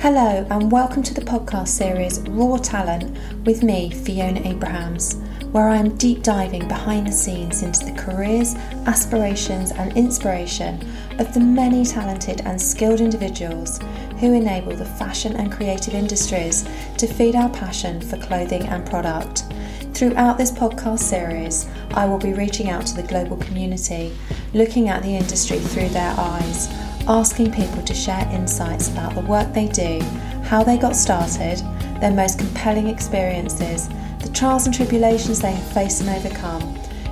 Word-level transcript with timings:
Hello, 0.00 0.46
and 0.48 0.72
welcome 0.72 1.02
to 1.02 1.12
the 1.12 1.20
podcast 1.20 1.68
series 1.68 2.20
Raw 2.20 2.56
Talent 2.56 3.14
with 3.44 3.62
me, 3.62 3.90
Fiona 3.90 4.40
Abrahams, 4.48 5.16
where 5.52 5.68
I 5.68 5.76
am 5.76 5.94
deep 5.98 6.22
diving 6.22 6.66
behind 6.66 7.06
the 7.06 7.12
scenes 7.12 7.62
into 7.62 7.84
the 7.84 7.92
careers, 7.92 8.54
aspirations, 8.86 9.72
and 9.72 9.94
inspiration 9.98 10.80
of 11.18 11.34
the 11.34 11.40
many 11.40 11.84
talented 11.84 12.40
and 12.46 12.58
skilled 12.58 13.02
individuals 13.02 13.78
who 14.20 14.32
enable 14.32 14.74
the 14.74 14.86
fashion 14.86 15.36
and 15.36 15.52
creative 15.52 15.92
industries 15.92 16.66
to 16.96 17.06
feed 17.06 17.36
our 17.36 17.50
passion 17.50 18.00
for 18.00 18.16
clothing 18.16 18.62
and 18.68 18.88
product. 18.88 19.44
Throughout 19.92 20.38
this 20.38 20.50
podcast 20.50 21.00
series, 21.00 21.66
I 21.90 22.06
will 22.06 22.16
be 22.16 22.32
reaching 22.32 22.70
out 22.70 22.86
to 22.86 22.96
the 22.96 23.06
global 23.06 23.36
community, 23.36 24.16
looking 24.54 24.88
at 24.88 25.02
the 25.02 25.14
industry 25.14 25.58
through 25.58 25.90
their 25.90 26.14
eyes 26.16 26.70
asking 27.08 27.52
people 27.52 27.82
to 27.82 27.94
share 27.94 28.28
insights 28.32 28.88
about 28.88 29.14
the 29.14 29.20
work 29.22 29.52
they 29.52 29.68
do, 29.68 30.00
how 30.42 30.62
they 30.62 30.76
got 30.76 30.96
started, 30.96 31.58
their 32.00 32.12
most 32.12 32.38
compelling 32.38 32.88
experiences, 32.88 33.88
the 34.20 34.30
trials 34.32 34.66
and 34.66 34.74
tribulations 34.74 35.40
they 35.40 35.52
have 35.52 35.72
faced 35.72 36.02
and 36.02 36.10
overcome, 36.10 36.62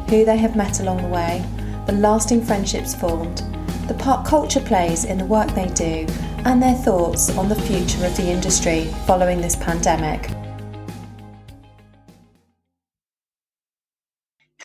who 0.09 0.25
they 0.25 0.37
have 0.37 0.57
met 0.57 0.81
along 0.81 1.03
the 1.03 1.09
way, 1.09 1.45
the 1.87 1.93
lasting 1.93 2.43
friendships 2.43 2.95
formed, 2.95 3.43
the 3.89 3.95
part 3.95 4.27
culture 4.27 4.61
plays 4.61 5.05
in 5.05 5.19
the 5.19 5.25
work 5.25 5.49
they 5.55 5.69
do, 5.69 6.07
and 6.45 6.63
their 6.63 6.75
thoughts 6.75 7.31
on 7.37 7.49
the 7.49 7.55
future 7.63 8.05
of 8.05 8.17
the 8.17 8.31
industry 8.31 8.85
following 9.07 9.41
this 9.41 9.57
pandemic. 9.57 10.31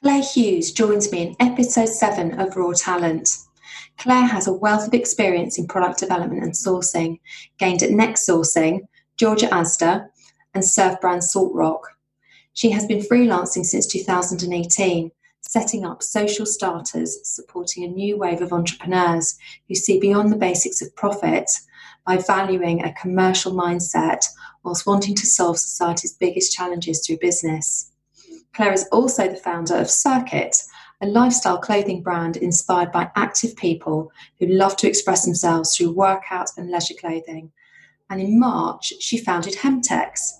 Claire 0.01 0.21
Hughes 0.21 0.73
joins 0.73 1.11
me 1.13 1.21
in 1.27 1.35
episode 1.39 1.87
7 1.87 2.39
of 2.39 2.55
Raw 2.57 2.73
Talent. 2.73 3.37
Claire 3.97 4.25
has 4.25 4.47
a 4.47 4.53
wealth 4.53 4.87
of 4.87 4.93
experience 4.93 5.57
in 5.57 5.67
product 5.67 5.99
development 5.99 6.43
and 6.43 6.53
sourcing, 6.53 7.19
gained 7.57 7.83
at 7.83 7.91
Next 7.91 8.27
Sourcing, 8.27 8.81
George 9.17 9.43
at 9.43 9.51
Asda, 9.51 10.07
and 10.53 10.65
Surf 10.65 10.99
Brand 10.99 11.23
Salt 11.23 11.53
Rock. 11.53 11.87
She 12.53 12.69
has 12.71 12.85
been 12.85 12.99
freelancing 12.99 13.65
since 13.65 13.87
2018, 13.87 15.11
setting 15.41 15.85
up 15.85 16.03
social 16.03 16.45
starters, 16.45 17.19
supporting 17.23 17.83
a 17.83 17.87
new 17.87 18.17
wave 18.17 18.41
of 18.41 18.53
entrepreneurs 18.53 19.37
who 19.67 19.75
see 19.75 19.99
beyond 19.99 20.31
the 20.31 20.37
basics 20.37 20.81
of 20.81 20.95
profit 20.95 21.49
by 22.05 22.17
valuing 22.17 22.83
a 22.83 22.93
commercial 22.93 23.53
mindset 23.53 24.25
whilst 24.63 24.85
wanting 24.85 25.15
to 25.15 25.25
solve 25.25 25.57
society's 25.57 26.13
biggest 26.13 26.53
challenges 26.53 27.05
through 27.05 27.17
business. 27.17 27.91
Claire 28.53 28.73
is 28.73 28.87
also 28.91 29.27
the 29.27 29.35
founder 29.35 29.75
of 29.75 29.89
Circuit, 29.89 30.55
a 31.03 31.05
lifestyle 31.05 31.57
clothing 31.57 32.01
brand 32.01 32.37
inspired 32.37 32.89
by 32.89 33.11
active 33.17 33.53
people 33.57 34.09
who 34.39 34.47
love 34.47 34.77
to 34.77 34.87
express 34.87 35.25
themselves 35.25 35.75
through 35.75 35.93
workouts 35.93 36.57
and 36.57 36.71
leisure 36.71 36.93
clothing. 36.97 37.51
And 38.09 38.21
in 38.21 38.39
March, 38.39 38.93
she 39.01 39.17
founded 39.17 39.55
Hemtex. 39.55 40.31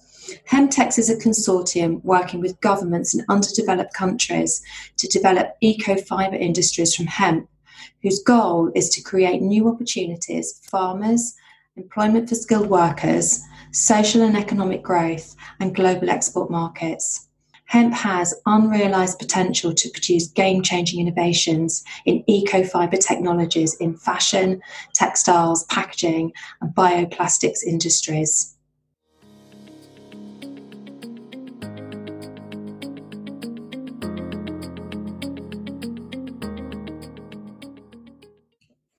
Hemtex 0.49 0.97
is 0.97 1.09
a 1.09 1.17
consortium 1.17 2.01
working 2.05 2.39
with 2.39 2.61
governments 2.61 3.13
in 3.13 3.25
underdeveloped 3.27 3.93
countries 3.93 4.63
to 4.95 5.07
develop 5.07 5.57
eco 5.59 5.97
fibre 5.97 6.37
industries 6.37 6.95
from 6.95 7.07
hemp, 7.07 7.49
whose 8.01 8.23
goal 8.23 8.71
is 8.73 8.87
to 8.91 9.01
create 9.01 9.41
new 9.41 9.67
opportunities 9.67 10.61
for 10.63 10.69
farmers, 10.69 11.35
employment 11.75 12.29
for 12.29 12.35
skilled 12.35 12.69
workers, 12.69 13.41
social 13.71 14.21
and 14.21 14.37
economic 14.37 14.81
growth, 14.81 15.35
and 15.59 15.75
global 15.75 16.09
export 16.09 16.49
markets 16.49 17.27
hemp 17.73 17.91
has 17.91 18.35
unrealized 18.45 19.17
potential 19.17 19.73
to 19.73 19.89
produce 19.89 20.27
game 20.27 20.61
changing 20.61 20.99
innovations 20.99 21.83
in 22.05 22.23
eco 22.27 22.63
fiber 22.63 22.97
technologies 22.97 23.73
in 23.77 23.97
fashion, 23.97 24.61
textiles, 24.93 25.63
packaging, 25.63 26.31
and 26.61 26.69
bioplastics 26.75 27.63
industries. 27.65 28.55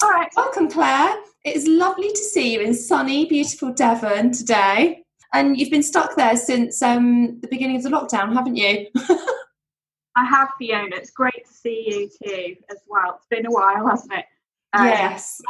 All 0.02 0.10
right, 0.10 0.32
welcome, 0.36 0.68
Claire. 0.68 1.14
It 1.44 1.54
is 1.54 1.68
lovely 1.68 2.10
to 2.10 2.16
see 2.16 2.54
you 2.54 2.60
in 2.60 2.74
sunny, 2.74 3.26
beautiful 3.26 3.72
Devon 3.72 4.32
today. 4.32 5.03
And 5.34 5.58
you've 5.58 5.70
been 5.70 5.82
stuck 5.82 6.14
there 6.14 6.36
since 6.36 6.80
um, 6.80 7.40
the 7.40 7.48
beginning 7.48 7.76
of 7.76 7.82
the 7.82 7.90
lockdown, 7.90 8.32
haven't 8.32 8.56
you? 8.56 8.86
I 10.16 10.24
have, 10.24 10.50
Fiona. 10.58 10.94
It's 10.94 11.10
great 11.10 11.44
to 11.44 11.52
see 11.52 11.84
you 11.88 12.08
too, 12.08 12.54
as 12.70 12.78
well. 12.88 13.16
It's 13.16 13.26
been 13.26 13.44
a 13.44 13.50
while, 13.50 13.86
hasn't 13.88 14.12
it? 14.12 14.26
Um, 14.72 14.86
yes. 14.86 15.42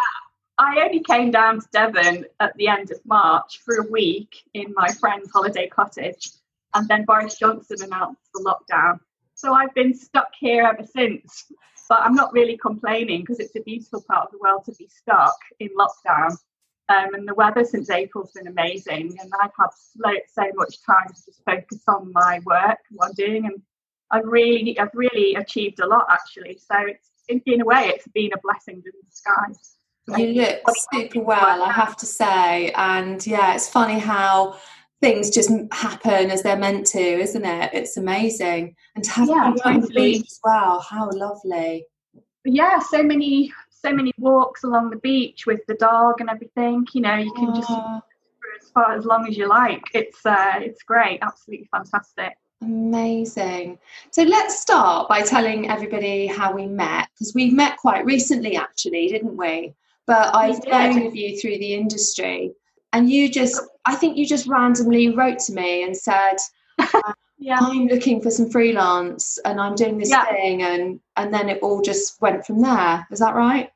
I 0.57 0.81
only 0.83 1.01
came 1.01 1.31
down 1.31 1.61
to 1.61 1.67
Devon 1.71 2.25
at 2.41 2.57
the 2.57 2.69
end 2.69 2.93
of 2.93 2.99
March 3.05 3.61
for 3.63 3.77
a 3.77 3.91
week 3.91 4.35
in 4.55 4.73
my 4.75 4.89
friend's 4.89 5.31
holiday 5.31 5.69
cottage, 5.69 6.31
and 6.73 6.89
then 6.89 7.05
Boris 7.05 7.39
Johnson 7.39 7.83
announced 7.83 8.23
the 8.33 8.41
lockdown. 8.41 9.01
So 9.35 9.53
I've 9.53 9.75
been 9.75 9.93
stuck 9.93 10.31
here 10.41 10.65
ever 10.65 10.87
since. 10.87 11.45
But 11.89 12.01
I'm 12.01 12.15
not 12.15 12.33
really 12.33 12.57
complaining 12.57 13.21
because 13.21 13.41
it's 13.41 13.57
a 13.57 13.61
beautiful 13.61 14.03
part 14.09 14.27
of 14.27 14.33
the 14.33 14.39
world 14.39 14.65
to 14.65 14.73
be 14.73 14.89
stuck 14.89 15.37
in 15.61 15.69
lockdown. 15.79 16.35
Um, 16.91 17.15
and 17.15 17.27
the 17.27 17.35
weather 17.35 17.65
since 17.65 17.89
April's 17.89 18.33
been 18.33 18.47
amazing, 18.47 19.17
and 19.19 19.33
I've 19.41 19.51
had 19.59 19.69
so, 19.73 20.11
so 20.33 20.51
much 20.55 20.77
time 20.85 21.09
to 21.09 21.15
just 21.15 21.43
focus 21.45 21.81
on 21.89 22.13
my 22.13 22.41
work, 22.45 22.79
what 22.91 23.09
I'm 23.09 23.15
doing, 23.15 23.47
and 23.47 23.63
I've 24.11 24.27
really, 24.27 24.79
I've 24.79 24.95
really 24.95 25.35
achieved 25.35 25.81
a 25.81 25.87
lot 25.87 26.07
actually. 26.11 26.59
So 26.59 26.77
it's 26.81 27.09
in, 27.29 27.41
in 27.47 27.63
a 27.63 27.65
way, 27.65 27.87
it's 27.95 28.07
been 28.09 28.31
a 28.35 28.41
blessing 28.43 28.83
in 28.85 28.93
disguise. 29.09 29.77
You 30.19 30.43
look 30.43 30.63
super 30.93 31.21
well, 31.23 31.63
I 31.63 31.73
have 31.73 31.97
to 31.97 32.07
say, 32.07 32.71
and 32.73 33.27
yeah, 33.27 33.55
it's 33.55 33.69
funny 33.69 33.99
how 33.99 34.59
things 35.01 35.31
just 35.31 35.51
happen 35.73 36.31
as 36.31 36.43
they're 36.43 36.59
meant 36.59 36.87
to, 36.89 37.01
isn't 37.01 37.45
it? 37.45 37.71
It's 37.73 37.97
amazing, 37.97 38.77
and 38.95 39.05
to 39.05 39.11
have 39.11 39.29
yeah, 39.29 39.53
as 39.55 40.41
well. 40.45 40.81
How 40.81 41.09
lovely! 41.11 41.87
Yeah, 42.45 42.79
so 42.81 43.03
many 43.03 43.51
so 43.85 43.93
many 43.93 44.13
walks 44.19 44.65
along 44.65 44.91
the 44.91 44.97
beach 44.97 45.47
with 45.47 45.61
the 45.67 45.75
dog 45.75 46.21
and 46.21 46.31
everything. 46.31 46.87
You 46.93 47.03
know, 47.03 47.17
you 47.17 47.33
can 47.35 47.55
just 47.55 47.69
for 47.69 48.03
as 48.61 48.71
far 48.71 48.93
as 48.97 49.05
long 49.05 49.27
as 49.29 49.37
you 49.37 49.49
like. 49.49 49.83
It's 49.93 50.25
uh, 50.25 50.55
it's 50.57 50.83
great, 50.83 51.19
absolutely 51.23 51.69
fantastic. 51.71 52.37
Amazing. 52.63 53.79
So 54.11 54.23
let's 54.23 54.59
start 54.59 55.09
by 55.09 55.23
telling 55.23 55.69
everybody 55.69 56.27
how 56.27 56.53
we 56.55 56.67
met 56.67 57.09
because 57.13 57.35
we 57.35 57.51
met 57.51 57.77
quite 57.77 58.05
recently, 58.05 58.57
actually, 58.57 59.09
didn't 59.09 59.37
we? 59.37 59.75
But 60.07 60.35
I've 60.35 60.65
known 60.67 61.07
of 61.07 61.17
you 61.17 61.39
through 61.39 61.59
the 61.59 61.75
industry, 61.75 62.53
and 62.93 63.11
you 63.11 63.31
just, 63.31 63.61
I 63.87 63.97
think 63.97 64.17
you 64.17 64.27
just 64.27 64.47
randomly 64.47 65.11
wrote 65.11 65.39
to 65.41 65.53
me 65.53 65.85
and 65.85 65.97
said. 65.97 66.37
yeah. 67.39 67.59
I'm 67.61 67.87
looking 67.87 68.21
for 68.21 68.31
some 68.31 68.51
freelance 68.51 69.39
and 69.45 69.61
I'm 69.61 69.75
doing 69.75 69.99
this 69.99 70.11
yeah. 70.11 70.25
thing 70.25 70.63
and 70.63 70.99
and 71.17 71.33
then 71.33 71.49
it 71.49 71.63
all 71.63 71.83
just 71.83 72.21
went 72.21 72.47
from 72.47 72.63
there. 72.63 73.07
Is 73.11 73.19
that 73.19 73.35
right? 73.35 73.71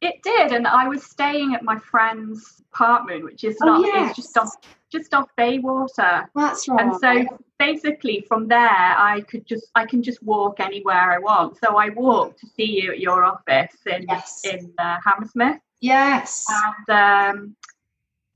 It 0.00 0.22
did, 0.22 0.52
and 0.52 0.66
I 0.66 0.88
was 0.88 1.02
staying 1.04 1.54
at 1.54 1.62
my 1.62 1.78
friend's 1.78 2.62
apartment, 2.72 3.24
which 3.24 3.44
is 3.44 3.56
oh, 3.62 3.66
not 3.66 3.80
oh, 3.80 3.86
yes. 3.86 4.16
just 4.16 4.36
off 4.38 4.54
just 4.90 5.14
off 5.14 5.28
Bayswater. 5.36 6.28
That's 6.34 6.68
right. 6.68 6.80
And 6.80 6.96
so 7.00 7.38
basically 7.58 8.24
from 8.26 8.48
there 8.48 8.58
I 8.58 9.20
could 9.28 9.46
just 9.46 9.70
I 9.74 9.86
can 9.86 10.02
just 10.02 10.22
walk 10.22 10.58
anywhere 10.58 11.12
I 11.12 11.18
want. 11.18 11.58
So 11.58 11.76
I 11.76 11.90
walked 11.90 12.40
to 12.40 12.46
see 12.46 12.82
you 12.82 12.92
at 12.92 12.98
your 12.98 13.24
office 13.24 13.76
in 13.86 14.06
yes. 14.08 14.40
in 14.44 14.72
uh, 14.78 14.96
Hammersmith. 15.04 15.60
Yes. 15.80 16.44
And 16.88 16.96
um 16.96 17.56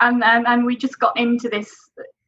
and, 0.00 0.22
and 0.22 0.46
and 0.46 0.64
we 0.64 0.76
just 0.76 0.98
got 0.98 1.16
into 1.18 1.48
this 1.48 1.74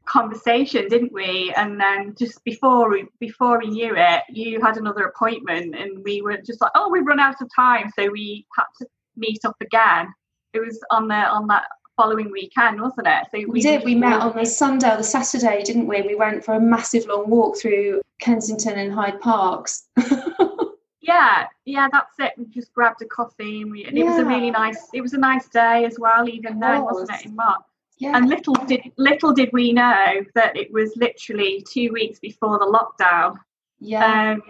conversation, 0.07 0.89
didn't 0.89 1.13
we? 1.13 1.53
And 1.57 1.79
then 1.81 2.15
just 2.19 2.43
before 2.45 2.91
we 2.91 3.07
before 3.21 3.59
we 3.59 3.69
knew 3.69 3.95
it, 3.97 4.23
you 4.31 4.61
had 4.61 4.77
another 4.77 5.05
appointment, 5.05 5.75
and 5.75 6.03
we 6.05 6.23
were 6.23 6.39
just 6.39 6.61
like, 6.61 6.71
oh, 6.75 6.89
we've 6.89 7.05
run 7.05 7.21
out 7.21 7.43
of 7.43 7.51
time, 7.55 7.91
so 7.95 8.09
we 8.11 8.47
had 8.57 8.65
to 8.79 8.87
meet 9.17 9.45
up 9.45 9.57
again. 9.61 10.13
It 10.53 10.61
was 10.61 10.81
on 10.91 11.09
the 11.09 11.15
on 11.15 11.47
that 11.49 11.65
following 11.97 12.31
weekend, 12.31 12.81
wasn't 12.81 13.07
it? 13.07 13.25
So 13.33 13.39
we, 13.39 13.47
we 13.47 13.61
did. 13.61 13.85
We 13.85 13.95
met 13.95 14.21
on 14.21 14.37
the 14.37 14.45
Sunday 14.45 14.93
or 14.93 14.99
the 14.99 15.03
Saturday, 15.05 15.63
didn't 15.63 15.87
we? 15.87 16.03
We 16.03 16.15
went 16.15 16.45
for 16.45 16.55
a 16.55 16.61
massive 16.61 17.07
long 17.07 17.29
walk 17.29 17.59
through 17.59 18.03
Kensington 18.21 18.79
and 18.79 18.93
Hyde 18.93 19.21
Parks. 19.21 19.89
yeah, 21.01 21.47
yeah, 21.65 21.89
that's 21.91 22.15
it. 22.19 22.33
We 22.37 22.47
just 22.47 22.73
grabbed 22.73 23.03
a 23.03 23.07
coffee 23.07 23.63
and 23.63 23.71
we 23.71 23.85
and 23.85 23.97
yeah. 23.97 24.05
it 24.05 24.09
was 24.09 24.19
a 24.19 24.25
really 24.25 24.51
nice 24.51 24.89
it 24.93 25.01
was 25.01 25.15
a 25.15 25.19
nice 25.19 25.49
day 25.49 25.85
as 25.85 25.99
well, 25.99 26.29
even 26.29 26.59
it 26.59 26.61
then, 26.61 26.83
was. 26.83 27.09
not 27.09 27.21
it, 27.21 27.27
in 27.27 27.37
March? 27.37 27.63
Yeah. 27.99 28.17
And 28.17 28.29
little 28.29 28.55
did 28.55 28.93
little 28.99 29.33
did 29.33 29.51
we 29.53 29.73
know 29.73 30.23
that 30.35 30.57
it 30.57 30.71
was 30.71 30.93
literally 30.97 31.65
two 31.69 31.93
weeks 31.93 32.19
before 32.19 32.59
the 32.59 32.67
lockdown. 32.67 33.39
Yeah. 33.81 34.33
Um, 34.33 34.43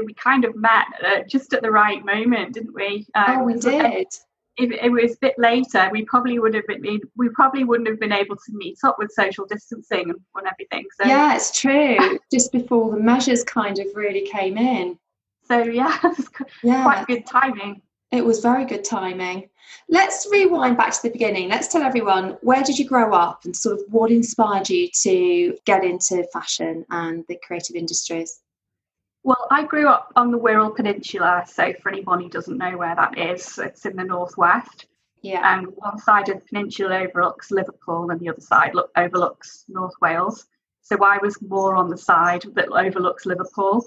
we 0.00 0.14
kind 0.14 0.44
of 0.44 0.56
met 0.56 0.86
uh, 1.04 1.22
just 1.28 1.52
at 1.52 1.62
the 1.62 1.70
right 1.70 2.04
moment, 2.04 2.54
didn't 2.54 2.74
we? 2.74 3.06
Um, 3.14 3.24
oh, 3.28 3.44
we 3.44 3.54
did. 3.54 4.06
If 4.58 4.70
it 4.70 4.90
was 4.90 5.14
a 5.14 5.18
bit 5.20 5.34
later, 5.38 5.88
we 5.90 6.04
probably 6.04 6.38
would 6.38 6.54
have 6.54 6.66
been. 6.66 7.00
We 7.16 7.28
probably 7.30 7.64
wouldn't 7.64 7.88
have 7.88 8.00
been 8.00 8.12
able 8.12 8.36
to 8.36 8.52
meet 8.52 8.78
up 8.84 8.96
with 8.98 9.10
social 9.12 9.46
distancing 9.46 10.10
and 10.10 10.46
everything. 10.46 10.84
So 11.00 11.08
yeah, 11.08 11.34
it's 11.34 11.58
true. 11.58 12.18
just 12.32 12.52
before 12.52 12.90
the 12.90 13.00
measures 13.00 13.44
kind 13.44 13.78
of 13.78 13.86
really 13.94 14.28
came 14.28 14.58
in. 14.58 14.98
So 15.44 15.62
yeah, 15.62 15.98
yeah. 16.62 16.82
quite 16.82 17.06
good 17.06 17.26
timing. 17.26 17.80
It 18.10 18.24
was 18.24 18.40
very 18.40 18.66
good 18.66 18.84
timing. 18.84 19.48
Let's 19.88 20.28
rewind 20.30 20.76
back 20.76 20.92
to 20.92 21.02
the 21.02 21.10
beginning. 21.10 21.48
Let's 21.48 21.68
tell 21.68 21.82
everyone 21.82 22.36
where 22.42 22.62
did 22.62 22.78
you 22.78 22.86
grow 22.86 23.14
up 23.14 23.46
and 23.46 23.56
sort 23.56 23.78
of 23.78 23.84
what 23.88 24.10
inspired 24.10 24.68
you 24.68 24.88
to 25.02 25.56
get 25.64 25.82
into 25.82 26.22
fashion 26.30 26.84
and 26.90 27.24
the 27.28 27.38
creative 27.42 27.74
industries? 27.74 28.41
Well, 29.24 29.46
I 29.50 29.64
grew 29.64 29.88
up 29.88 30.12
on 30.16 30.32
the 30.32 30.38
Wirral 30.38 30.74
Peninsula, 30.74 31.44
so 31.46 31.72
for 31.80 31.90
anyone 31.90 32.20
who 32.20 32.28
doesn't 32.28 32.58
know 32.58 32.76
where 32.76 32.94
that 32.94 33.16
is, 33.16 33.58
it's 33.58 33.86
in 33.86 33.96
the 33.96 34.04
northwest. 34.04 34.86
Yeah. 35.22 35.56
And 35.56 35.68
one 35.76 35.98
side 35.98 36.28
of 36.28 36.40
the 36.40 36.46
peninsula 36.46 36.98
overlooks 36.98 37.52
Liverpool, 37.52 38.10
and 38.10 38.18
the 38.18 38.30
other 38.30 38.40
side 38.40 38.74
look, 38.74 38.90
overlooks 38.96 39.64
North 39.68 39.94
Wales. 40.00 40.46
So 40.82 40.96
I 41.04 41.18
was 41.18 41.40
more 41.40 41.76
on 41.76 41.88
the 41.88 41.98
side 41.98 42.42
that 42.54 42.68
overlooks 42.72 43.24
Liverpool. 43.24 43.86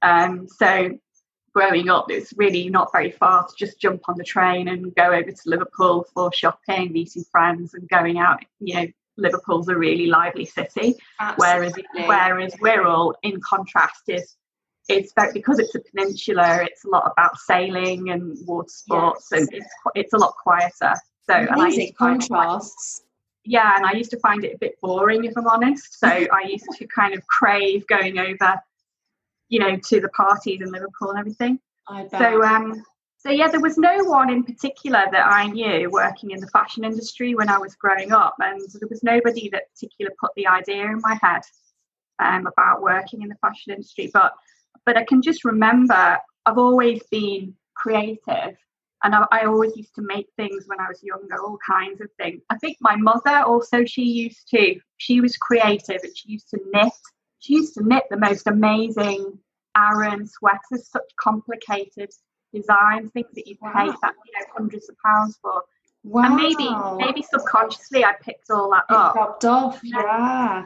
Um, 0.00 0.48
so 0.48 0.98
growing 1.52 1.90
up, 1.90 2.10
it's 2.10 2.32
really 2.38 2.70
not 2.70 2.90
very 2.92 3.10
far 3.10 3.46
to 3.46 3.54
just 3.56 3.78
jump 3.78 4.08
on 4.08 4.16
the 4.16 4.24
train 4.24 4.68
and 4.68 4.94
go 4.94 5.12
over 5.12 5.30
to 5.30 5.42
Liverpool 5.44 6.06
for 6.14 6.32
shopping, 6.32 6.92
meeting 6.92 7.24
friends, 7.30 7.74
and 7.74 7.86
going 7.90 8.18
out. 8.18 8.42
You 8.60 8.74
know, 8.74 8.86
Liverpool's 9.18 9.68
a 9.68 9.76
really 9.76 10.06
lively 10.06 10.46
city, 10.46 10.94
Absolutely. 11.20 11.34
whereas 11.36 11.74
whereas 12.06 12.54
Wirral, 12.54 13.12
in 13.22 13.38
contrast, 13.42 14.04
is 14.08 14.34
it's 14.88 15.12
very, 15.14 15.32
because 15.32 15.58
it's 15.58 15.74
a 15.74 15.80
peninsula. 15.80 16.60
It's 16.64 16.84
a 16.84 16.88
lot 16.88 17.10
about 17.12 17.36
sailing 17.38 18.10
and 18.10 18.36
water 18.46 18.68
sports, 18.68 19.28
Yes. 19.32 19.40
and 19.40 19.48
it's 19.52 19.74
it's 19.94 20.12
a 20.12 20.18
lot 20.18 20.34
quieter. 20.42 20.94
So 21.24 21.34
and 21.34 21.48
I 21.50 21.66
used 21.66 21.76
Amazing 21.78 21.88
it 21.88 21.96
contrasts. 21.96 23.02
yeah, 23.44 23.76
and 23.76 23.86
I 23.86 23.92
used 23.92 24.10
to 24.10 24.18
find 24.18 24.44
it 24.44 24.54
a 24.54 24.58
bit 24.58 24.80
boring, 24.80 25.24
if 25.24 25.36
I'm 25.36 25.46
honest. 25.46 25.98
So 26.00 26.06
I 26.08 26.42
used 26.48 26.66
to 26.78 26.86
kind 26.88 27.14
of 27.14 27.24
crave 27.28 27.86
going 27.86 28.18
over, 28.18 28.60
you 29.48 29.60
know, 29.60 29.76
to 29.76 30.00
the 30.00 30.08
parties 30.10 30.60
in 30.60 30.70
Liverpool 30.72 31.10
and 31.10 31.18
everything. 31.18 31.58
So, 32.10 32.42
um, 32.44 32.82
so 33.18 33.30
yeah, 33.30 33.48
there 33.48 33.60
was 33.60 33.78
no 33.78 34.02
one 34.04 34.30
in 34.30 34.42
particular 34.44 35.04
that 35.12 35.26
I 35.26 35.46
knew 35.46 35.90
working 35.90 36.30
in 36.32 36.40
the 36.40 36.46
fashion 36.48 36.84
industry 36.84 37.34
when 37.34 37.48
I 37.48 37.58
was 37.58 37.74
growing 37.76 38.10
up, 38.12 38.34
and 38.40 38.60
there 38.80 38.88
was 38.88 39.02
nobody 39.04 39.48
that 39.50 39.64
particular 39.74 40.10
put 40.18 40.30
the 40.36 40.46
idea 40.48 40.84
in 40.86 41.00
my 41.02 41.16
head 41.22 41.42
um, 42.18 42.46
about 42.46 42.82
working 42.82 43.22
in 43.22 43.28
the 43.28 43.36
fashion 43.36 43.72
industry. 43.72 44.10
But, 44.12 44.32
but 44.86 44.96
I 44.96 45.04
can 45.04 45.22
just 45.22 45.44
remember 45.44 46.18
I've 46.46 46.58
always 46.58 47.02
been 47.10 47.54
creative, 47.76 48.56
and 49.04 49.14
I, 49.14 49.24
I 49.32 49.44
always 49.44 49.76
used 49.76 49.94
to 49.96 50.02
make 50.02 50.26
things 50.36 50.64
when 50.66 50.80
I 50.80 50.88
was 50.88 51.00
younger, 51.02 51.40
all 51.42 51.58
kinds 51.66 52.00
of 52.00 52.08
things. 52.20 52.42
I 52.50 52.56
think 52.58 52.76
my 52.80 52.96
mother 52.96 53.38
also 53.44 53.84
she 53.84 54.02
used 54.02 54.48
to. 54.50 54.76
She 54.98 55.20
was 55.20 55.36
creative, 55.36 56.00
and 56.02 56.16
she 56.16 56.30
used 56.30 56.48
to 56.50 56.58
knit. 56.72 56.92
She 57.40 57.54
used 57.54 57.74
to 57.74 57.84
knit 57.84 58.04
the 58.10 58.16
most 58.16 58.46
amazing 58.46 59.38
Aran 59.76 60.26
sweaters, 60.26 60.88
such 60.90 61.02
complicated 61.20 62.10
designs, 62.52 63.10
things 63.12 63.28
that 63.34 63.46
you 63.46 63.56
pay 63.56 63.86
Wow. 63.88 63.96
that 64.02 64.14
you 64.26 64.32
know 64.40 64.46
hundreds 64.56 64.88
of 64.88 64.96
pounds 65.04 65.38
for. 65.40 65.62
wow. 66.04 66.24
And 66.24 66.36
maybe 66.36 66.68
maybe 67.04 67.22
subconsciously 67.22 68.04
I 68.04 68.12
picked 68.22 68.50
all 68.50 68.70
that 68.70 68.84
it 68.90 68.94
up. 68.94 69.14
dropped 69.14 69.44
off. 69.44 69.80
Yeah. 69.82 69.98
Yeah. 70.02 70.64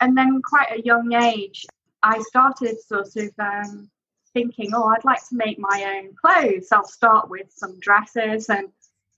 And 0.00 0.16
then 0.16 0.40
quite 0.48 0.70
a 0.72 0.82
young 0.82 1.12
age, 1.12 1.64
I 2.02 2.20
started 2.20 2.80
sort 2.80 3.14
of 3.16 3.30
um, 3.38 3.90
thinking, 4.32 4.70
oh, 4.74 4.88
I'd 4.88 5.04
like 5.04 5.26
to 5.28 5.36
make 5.36 5.58
my 5.58 5.98
own 5.98 6.14
clothes. 6.14 6.68
I'll 6.72 6.84
start 6.84 7.28
with 7.28 7.50
some 7.50 7.78
dresses 7.80 8.48
and 8.48 8.68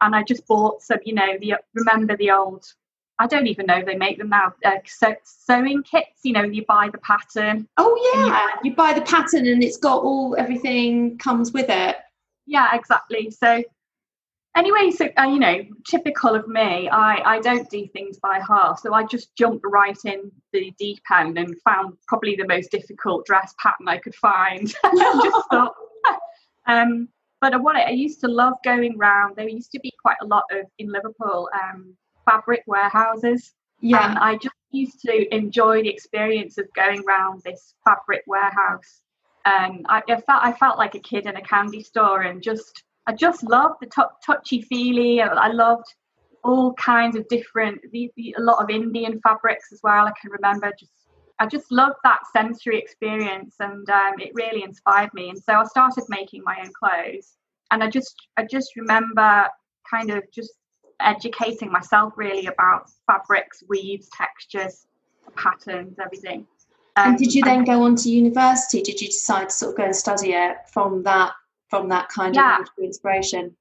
and 0.00 0.16
I 0.16 0.24
just 0.24 0.46
bought 0.48 0.82
some, 0.82 0.98
you 1.04 1.14
know, 1.14 1.38
the 1.40 1.54
remember 1.74 2.16
the 2.16 2.32
old. 2.32 2.64
I 3.18 3.28
don't 3.28 3.46
even 3.46 3.66
know 3.66 3.78
if 3.78 3.86
they 3.86 3.94
make 3.94 4.18
them 4.18 4.30
now. 4.30 4.52
Uh, 4.64 4.78
sew, 4.84 5.14
sewing 5.22 5.84
kits, 5.84 6.20
you 6.24 6.32
know, 6.32 6.42
you 6.42 6.64
buy 6.64 6.88
the 6.90 6.98
pattern. 6.98 7.68
Oh 7.76 7.94
you 7.94 8.26
yeah. 8.26 8.48
You 8.64 8.74
buy 8.74 8.94
the 8.94 9.02
pattern 9.02 9.46
and 9.46 9.62
it's 9.62 9.76
got 9.76 10.02
all 10.02 10.34
everything 10.36 11.18
comes 11.18 11.52
with 11.52 11.66
it. 11.68 11.96
Yeah, 12.46 12.74
exactly. 12.74 13.30
So 13.30 13.62
anyway, 14.56 14.90
so 14.90 15.08
uh, 15.18 15.24
you 15.24 15.38
know, 15.38 15.62
typical 15.88 16.34
of 16.34 16.48
me, 16.48 16.88
I 16.88 17.22
I 17.24 17.40
don't 17.40 17.68
do 17.70 17.86
things 17.88 18.18
by 18.18 18.40
half. 18.46 18.80
So 18.80 18.94
I 18.94 19.04
just 19.04 19.34
jumped 19.36 19.64
right 19.64 19.98
in 20.04 20.30
the 20.52 20.72
deep 20.78 21.02
end 21.12 21.38
and 21.38 21.54
found 21.62 21.94
probably 22.08 22.36
the 22.36 22.46
most 22.46 22.70
difficult 22.70 23.26
dress 23.26 23.54
pattern 23.62 23.88
I 23.88 23.98
could 23.98 24.14
find. 24.14 24.66
just 24.84 25.48
thought, 25.50 25.74
um, 26.66 27.08
but 27.40 27.60
what 27.62 27.76
I, 27.76 27.82
I 27.82 27.90
used 27.90 28.20
to 28.20 28.28
love 28.28 28.54
going 28.64 28.96
round. 28.98 29.36
There 29.36 29.48
used 29.48 29.72
to 29.72 29.80
be 29.80 29.92
quite 30.00 30.18
a 30.22 30.26
lot 30.26 30.44
of 30.50 30.66
in 30.78 30.90
Liverpool 30.90 31.48
um, 31.54 31.96
fabric 32.24 32.62
warehouses. 32.66 33.52
Yeah. 33.80 34.10
And 34.10 34.18
I 34.18 34.36
just 34.36 34.54
used 34.70 35.00
to 35.00 35.34
enjoy 35.34 35.82
the 35.82 35.88
experience 35.88 36.56
of 36.56 36.66
going 36.74 37.02
round 37.04 37.42
this 37.44 37.74
fabric 37.84 38.22
warehouse. 38.26 39.02
Um, 39.44 39.82
I, 39.88 40.02
I 40.08 40.20
felt 40.20 40.42
I 40.44 40.52
felt 40.52 40.78
like 40.78 40.94
a 40.94 41.00
kid 41.00 41.26
in 41.26 41.36
a 41.36 41.42
candy 41.42 41.82
store, 41.82 42.22
and 42.22 42.40
just 42.40 42.84
I 43.06 43.12
just 43.12 43.42
loved 43.42 43.76
the 43.80 43.86
tou 43.86 44.04
touchy 44.24 44.62
feely. 44.62 45.20
I 45.20 45.48
loved 45.48 45.86
all 46.44 46.74
kinds 46.74 47.16
of 47.16 47.26
different, 47.28 47.80
the, 47.92 48.10
the, 48.16 48.34
a 48.38 48.42
lot 48.42 48.62
of 48.62 48.70
Indian 48.70 49.20
fabrics 49.20 49.72
as 49.72 49.80
well. 49.82 50.06
I 50.06 50.12
can 50.20 50.30
remember 50.30 50.72
just 50.78 50.92
I 51.38 51.46
just 51.46 51.72
loved 51.72 51.96
that 52.04 52.20
sensory 52.32 52.78
experience, 52.78 53.56
and 53.58 53.88
um, 53.90 54.14
it 54.20 54.30
really 54.34 54.62
inspired 54.62 55.12
me. 55.12 55.30
And 55.30 55.38
so 55.38 55.54
I 55.54 55.64
started 55.64 56.04
making 56.08 56.42
my 56.44 56.56
own 56.62 56.70
clothes, 56.78 57.36
and 57.72 57.82
I 57.82 57.90
just 57.90 58.14
I 58.36 58.44
just 58.44 58.76
remember 58.76 59.48
kind 59.90 60.10
of 60.10 60.22
just 60.32 60.52
educating 61.00 61.72
myself 61.72 62.12
really 62.16 62.46
about 62.46 62.90
fabrics, 63.08 63.64
weaves, 63.68 64.08
textures, 64.16 64.86
patterns, 65.36 65.98
everything. 65.98 66.46
and 66.96 67.14
Um, 67.14 67.16
did 67.16 67.34
you 67.34 67.42
then 67.42 67.64
go 67.64 67.82
on 67.82 67.96
to 67.96 68.08
university? 68.08 68.80
Did 68.82 69.00
you 69.00 69.08
decide 69.08 69.48
to 69.48 69.54
sort 69.54 69.70
of 69.72 69.76
go 69.78 69.84
and 69.84 69.96
study 69.96 70.34
it 70.34 70.58
from 70.72 71.02
that 71.02 71.32
from 71.72 71.88
that 71.88 72.06
kind 72.10 72.34
Yeah. 72.34 72.58
of 72.60 72.68
inspiration? 72.84 73.56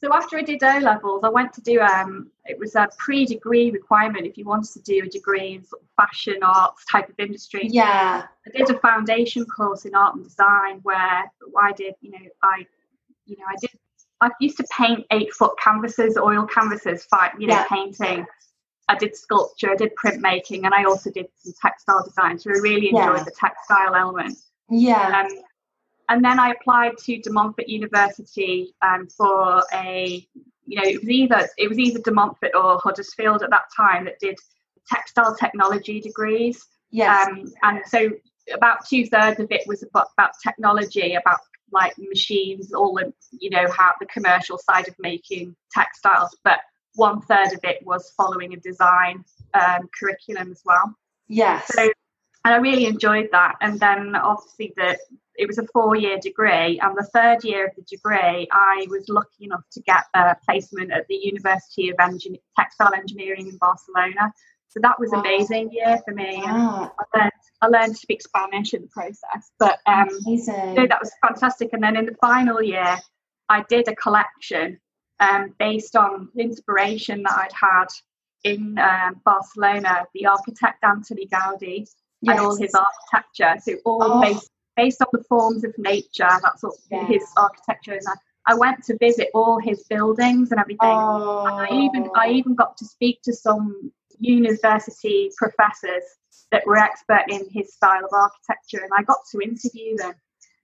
So 0.00 0.10
after 0.14 0.38
I 0.38 0.42
did 0.42 0.62
O 0.64 0.78
levels, 0.78 1.22
I 1.22 1.28
went 1.28 1.52
to 1.52 1.60
do 1.60 1.80
um 1.82 2.30
it 2.46 2.58
was 2.58 2.74
a 2.76 2.88
pre-degree 3.04 3.70
requirement 3.70 4.24
if 4.26 4.38
you 4.38 4.46
wanted 4.46 4.72
to 4.72 4.80
do 4.92 4.96
a 5.04 5.08
degree 5.18 5.48
in 5.56 5.62
sort 5.62 5.82
of 5.82 5.88
fashion 6.00 6.38
arts 6.42 6.82
type 6.90 7.10
of 7.10 7.16
industry. 7.18 7.64
Yeah. 7.68 8.22
I 8.46 8.50
did 8.56 8.70
a 8.74 8.78
foundation 8.78 9.44
course 9.44 9.84
in 9.84 9.94
art 9.94 10.14
and 10.14 10.24
design 10.24 10.80
where 10.88 11.30
I 11.68 11.72
did, 11.82 11.94
you 12.00 12.10
know, 12.12 12.26
I 12.42 12.56
you 13.26 13.36
know, 13.38 13.44
I 13.54 13.56
did 13.60 13.70
I 14.22 14.30
used 14.40 14.56
to 14.62 14.66
paint 14.80 15.04
eight 15.10 15.30
foot 15.34 15.54
canvases, 15.66 16.16
oil 16.16 16.44
canvases, 16.46 17.04
five, 17.04 17.32
you 17.38 17.48
know, 17.48 17.56
Yeah. 17.56 17.66
painting. 17.76 18.24
I 18.88 18.94
did 19.02 19.14
sculpture, 19.14 19.70
I 19.72 19.76
did 19.76 19.92
printmaking, 20.02 20.60
and 20.64 20.72
I 20.80 20.84
also 20.84 21.10
did 21.10 21.26
some 21.36 21.52
textile 21.60 22.02
design. 22.02 22.38
So 22.38 22.50
I 22.50 22.58
really 22.70 22.88
enjoyed 22.88 23.18
Yeah. 23.18 23.24
the 23.30 23.36
textile 23.44 23.94
element. 23.94 24.38
Yeah. 24.70 25.20
Um, 25.20 25.30
and 26.08 26.24
then 26.24 26.38
I 26.38 26.50
applied 26.50 26.98
to 26.98 27.18
De 27.18 27.30
Montfort 27.30 27.68
University 27.68 28.74
um, 28.82 29.08
for 29.08 29.62
a, 29.72 30.26
you 30.66 30.76
know, 30.76 30.88
it 30.88 31.00
was 31.00 31.08
either 31.08 31.48
it 31.58 31.68
was 31.68 31.78
either 31.78 32.00
De 32.00 32.12
Montfort 32.12 32.52
or 32.54 32.78
Huddersfield 32.78 33.42
at 33.42 33.50
that 33.50 33.64
time 33.76 34.04
that 34.04 34.18
did 34.20 34.36
textile 34.88 35.36
technology 35.36 36.00
degrees. 36.00 36.64
yes. 36.90 37.28
Um, 37.28 37.52
and 37.62 37.80
so 37.86 38.10
about 38.52 38.86
two 38.86 39.06
thirds 39.06 39.40
of 39.40 39.50
it 39.50 39.62
was 39.66 39.82
about, 39.82 40.08
about 40.18 40.32
technology, 40.44 41.14
about 41.14 41.38
like 41.72 41.94
machines, 41.98 42.72
all 42.72 42.94
the 42.94 43.12
you 43.30 43.50
know 43.50 43.66
how 43.76 43.92
the 43.98 44.06
commercial 44.06 44.58
side 44.58 44.88
of 44.88 44.94
making 44.98 45.56
textiles, 45.72 46.36
but 46.44 46.60
one 46.94 47.22
third 47.22 47.52
of 47.52 47.60
it 47.64 47.78
was 47.84 48.12
following 48.16 48.52
a 48.52 48.58
design 48.58 49.24
um, 49.54 49.88
curriculum 49.98 50.50
as 50.52 50.60
well. 50.64 50.94
yes. 51.28 51.66
So, 51.74 51.90
and 52.44 52.54
I 52.54 52.56
really 52.58 52.86
enjoyed 52.86 53.28
that. 53.32 53.56
And 53.60 53.78
then 53.78 54.14
obviously 54.16 54.72
the 54.76 54.98
it 55.36 55.46
was 55.46 55.58
a 55.58 55.66
four 55.72 55.96
year 55.96 56.18
degree, 56.18 56.78
and 56.80 56.96
the 56.96 57.08
third 57.14 57.42
year 57.42 57.66
of 57.66 57.72
the 57.74 57.82
degree, 57.82 58.46
I 58.52 58.86
was 58.90 59.08
lucky 59.08 59.44
enough 59.46 59.62
to 59.72 59.80
get 59.82 60.04
a 60.14 60.36
placement 60.44 60.92
at 60.92 61.06
the 61.08 61.14
University 61.14 61.88
of 61.88 61.96
Engin- 61.96 62.40
Textile 62.58 62.92
Engineering 62.94 63.48
in 63.48 63.56
Barcelona. 63.56 64.32
So 64.68 64.80
that 64.82 64.98
was 64.98 65.10
Wow. 65.10 65.20
amazing 65.20 65.70
year 65.72 65.98
for 66.04 66.12
me. 66.14 66.42
Wow. 66.44 66.92
I 66.98 67.18
learned 67.18 67.32
I 67.62 67.66
learned 67.68 67.94
to 67.94 67.98
speak 68.00 68.22
Spanish 68.22 68.74
in 68.74 68.82
the 68.82 68.88
process, 68.88 69.52
but 69.58 69.78
um, 69.86 70.08
so 70.10 70.52
that 70.52 70.98
was 71.00 71.12
fantastic. 71.22 71.70
And 71.72 71.82
then 71.82 71.96
in 71.96 72.06
the 72.06 72.16
final 72.20 72.60
year, 72.62 72.96
I 73.48 73.64
did 73.68 73.86
a 73.88 73.94
collection 73.94 74.78
um, 75.20 75.54
based 75.58 75.94
on 75.94 76.28
the 76.34 76.42
inspiration 76.42 77.22
that 77.22 77.32
I'd 77.32 77.52
had 77.52 77.86
in 78.44 78.78
um, 78.78 79.20
Barcelona, 79.24 80.06
the 80.14 80.26
architect 80.26 80.82
Anthony 80.82 81.26
Gaudi 81.28 81.86
and 82.26 82.38
all 82.40 82.56
his 82.56 82.74
architecture. 82.74 83.54
So 83.62 83.78
all 83.84 84.02
Oh. 84.02 84.20
based 84.20 84.48
based 84.76 85.02
on 85.02 85.08
the 85.12 85.22
forms 85.24 85.64
of 85.64 85.74
nature. 85.76 86.28
That's 86.42 86.64
all 86.64 86.74
Yeah. 86.90 87.04
his 87.06 87.24
architecture. 87.36 87.94
is. 87.94 88.06
I, 88.06 88.14
I 88.52 88.54
went 88.54 88.82
to 88.84 88.96
visit 88.98 89.28
all 89.34 89.58
his 89.60 89.84
buildings 89.84 90.50
and 90.50 90.58
everything. 90.58 90.78
Oh. 90.90 91.44
And 91.46 91.56
I 91.66 91.68
even 91.84 92.10
I 92.14 92.30
even 92.30 92.54
got 92.54 92.76
to 92.78 92.84
speak 92.86 93.20
to 93.22 93.32
some 93.34 93.92
university 94.18 95.30
professors 95.36 96.02
that 96.50 96.66
were 96.66 96.76
expert 96.78 97.24
in 97.28 97.48
his 97.50 97.72
style 97.74 98.04
of 98.04 98.10
architecture, 98.12 98.82
and 98.82 98.90
I 98.96 99.02
got 99.02 99.18
to 99.32 99.40
interview 99.40 99.96
them. 99.96 100.14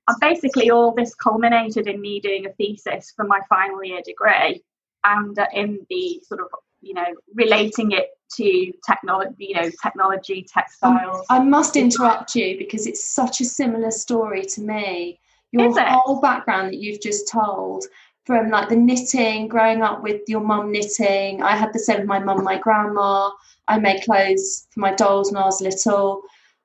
And 0.08 0.16
basically, 0.20 0.70
all 0.70 0.92
this 0.94 1.14
culminated 1.14 1.86
in 1.86 2.00
me 2.00 2.18
doing 2.20 2.46
a 2.46 2.52
thesis 2.52 3.12
for 3.14 3.26
my 3.26 3.40
final 3.48 3.84
year 3.84 4.00
degree, 4.04 4.62
and 5.04 5.38
uh, 5.38 5.46
in 5.52 5.86
the 5.90 6.20
sort 6.26 6.40
of 6.40 6.48
you 6.80 6.94
know 6.94 7.06
relating 7.34 7.92
it 7.92 8.10
to 8.36 8.72
technology, 8.86 9.34
you 9.38 9.54
know, 9.54 9.70
technology, 9.82 10.40
um, 10.40 10.62
textiles. 10.62 11.26
I 11.30 11.38
must 11.40 11.76
interrupt 11.76 12.34
you 12.34 12.58
because 12.58 12.86
it's 12.86 13.08
such 13.08 13.40
a 13.40 13.44
similar 13.44 13.90
story 13.90 14.44
to 14.44 14.60
me. 14.60 15.20
Your 15.50 15.72
whole 15.80 16.20
background 16.20 16.68
that 16.68 16.78
you've 16.78 17.00
just 17.00 17.30
told 17.30 17.86
from 18.26 18.50
like 18.50 18.68
the 18.68 18.76
knitting, 18.76 19.48
growing 19.48 19.80
up 19.80 20.02
with 20.02 20.20
your 20.28 20.40
mum 20.40 20.70
knitting. 20.70 21.42
I 21.42 21.56
had 21.56 21.72
the 21.72 21.78
same 21.78 22.00
with 22.00 22.06
my 22.06 22.18
mum, 22.18 22.44
my 22.44 22.58
grandma. 22.58 23.30
I 23.68 23.78
made 23.78 24.04
clothes 24.04 24.66
for 24.70 24.80
my 24.80 24.92
dolls 24.92 25.32
when 25.32 25.42
I 25.42 25.46
was 25.46 25.62
little. 25.62 26.20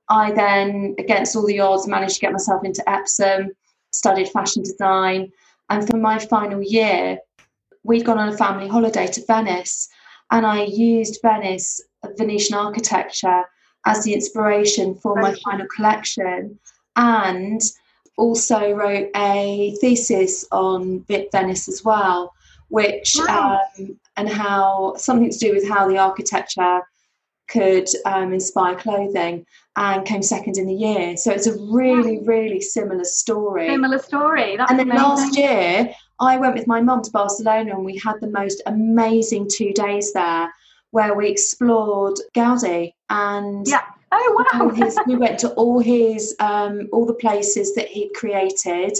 I 0.09 0.33
then, 0.33 0.95
against 0.99 1.37
all 1.37 1.45
the 1.45 1.61
odds, 1.61 1.87
managed 1.87 2.15
to 2.15 2.19
get 2.19 2.33
myself 2.33 2.65
into 2.65 2.87
Epsom, 2.89 3.51
studied 3.91 4.27
fashion 4.27 4.63
design. 4.63 5.31
And 5.69 5.87
for 5.87 5.95
my 5.95 6.19
final 6.19 6.61
year, 6.61 7.19
we'd 7.83 8.05
gone 8.05 8.17
on 8.17 8.27
a 8.27 8.37
family 8.37 8.67
holiday 8.67 9.07
to 9.07 9.25
Venice, 9.25 9.87
and 10.33 10.45
I 10.45 10.63
used 10.63 11.19
Venice, 11.21 11.81
Venetian 12.17 12.55
architecture, 12.55 13.43
as 13.85 14.03
the 14.03 14.13
inspiration 14.13 14.95
for 14.95 15.15
my 15.21 15.33
final 15.45 15.67
collection. 15.73 16.59
And 16.95 17.61
also 18.17 18.71
wrote 18.73 19.09
a 19.15 19.75
thesis 19.81 20.45
on 20.51 21.03
Venice 21.07 21.67
as 21.67 21.83
well, 21.83 22.33
which 22.69 23.15
wow. 23.17 23.59
um, 23.79 23.99
and 24.17 24.29
how 24.29 24.93
something 24.97 25.31
to 25.31 25.37
do 25.37 25.53
with 25.53 25.67
how 25.67 25.87
the 25.87 25.97
architecture 25.97 26.81
could 27.47 27.87
um, 28.05 28.33
inspire 28.33 28.75
clothing 28.75 29.45
and 29.75 30.05
came 30.05 30.21
second 30.21 30.57
in 30.57 30.67
the 30.67 30.73
year. 30.73 31.17
So 31.17 31.31
it's 31.31 31.47
a 31.47 31.57
really, 31.71 32.19
really 32.19 32.61
similar 32.61 33.03
story. 33.03 33.67
Similar 33.67 33.99
story. 33.99 34.57
That's 34.57 34.71
and 34.71 34.79
then 34.79 34.91
amazing. 34.91 35.03
last 35.03 35.37
year, 35.37 35.93
I 36.19 36.37
went 36.37 36.55
with 36.55 36.67
my 36.67 36.81
mum 36.81 37.01
to 37.03 37.11
Barcelona 37.11 37.75
and 37.75 37.85
we 37.85 37.97
had 37.97 38.19
the 38.21 38.27
most 38.27 38.61
amazing 38.65 39.49
two 39.51 39.73
days 39.73 40.13
there 40.13 40.53
where 40.91 41.15
we 41.15 41.27
explored 41.27 42.17
Gaudi 42.35 42.93
and 43.09 43.67
yeah. 43.67 43.81
Oh 44.15 44.45
wow! 44.53 44.69
his, 44.69 44.99
we 45.07 45.15
went 45.15 45.39
to 45.39 45.49
all 45.53 45.79
his 45.79 46.35
um, 46.39 46.87
all 46.91 47.07
the 47.07 47.15
places 47.15 47.73
that 47.73 47.87
he'd 47.87 48.13
created, 48.13 48.95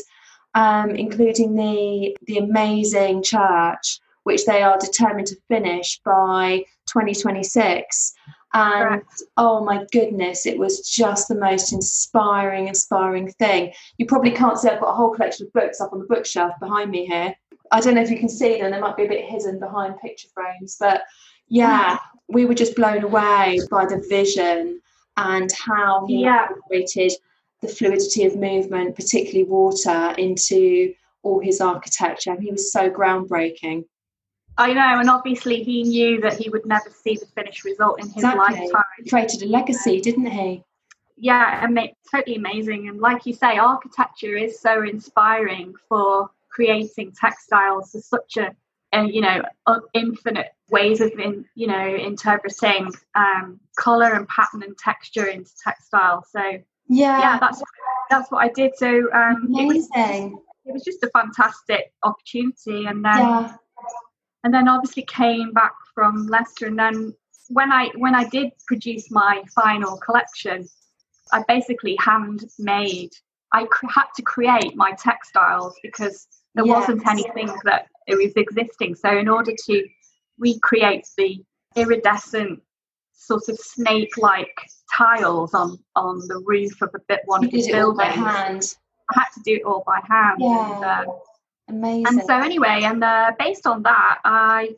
um, 0.56 0.90
including 0.90 1.54
the 1.54 2.18
the 2.26 2.40
amazing 2.40 3.22
church, 3.22 4.00
which 4.24 4.46
they 4.46 4.64
are 4.64 4.80
determined 4.80 5.28
to 5.28 5.36
finish 5.48 6.02
by 6.04 6.66
2026. 6.88 8.16
And 8.54 9.02
Correct. 9.02 9.24
oh 9.38 9.64
my 9.64 9.86
goodness, 9.92 10.46
it 10.46 10.58
was 10.58 10.88
just 10.88 11.28
the 11.28 11.36
most 11.36 11.74
inspiring, 11.74 12.68
inspiring 12.68 13.32
thing. 13.32 13.74
You 13.98 14.06
probably 14.06 14.32
can't 14.32 14.60
see, 14.60 14.70
I've 14.70 14.80
got 14.80 14.92
a 14.92 14.96
whole 14.96 15.10
collection 15.10 15.48
of 15.48 15.54
books 15.54 15.82
up 15.82 15.92
on 15.92 16.00
the 16.00 16.06
bookshelf 16.06 16.54
behind 16.60 16.92
me 16.92 17.06
here. 17.08 17.36
I 17.72 17.82
don't 17.82 17.96
know 17.96 18.02
if 18.02 18.12
you 18.12 18.20
can 18.20 18.30
see 18.30 18.62
them, 18.62 18.72
they 18.72 18.80
might 18.80 18.96
be 18.96 19.06
a 19.06 19.10
bit 19.10 19.26
hidden 19.26 19.60
behind 19.60 20.00
picture 20.00 20.28
frames, 20.36 20.78
but 20.80 21.02
yeah, 21.48 21.96
mm. 21.96 22.00
we 22.30 22.46
were 22.46 22.54
just 22.54 22.76
blown 22.76 23.04
away 23.04 23.60
by 23.72 23.86
the 23.86 24.06
vision 24.08 24.80
and 25.18 25.52
how 25.52 26.06
he 26.06 26.22
yeah. 26.22 26.48
incorporated 26.48 27.14
the 27.62 27.68
fluidity 27.68 28.26
of 28.26 28.36
movement, 28.36 28.96
particularly 28.96 29.46
water, 29.46 30.14
into 30.18 30.94
all 31.24 31.40
his 31.40 31.62
architecture. 31.62 32.40
He 32.40 32.52
was 32.52 32.72
so 32.72 32.90
groundbreaking. 32.90 33.86
I 34.58 34.74
know, 34.74 35.00
and 35.00 35.10
obviously 35.10 35.64
he 35.64 35.84
knew 35.84 36.22
that 36.22 36.34
he 36.34 36.50
would 36.50 36.66
never 36.66 36.90
see 36.90 37.16
the 37.16 37.26
finished 37.26 37.64
result 37.64 38.00
in 38.00 38.06
his 38.06 38.18
exactly. 38.18 38.60
lifetime. 38.60 38.84
He 39.04 39.10
created 39.10 39.42
a 39.42 39.48
legacy, 39.48 40.00
didn't 40.00 40.28
he? 40.28 40.64
Yeah, 41.18 41.68
totally 42.12 42.36
amazing. 42.36 42.88
And 42.88 43.00
like 43.00 43.26
you 43.26 43.34
say, 43.34 43.58
architecture 43.58 44.36
is 44.36 44.60
so 44.60 44.84
inspiring 44.84 45.74
for 45.90 46.30
creating 46.50 47.14
textiles. 47.20 47.92
There's 47.92 48.06
such 48.06 48.38
a, 48.38 48.56
a 48.92 49.08
you 49.08 49.22
know, 49.22 49.42
infinite 49.94 50.54
ways 50.70 51.02
of 51.02 51.12
in, 51.20 51.46
you 51.56 51.68
know 51.68 51.88
interpreting 51.96 52.92
um, 53.16 53.60
color 53.78 54.14
and 54.14 54.28
pattern 54.28 54.64
and 54.64 54.78
texture 54.78 55.28
into 55.28 55.52
textile. 55.64 56.26
So 56.30 56.42
yeah, 56.90 57.20
yeah, 57.20 57.40
that's 57.40 57.62
that's 58.10 58.30
what 58.32 58.44
I 58.44 58.50
did. 58.50 58.74
So 58.76 59.12
um, 59.14 59.48
amazing. 59.48 59.90
It 59.96 60.32
was, 60.32 60.40
it 60.66 60.74
was 60.74 60.84
just 60.84 61.04
a 61.04 61.10
fantastic 61.10 61.92
opportunity, 62.04 62.86
and 62.86 63.04
then. 63.04 63.18
Yeah 63.18 63.56
and 64.44 64.54
then 64.54 64.68
obviously 64.68 65.04
came 65.04 65.52
back 65.54 65.74
from 65.94 66.28
Leicester. 66.28 66.68
And 66.68 66.78
then 66.78 67.14
when 67.50 67.72
I 67.72 67.90
when 67.96 68.16
I 68.16 68.26
did 68.30 68.52
produce 68.68 69.10
my 69.12 69.44
final 69.54 69.98
collection, 69.98 70.68
I 71.32 71.44
basically 71.48 71.98
handmade. 72.00 73.12
I 73.52 73.66
cr- 73.66 73.88
had 73.88 74.08
to 74.16 74.24
create 74.24 74.76
my 74.76 74.92
textiles 74.94 75.76
because 75.84 76.28
there 76.56 76.66
yes. 76.66 76.76
wasn't 76.76 77.08
anything 77.08 77.54
that 77.66 77.88
it 78.08 78.16
was 78.16 78.34
existing. 78.36 78.96
So 78.96 79.18
in 79.18 79.28
order 79.28 79.54
to 79.68 79.88
recreate 80.40 81.08
the 81.18 81.44
iridescent 81.76 82.62
sort 83.16 83.48
of 83.48 83.58
snake-like 83.58 84.58
tiles 84.96 85.54
on 85.54 85.78
on 85.96 86.28
the 86.28 86.42
roof 86.46 86.82
of 86.82 86.90
a 86.94 87.00
bit 87.08 87.22
one 87.26 87.44
you 87.44 87.48
of 87.48 87.52
the 87.52 87.72
buildings, 87.72 88.78
I 89.12 89.20
had 89.20 89.30
to 89.36 89.42
do 89.46 89.56
it 89.56 89.64
all 89.64 89.84
by 89.86 90.00
hand. 90.08 90.38
Yeah. 90.40 90.76
And, 90.76 90.86
uh, 90.86 91.14
Amazing. 91.70 92.06
And 92.08 92.22
so 92.24 92.40
anyway, 92.40 92.82
and 92.84 93.04
uh, 93.04 93.32
based 93.40 93.66
on 93.66 93.84
that, 93.84 94.20
I 94.26 94.76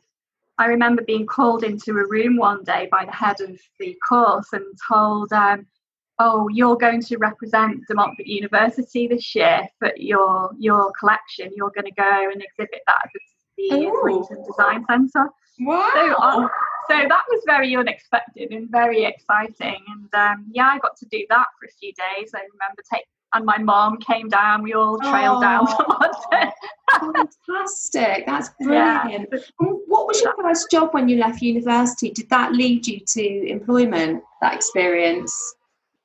I 0.57 0.67
remember 0.67 1.01
being 1.03 1.25
called 1.25 1.63
into 1.63 1.91
a 1.97 2.07
room 2.07 2.37
one 2.37 2.63
day 2.63 2.87
by 2.91 3.05
the 3.05 3.11
head 3.11 3.41
of 3.41 3.59
the 3.79 3.97
course 4.07 4.53
and 4.53 4.65
told, 4.87 5.33
um, 5.33 5.65
"Oh, 6.19 6.47
you're 6.49 6.77
going 6.77 7.01
to 7.03 7.17
represent 7.17 7.81
De 7.87 7.95
Montfort 7.95 8.27
University 8.27 9.07
this 9.07 9.35
year 9.35 9.67
for 9.79 9.91
your 9.97 10.51
your 10.57 10.91
collection. 10.99 11.51
You're 11.55 11.71
going 11.71 11.85
to 11.85 11.91
go 11.91 12.29
and 12.31 12.41
exhibit 12.41 12.81
that 12.87 13.01
at 13.03 13.11
the 13.57 13.87
Islington 13.87 14.43
Design 14.45 14.85
Centre." 14.89 15.29
Wow. 15.59 15.91
So, 15.93 16.13
uh, 16.15 16.47
so 16.87 17.07
that 17.07 17.23
was 17.29 17.41
very 17.45 17.75
unexpected 17.75 18.51
and 18.51 18.69
very 18.69 19.05
exciting. 19.05 19.81
And 19.87 20.13
um, 20.13 20.45
yeah, 20.51 20.67
I 20.67 20.79
got 20.79 20.97
to 20.97 21.05
do 21.05 21.25
that 21.29 21.47
for 21.59 21.65
a 21.65 21.71
few 21.79 21.93
days. 21.93 22.31
I 22.35 22.41
remember 22.53 22.81
take, 22.91 23.05
and 23.35 23.45
my 23.45 23.57
mom 23.57 23.97
came 23.97 24.29
down. 24.29 24.63
We 24.63 24.73
all 24.73 24.97
trailed 24.97 25.37
oh, 25.37 25.41
down 25.41 25.67
to 25.67 25.85
London. 25.89 26.53
fantastic! 27.35 28.25
That's 28.25 28.49
brilliant. 28.61 29.29
Yeah. 29.31 29.39
What 29.59 30.07
was 30.07 30.21
your 30.21 30.33
first 30.41 30.71
job 30.71 30.93
when 30.93 31.09
you 31.09 31.17
left 31.17 31.41
university? 31.41 32.11
Did 32.11 32.29
that 32.29 32.53
lead 32.53 32.87
you 32.87 33.01
to 33.01 33.49
employment? 33.49 34.23
That 34.41 34.55
experience? 34.55 35.35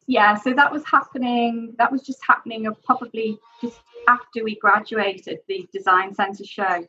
Yeah, 0.07 0.35
so 0.35 0.53
that 0.55 0.73
was 0.73 0.85
happening. 0.85 1.75
That 1.79 1.93
was 1.93 2.03
just 2.03 2.19
happening 2.27 2.67
of 2.67 2.83
probably 2.83 3.39
just 3.61 3.81
after 4.09 4.43
we 4.43 4.57
graduated 4.57 5.39
the 5.47 5.69
design 5.73 6.13
centre 6.15 6.45
show, 6.45 6.85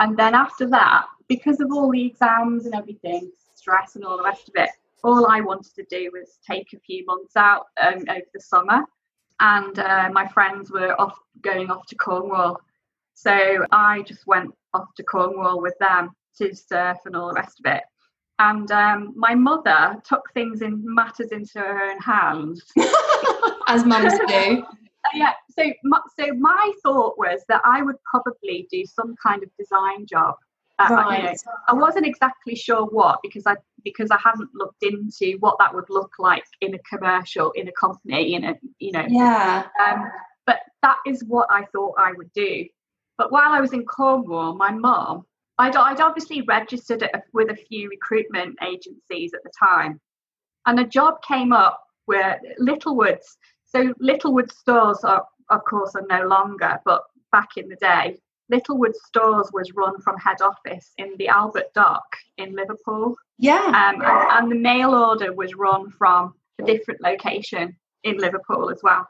and 0.00 0.16
then 0.16 0.34
after 0.34 0.66
that, 0.70 1.06
because 1.28 1.60
of 1.60 1.70
all 1.70 1.92
the 1.92 2.04
exams 2.04 2.66
and 2.66 2.74
everything, 2.74 3.30
stress 3.54 3.94
and 3.94 4.04
all 4.04 4.16
the 4.16 4.24
rest 4.24 4.48
of 4.48 4.56
it, 4.56 4.70
all 5.04 5.28
I 5.28 5.40
wanted 5.40 5.72
to 5.76 5.84
do 5.88 6.10
was 6.12 6.38
take 6.44 6.72
a 6.72 6.80
few 6.80 7.04
months 7.06 7.36
out 7.36 7.66
um, 7.80 8.02
over 8.08 8.26
the 8.34 8.40
summer 8.40 8.84
and 9.40 9.78
uh, 9.78 10.10
my 10.12 10.26
friends 10.28 10.70
were 10.70 10.98
off 11.00 11.18
going 11.42 11.70
off 11.70 11.86
to 11.86 11.94
Cornwall. 11.94 12.60
So 13.14 13.64
I 13.70 14.02
just 14.02 14.26
went 14.26 14.54
off 14.74 14.94
to 14.96 15.02
Cornwall 15.02 15.60
with 15.60 15.74
them 15.80 16.10
to 16.38 16.54
surf 16.54 16.98
and 17.04 17.16
all 17.16 17.28
the 17.28 17.34
rest 17.34 17.60
of 17.64 17.72
it. 17.72 17.82
And 18.38 18.70
um, 18.70 19.12
my 19.16 19.34
mother 19.34 20.00
took 20.04 20.22
things 20.32 20.62
in 20.62 20.82
matters 20.84 21.32
into 21.32 21.58
her 21.58 21.90
own 21.90 21.98
hands, 21.98 22.64
as 23.68 23.84
mums 23.84 24.14
do. 24.28 24.64
yeah. 25.14 25.32
So, 25.58 25.64
so 26.16 26.32
my 26.34 26.72
thought 26.84 27.18
was 27.18 27.40
that 27.48 27.62
I 27.64 27.82
would 27.82 27.96
probably 28.04 28.68
do 28.70 28.84
some 28.86 29.16
kind 29.20 29.42
of 29.42 29.50
design 29.58 30.06
job 30.06 30.36
uh, 30.78 30.86
right. 30.90 31.22
You 31.22 31.24
know, 31.24 31.34
I 31.68 31.72
wasn't 31.74 32.06
exactly 32.06 32.54
sure 32.54 32.84
what 32.86 33.18
because 33.22 33.46
I 33.46 33.56
because 33.84 34.10
I 34.10 34.18
hadn't 34.22 34.50
looked 34.54 34.82
into 34.82 35.36
what 35.40 35.56
that 35.58 35.74
would 35.74 35.88
look 35.90 36.12
like 36.18 36.44
in 36.60 36.74
a 36.74 36.78
commercial, 36.80 37.50
in 37.52 37.68
a 37.68 37.72
company, 37.72 38.34
in 38.34 38.44
a 38.44 38.54
you 38.78 38.92
know. 38.92 39.04
Yeah. 39.08 39.66
Um, 39.84 40.10
but 40.46 40.60
that 40.82 40.96
is 41.06 41.24
what 41.24 41.48
I 41.50 41.64
thought 41.72 41.94
I 41.98 42.12
would 42.12 42.32
do. 42.32 42.66
But 43.16 43.32
while 43.32 43.52
I 43.52 43.60
was 43.60 43.72
in 43.72 43.84
Cornwall, 43.84 44.54
my 44.54 44.70
mom, 44.70 45.26
I'd, 45.58 45.74
I'd 45.74 46.00
obviously 46.00 46.42
registered 46.42 47.08
with 47.32 47.50
a 47.50 47.56
few 47.56 47.88
recruitment 47.88 48.56
agencies 48.64 49.32
at 49.34 49.42
the 49.42 49.50
time, 49.58 50.00
and 50.66 50.78
a 50.78 50.84
job 50.84 51.22
came 51.22 51.52
up 51.52 51.82
where 52.06 52.40
Littlewoods. 52.58 53.36
So 53.64 53.92
Littlewood 53.98 54.50
stores 54.52 55.00
are, 55.02 55.26
of 55.50 55.64
course, 55.64 55.94
are 55.96 56.06
no 56.08 56.26
longer, 56.26 56.78
but 56.84 57.02
back 57.32 57.56
in 57.56 57.68
the 57.68 57.76
day, 57.76 58.16
Littlewood 58.50 58.96
Stores 58.96 59.50
was 59.52 59.72
run 59.74 60.00
from 60.00 60.16
head 60.18 60.40
office 60.40 60.92
in 60.98 61.14
the 61.18 61.28
Albert 61.28 61.72
Dock 61.74 62.06
in 62.38 62.54
Liverpool. 62.54 63.14
Yeah. 63.38 63.64
Um, 63.66 64.02
and, 64.02 64.02
and, 64.02 64.50
the 64.50 64.56
mail 64.56 64.94
order 64.94 65.32
was 65.32 65.54
run 65.54 65.90
from 65.90 66.34
a 66.60 66.64
different 66.64 67.00
location 67.02 67.76
in 68.04 68.16
Liverpool 68.16 68.70
as 68.70 68.80
well. 68.82 69.06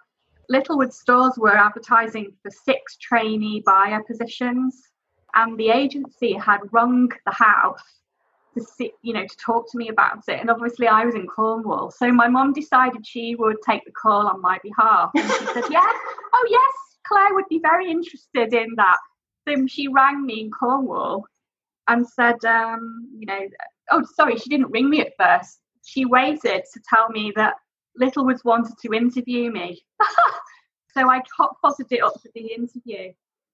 Littlewood 0.48 0.92
Stores 0.92 1.34
were 1.36 1.56
advertising 1.56 2.32
for 2.42 2.50
six 2.50 2.96
trainee 2.96 3.62
buyer 3.64 4.02
positions, 4.02 4.82
and 5.34 5.58
the 5.58 5.68
agency 5.70 6.32
had 6.32 6.60
rung 6.72 7.10
the 7.26 7.32
house 7.32 7.82
to 8.56 8.64
see, 8.64 8.92
you 9.02 9.12
know, 9.12 9.26
to 9.26 9.36
talk 9.36 9.70
to 9.70 9.78
me 9.78 9.88
about 9.88 10.22
it. 10.26 10.40
And 10.40 10.50
obviously, 10.50 10.88
I 10.88 11.04
was 11.04 11.14
in 11.14 11.26
Cornwall, 11.26 11.90
so 11.90 12.10
my 12.10 12.28
mum 12.28 12.52
decided 12.54 13.06
she 13.06 13.34
would 13.34 13.56
take 13.64 13.84
the 13.84 13.92
call 13.92 14.26
on 14.26 14.40
my 14.40 14.58
behalf. 14.62 15.10
And 15.14 15.30
she 15.30 15.46
said, 15.46 15.64
"Yeah, 15.70 15.92
oh 16.34 16.46
yes, 16.48 16.74
Claire 17.06 17.34
would 17.34 17.48
be 17.48 17.60
very 17.60 17.90
interested 17.90 18.54
in 18.54 18.68
that." 18.76 18.96
So 19.56 19.66
she 19.66 19.88
rang 19.88 20.24
me 20.24 20.40
in 20.40 20.50
Cornwall 20.50 21.24
and 21.88 22.06
said, 22.06 22.44
um, 22.44 23.08
you 23.16 23.26
know, 23.26 23.40
oh, 23.90 24.04
sorry, 24.14 24.36
she 24.36 24.48
didn't 24.48 24.70
ring 24.70 24.90
me 24.90 25.00
at 25.00 25.12
first. 25.18 25.60
She 25.84 26.04
waited 26.04 26.64
to 26.72 26.80
tell 26.88 27.08
me 27.08 27.32
that 27.36 27.54
Littlewoods 27.96 28.44
wanted 28.44 28.74
to 28.78 28.92
interview 28.92 29.50
me. 29.50 29.82
so 30.96 31.10
I 31.10 31.22
hot 31.36 31.56
fotted 31.62 31.86
it 31.90 32.02
up 32.02 32.14
for 32.20 32.28
the 32.34 32.52
interview. 32.52 33.12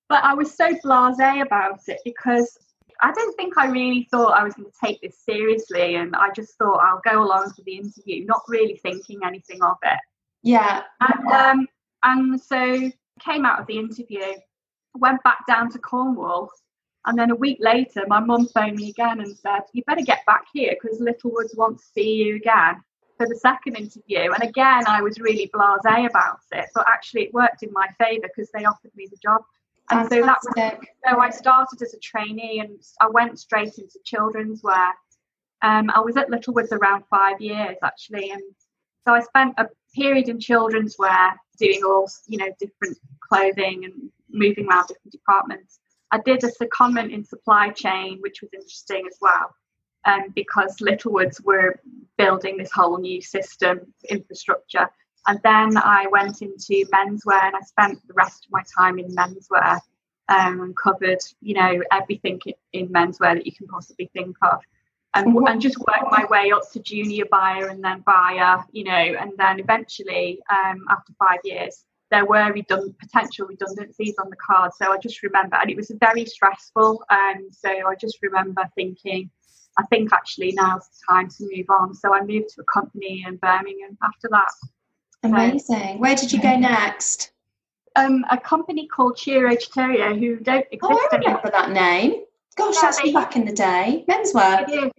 But 0.08 0.22
I 0.24 0.34
was 0.34 0.54
so 0.54 0.74
blasé 0.84 1.42
about 1.42 1.80
it 1.86 2.00
because 2.04 2.58
I 3.00 3.12
don't 3.12 3.36
think 3.36 3.56
I 3.56 3.66
really 3.66 4.06
thought 4.10 4.38
I 4.38 4.44
was 4.44 4.54
going 4.54 4.70
to 4.70 4.76
take 4.84 5.00
this 5.00 5.18
seriously, 5.24 5.96
and 5.96 6.14
I 6.14 6.30
just 6.34 6.56
thought 6.58 6.78
I'll 6.78 7.00
go 7.04 7.24
along 7.24 7.52
for 7.56 7.62
the 7.62 7.76
interview, 7.76 8.24
not 8.26 8.42
really 8.48 8.76
thinking 8.82 9.20
anything 9.24 9.62
of 9.62 9.76
it. 9.82 9.98
Yeah. 10.42 10.82
And 11.00 11.28
um, 11.32 11.66
and 12.02 12.40
so 12.40 12.90
came 13.20 13.44
out 13.44 13.60
of 13.60 13.66
the 13.66 13.78
interview, 13.78 14.34
went 14.94 15.22
back 15.22 15.46
down 15.46 15.70
to 15.72 15.78
Cornwall, 15.78 16.50
and 17.06 17.18
then 17.18 17.30
a 17.30 17.34
week 17.34 17.58
later, 17.60 18.04
my 18.06 18.20
mum 18.20 18.46
phoned 18.46 18.76
me 18.76 18.90
again 18.90 19.20
and 19.20 19.36
said, 19.36 19.62
"You 19.72 19.82
better 19.86 20.02
get 20.02 20.24
back 20.26 20.44
here 20.52 20.76
because 20.80 21.00
Littlewoods 21.00 21.54
wants 21.56 21.86
to 21.86 21.92
see 21.92 22.14
you 22.14 22.36
again." 22.36 22.82
For 23.16 23.28
the 23.28 23.36
second 23.36 23.76
interview, 23.76 24.32
and 24.32 24.42
again, 24.42 24.84
I 24.88 25.00
was 25.00 25.20
really 25.20 25.48
blasé 25.54 26.08
about 26.08 26.40
it, 26.50 26.68
but 26.74 26.84
actually, 26.88 27.22
it 27.22 27.34
worked 27.34 27.62
in 27.62 27.72
my 27.72 27.88
favour 27.96 28.26
because 28.26 28.50
they 28.50 28.64
offered 28.64 28.90
me 28.96 29.06
the 29.08 29.16
job. 29.18 29.42
And 29.90 30.08
so 30.08 30.22
that 30.22 30.38
was, 30.42 30.86
so 31.06 31.20
I 31.20 31.30
started 31.30 31.82
as 31.82 31.94
a 31.94 31.98
trainee 31.98 32.60
and 32.60 32.80
I 33.00 33.08
went 33.08 33.38
straight 33.38 33.78
into 33.78 33.98
children's 34.04 34.62
wear. 34.62 34.94
Um, 35.62 35.90
I 35.90 36.00
was 36.00 36.16
at 36.16 36.30
Littlewoods 36.30 36.72
around 36.72 37.04
five 37.10 37.40
years 37.40 37.76
actually, 37.82 38.30
and 38.30 38.42
so 39.06 39.14
I 39.14 39.20
spent 39.20 39.54
a 39.58 39.68
period 39.94 40.28
in 40.28 40.40
children's 40.40 40.96
wear 40.98 41.38
doing 41.58 41.82
all 41.84 42.08
you 42.26 42.38
know 42.38 42.50
different 42.58 42.98
clothing 43.20 43.84
and 43.84 44.10
moving 44.34 44.66
around 44.66 44.86
different 44.88 45.12
departments. 45.12 45.78
I 46.10 46.18
did 46.18 46.44
a 46.44 46.48
secondment 46.48 47.12
in 47.12 47.24
supply 47.24 47.70
chain, 47.70 48.18
which 48.20 48.42
was 48.42 48.50
interesting 48.52 49.06
as 49.06 49.16
well, 49.20 49.54
um, 50.04 50.32
because 50.34 50.80
Littlewoods 50.80 51.40
were 51.40 51.80
building 52.18 52.56
this 52.56 52.70
whole 52.70 52.98
new 52.98 53.22
system 53.22 53.80
infrastructure 54.08 54.88
and 55.26 55.40
then 55.42 55.76
I 55.76 56.06
went 56.10 56.42
into 56.42 56.84
menswear 56.92 57.44
and 57.44 57.56
I 57.56 57.60
spent 57.60 58.06
the 58.06 58.14
rest 58.14 58.44
of 58.44 58.50
my 58.50 58.62
time 58.76 58.98
in 58.98 59.08
menswear 59.14 59.80
um, 60.28 60.60
and 60.60 60.76
covered, 60.76 61.20
you 61.40 61.54
know, 61.54 61.82
everything 61.92 62.40
in 62.72 62.88
menswear 62.88 63.34
that 63.34 63.46
you 63.46 63.52
can 63.52 63.66
possibly 63.66 64.10
think 64.12 64.36
of. 64.42 64.60
And, 65.14 65.36
and 65.46 65.60
just 65.60 65.78
worked 65.78 66.10
my 66.10 66.26
way 66.28 66.50
up 66.50 66.70
to 66.72 66.80
junior 66.80 67.24
buyer 67.30 67.68
and 67.68 67.82
then 67.82 68.02
buyer, 68.04 68.64
you 68.72 68.82
know, 68.84 68.90
and 68.92 69.32
then 69.38 69.60
eventually, 69.60 70.40
um, 70.50 70.84
after 70.90 71.12
five 71.18 71.38
years, 71.44 71.84
there 72.14 72.24
were 72.24 72.52
redund- 72.52 72.96
potential 72.98 73.46
redundancies 73.46 74.14
on 74.22 74.30
the 74.30 74.36
card. 74.36 74.70
So 74.80 74.92
I 74.92 74.98
just 74.98 75.22
remember, 75.22 75.56
and 75.60 75.68
it 75.68 75.76
was 75.76 75.90
very 76.00 76.24
stressful. 76.24 77.04
And 77.10 77.38
um, 77.38 77.48
so 77.50 77.68
I 77.68 77.94
just 77.96 78.18
remember 78.22 78.62
thinking, 78.76 79.30
I 79.76 79.82
think 79.90 80.12
actually 80.12 80.52
now's 80.52 80.86
the 80.88 81.12
time 81.12 81.28
to 81.28 81.48
move 81.52 81.66
on. 81.68 81.94
So 81.94 82.14
I 82.14 82.20
moved 82.20 82.50
to 82.54 82.60
a 82.60 82.64
company 82.72 83.24
in 83.26 83.36
Birmingham 83.36 83.98
after 84.02 84.28
that. 84.30 84.52
Amazing. 85.24 85.98
Where 85.98 86.14
did 86.14 86.32
you 86.32 86.40
go 86.40 86.56
next? 86.56 87.32
Um, 87.96 88.24
a 88.30 88.38
company 88.38 88.86
called 88.86 89.18
Ciro 89.18 89.50
Citterio, 89.56 90.18
who 90.18 90.36
don't 90.36 90.66
exist 90.70 90.82
oh, 90.82 91.08
I 91.12 91.16
remember 91.16 91.46
anymore. 91.46 91.50
that 91.52 91.70
name. 91.70 92.24
Gosh, 92.56 92.74
yeah, 92.76 92.80
that's 92.82 93.02
they, 93.02 93.12
back 93.12 93.34
in 93.34 93.44
the 93.44 93.52
day. 93.52 94.04
Menswear. 94.08 94.68
It 94.68 94.72
is. 94.72 94.92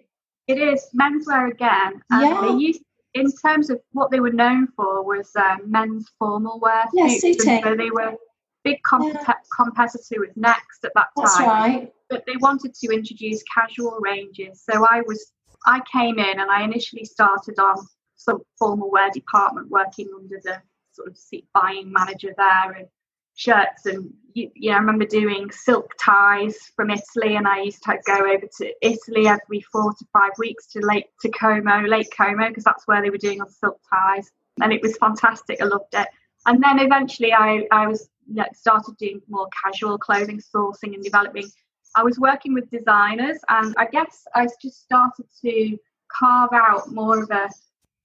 It 0.47 0.59
is 0.59 0.87
menswear 0.99 1.51
again. 1.51 2.01
And 2.11 2.21
yeah. 2.21 2.41
They 2.41 2.53
used, 2.57 2.81
in 3.15 3.31
terms 3.31 3.69
of 3.69 3.79
what 3.93 4.11
they 4.11 4.19
were 4.19 4.31
known 4.31 4.67
for, 4.75 5.03
was 5.03 5.31
um, 5.37 5.61
men's 5.65 6.11
formal 6.19 6.59
wear. 6.59 6.83
Yeah, 6.93 7.07
suiting. 7.07 7.63
So 7.63 7.75
they 7.75 7.89
were 7.89 8.15
big 8.63 8.81
comp- 8.83 9.13
yeah. 9.13 9.33
competitor 9.55 10.19
with 10.19 10.35
Next 10.35 10.83
at 10.83 10.91
that 10.95 11.07
time. 11.17 11.25
That's 11.25 11.39
right. 11.39 11.93
But 12.09 12.23
they 12.27 12.35
wanted 12.37 12.75
to 12.75 12.93
introduce 12.93 13.41
casual 13.43 13.97
ranges. 14.01 14.63
So 14.69 14.85
I 14.89 15.01
was, 15.07 15.31
I 15.65 15.81
came 15.91 16.19
in 16.19 16.39
and 16.39 16.51
I 16.51 16.63
initially 16.63 17.05
started 17.05 17.57
on 17.57 17.75
some 18.17 18.41
formal 18.59 18.91
wear 18.91 19.09
department 19.11 19.69
working 19.69 20.09
under 20.15 20.39
the 20.43 20.61
sort 20.91 21.07
of 21.07 21.17
buying 21.53 21.91
manager 21.91 22.33
there 22.37 22.71
and 22.71 22.87
shirts 23.35 23.85
and 23.85 24.11
you, 24.33 24.49
know, 24.55 24.73
I 24.73 24.77
remember 24.77 25.05
doing 25.05 25.49
silk 25.51 25.93
ties 25.99 26.55
from 26.75 26.89
Italy 26.89 27.35
and 27.35 27.47
I 27.47 27.61
used 27.61 27.83
to 27.83 27.97
go 28.05 28.17
over 28.17 28.47
to 28.57 28.73
Italy 28.81 29.27
every 29.27 29.61
four 29.71 29.93
to 29.93 30.05
five 30.11 30.31
weeks 30.37 30.67
to 30.67 30.79
Lake 30.79 31.05
to 31.21 31.29
Como, 31.29 31.81
Lake 31.87 32.09
Como 32.15 32.47
because 32.47 32.63
that's 32.63 32.87
where 32.87 33.01
they 33.01 33.09
were 33.09 33.17
doing 33.17 33.41
all 33.41 33.49
silk 33.49 33.79
ties 33.93 34.31
and 34.61 34.73
it 34.73 34.81
was 34.81 34.97
fantastic 34.97 35.61
I 35.61 35.65
loved 35.65 35.93
it. 35.93 36.07
And 36.47 36.63
then 36.63 36.79
eventually 36.79 37.33
I, 37.33 37.65
I 37.71 37.87
was 37.87 38.09
know, 38.27 38.45
started 38.53 38.97
doing 38.97 39.21
more 39.29 39.47
casual 39.63 39.97
clothing 39.97 40.41
sourcing 40.41 40.93
and 40.93 41.03
developing. 41.03 41.49
I 41.95 42.03
was 42.03 42.19
working 42.19 42.53
with 42.53 42.69
designers 42.69 43.37
and 43.49 43.73
I 43.77 43.85
guess 43.85 44.23
I 44.33 44.47
just 44.61 44.83
started 44.83 45.25
to 45.41 45.77
carve 46.11 46.51
out 46.53 46.91
more 46.91 47.23
of 47.23 47.31
a 47.31 47.49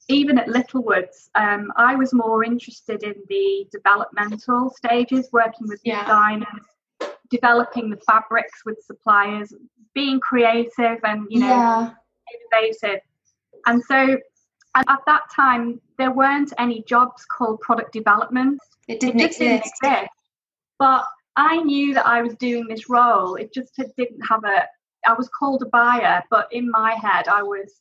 even 0.09 0.39
at 0.39 0.49
Littlewoods, 0.49 1.31
um, 1.35 1.73
I 1.77 1.95
was 1.95 2.13
more 2.13 2.45
interested 2.45 3.03
in 3.03 3.15
the 3.29 3.67
developmental 3.71 4.71
stages, 4.71 5.29
working 5.33 5.69
with 5.69 5.81
yeah. 5.85 6.03
designers, 6.03 6.67
developing 7.31 7.91
the 7.91 7.99
fabrics 7.99 8.63
with 8.65 8.83
suppliers, 8.83 9.55
being 9.95 10.21
creative 10.21 10.99
and 11.05 11.27
you 11.31 11.41
know 11.41 11.47
yeah. 11.47 11.91
innovative. 12.53 13.01
And 13.67 13.83
so 13.85 14.19
at 14.75 15.01
that 15.07 15.23
time, 15.35 15.81
there 15.99 16.13
weren't 16.13 16.53
any 16.59 16.83
jobs 16.85 17.25
called 17.25 17.61
product 17.61 17.93
development. 17.93 18.61
It 18.89 19.01
didn't, 19.01 19.21
it 19.21 19.27
exist. 19.27 19.39
didn't 19.39 19.59
exist. 19.59 20.11
But 20.79 21.05
I 21.37 21.57
knew 21.59 21.95
that 21.95 22.07
I 22.07 22.23
was 22.23 22.35
doing 22.37 22.67
this 22.69 22.89
role. 22.89 23.37
It 23.37 23.53
just 23.53 23.75
didn't 23.77 24.21
have 24.29 24.45
a. 24.45 24.67
I 25.07 25.15
was 25.15 25.29
called 25.31 25.63
a 25.63 25.67
buyer, 25.67 26.23
but 26.31 26.49
in 26.53 26.71
my 26.71 26.95
head, 26.95 27.29
I 27.29 27.43
was 27.43 27.81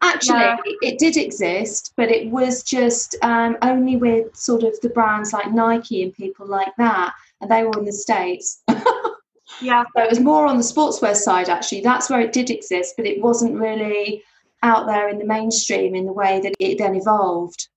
Actually, 0.00 0.38
yeah. 0.38 0.56
it 0.82 0.98
did 0.98 1.16
exist, 1.16 1.92
but 1.96 2.10
it 2.10 2.30
was 2.30 2.62
just 2.62 3.16
um, 3.22 3.56
only 3.62 3.96
with 3.96 4.34
sort 4.36 4.62
of 4.62 4.78
the 4.80 4.88
brands 4.88 5.32
like 5.32 5.52
Nike 5.52 6.02
and 6.02 6.14
people 6.14 6.46
like 6.46 6.72
that, 6.78 7.14
and 7.40 7.50
they 7.50 7.64
were 7.64 7.78
in 7.78 7.84
the 7.84 7.92
States. 7.92 8.62
yeah. 9.60 9.84
So 9.96 10.02
it 10.02 10.10
was 10.10 10.20
more 10.20 10.46
on 10.46 10.56
the 10.56 10.62
sportswear 10.62 11.16
side, 11.16 11.48
actually. 11.48 11.80
That's 11.80 12.08
where 12.08 12.20
it 12.20 12.32
did 12.32 12.50
exist, 12.50 12.94
but 12.96 13.06
it 13.06 13.20
wasn't 13.20 13.58
really 13.58 14.22
out 14.62 14.86
there 14.86 15.08
in 15.08 15.18
the 15.18 15.24
mainstream 15.24 15.94
in 15.94 16.06
the 16.06 16.12
way 16.12 16.40
that 16.40 16.54
it 16.60 16.78
then 16.78 16.94
evolved 16.94 17.68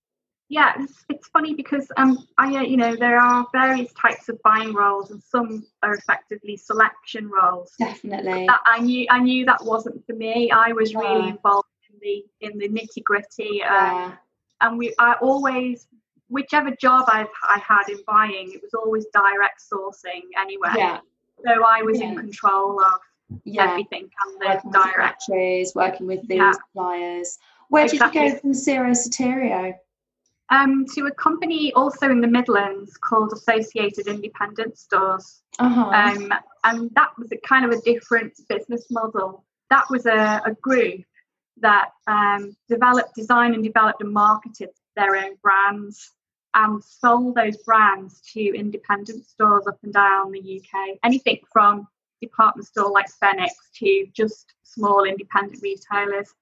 yeah, 0.47 0.73
it's, 0.79 1.05
it's 1.09 1.27
funny 1.29 1.55
because 1.55 1.91
um, 1.97 2.27
I 2.37 2.55
uh, 2.55 2.61
you 2.61 2.77
know 2.77 2.95
there 2.95 3.17
are 3.17 3.47
various 3.51 3.91
types 3.93 4.29
of 4.29 4.41
buying 4.43 4.73
roles, 4.73 5.09
and 5.11 5.21
some 5.21 5.65
are 5.81 5.93
effectively 5.95 6.55
selection 6.55 7.29
roles. 7.29 7.71
Definitely. 7.79 8.45
That 8.45 8.59
I 8.65 8.79
knew 8.79 9.07
I 9.09 9.19
knew 9.19 9.45
that 9.45 9.63
wasn't 9.63 10.05
for 10.05 10.13
me. 10.13 10.51
I 10.51 10.71
was 10.71 10.91
yeah. 10.91 10.99
really 10.99 11.29
involved 11.29 11.67
in 11.89 11.97
the 11.99 12.25
in 12.41 12.57
the 12.59 12.69
nitty 12.69 13.03
gritty, 13.03 13.63
um, 13.63 13.73
yeah. 13.73 14.11
and 14.61 14.77
we 14.77 14.93
I 14.99 15.13
always 15.21 15.87
whichever 16.29 16.71
job 16.79 17.05
I 17.07 17.27
I 17.43 17.59
had 17.59 17.89
in 17.89 17.99
buying, 18.05 18.51
it 18.53 18.61
was 18.61 18.73
always 18.75 19.05
direct 19.13 19.63
sourcing 19.71 20.21
anyway. 20.39 20.69
Yeah. 20.75 20.99
So 21.43 21.65
I 21.65 21.81
was 21.81 21.99
yeah. 21.99 22.09
in 22.09 22.17
control 22.17 22.79
of 22.83 22.99
yeah. 23.43 23.71
everything 23.71 24.09
and 24.23 24.41
the 24.41 24.45
working 24.47 24.71
direct 24.71 25.23
with 25.27 25.75
working 25.75 26.07
with 26.07 26.27
the 26.27 26.53
suppliers. 26.53 27.39
Where 27.69 27.85
exactly. 27.85 28.21
did 28.21 28.27
you 28.27 28.33
go 28.33 28.39
from 28.39 28.53
Ciro 28.53 28.91
Citterio? 28.91 29.73
Um, 30.49 30.85
to 30.93 31.07
a 31.07 31.11
company 31.11 31.73
also 31.73 32.09
in 32.09 32.21
the 32.21 32.27
Midlands 32.27 32.97
called 32.97 33.33
Associated 33.33 34.07
Independent 34.07 34.77
Stores. 34.77 35.41
Uh-huh. 35.59 35.89
Um, 35.89 36.33
and 36.63 36.91
that 36.95 37.11
was 37.17 37.31
a 37.31 37.37
kind 37.37 37.65
of 37.65 37.71
a 37.71 37.81
different 37.81 38.33
business 38.47 38.85
model. 38.91 39.43
That 39.69 39.85
was 39.89 40.05
a, 40.05 40.41
a 40.45 40.53
group 40.61 41.01
that 41.57 41.89
um, 42.07 42.55
developed, 42.69 43.15
designed, 43.15 43.55
and 43.55 43.63
developed 43.63 44.01
and 44.01 44.13
marketed 44.13 44.69
their 44.95 45.15
own 45.15 45.35
brands 45.41 46.11
and 46.53 46.83
sold 46.83 47.35
those 47.35 47.57
brands 47.57 48.21
to 48.33 48.39
independent 48.39 49.25
stores 49.25 49.67
up 49.67 49.77
and 49.83 49.93
down 49.93 50.31
the 50.31 50.61
UK. 50.61 50.97
Anything 51.03 51.39
from 51.51 51.87
department 52.21 52.67
store 52.67 52.91
like 52.91 53.07
Phoenix 53.21 53.53
to 53.79 54.07
just 54.13 54.53
small 54.63 55.03
independent 55.03 55.61
retailers. 55.61 56.33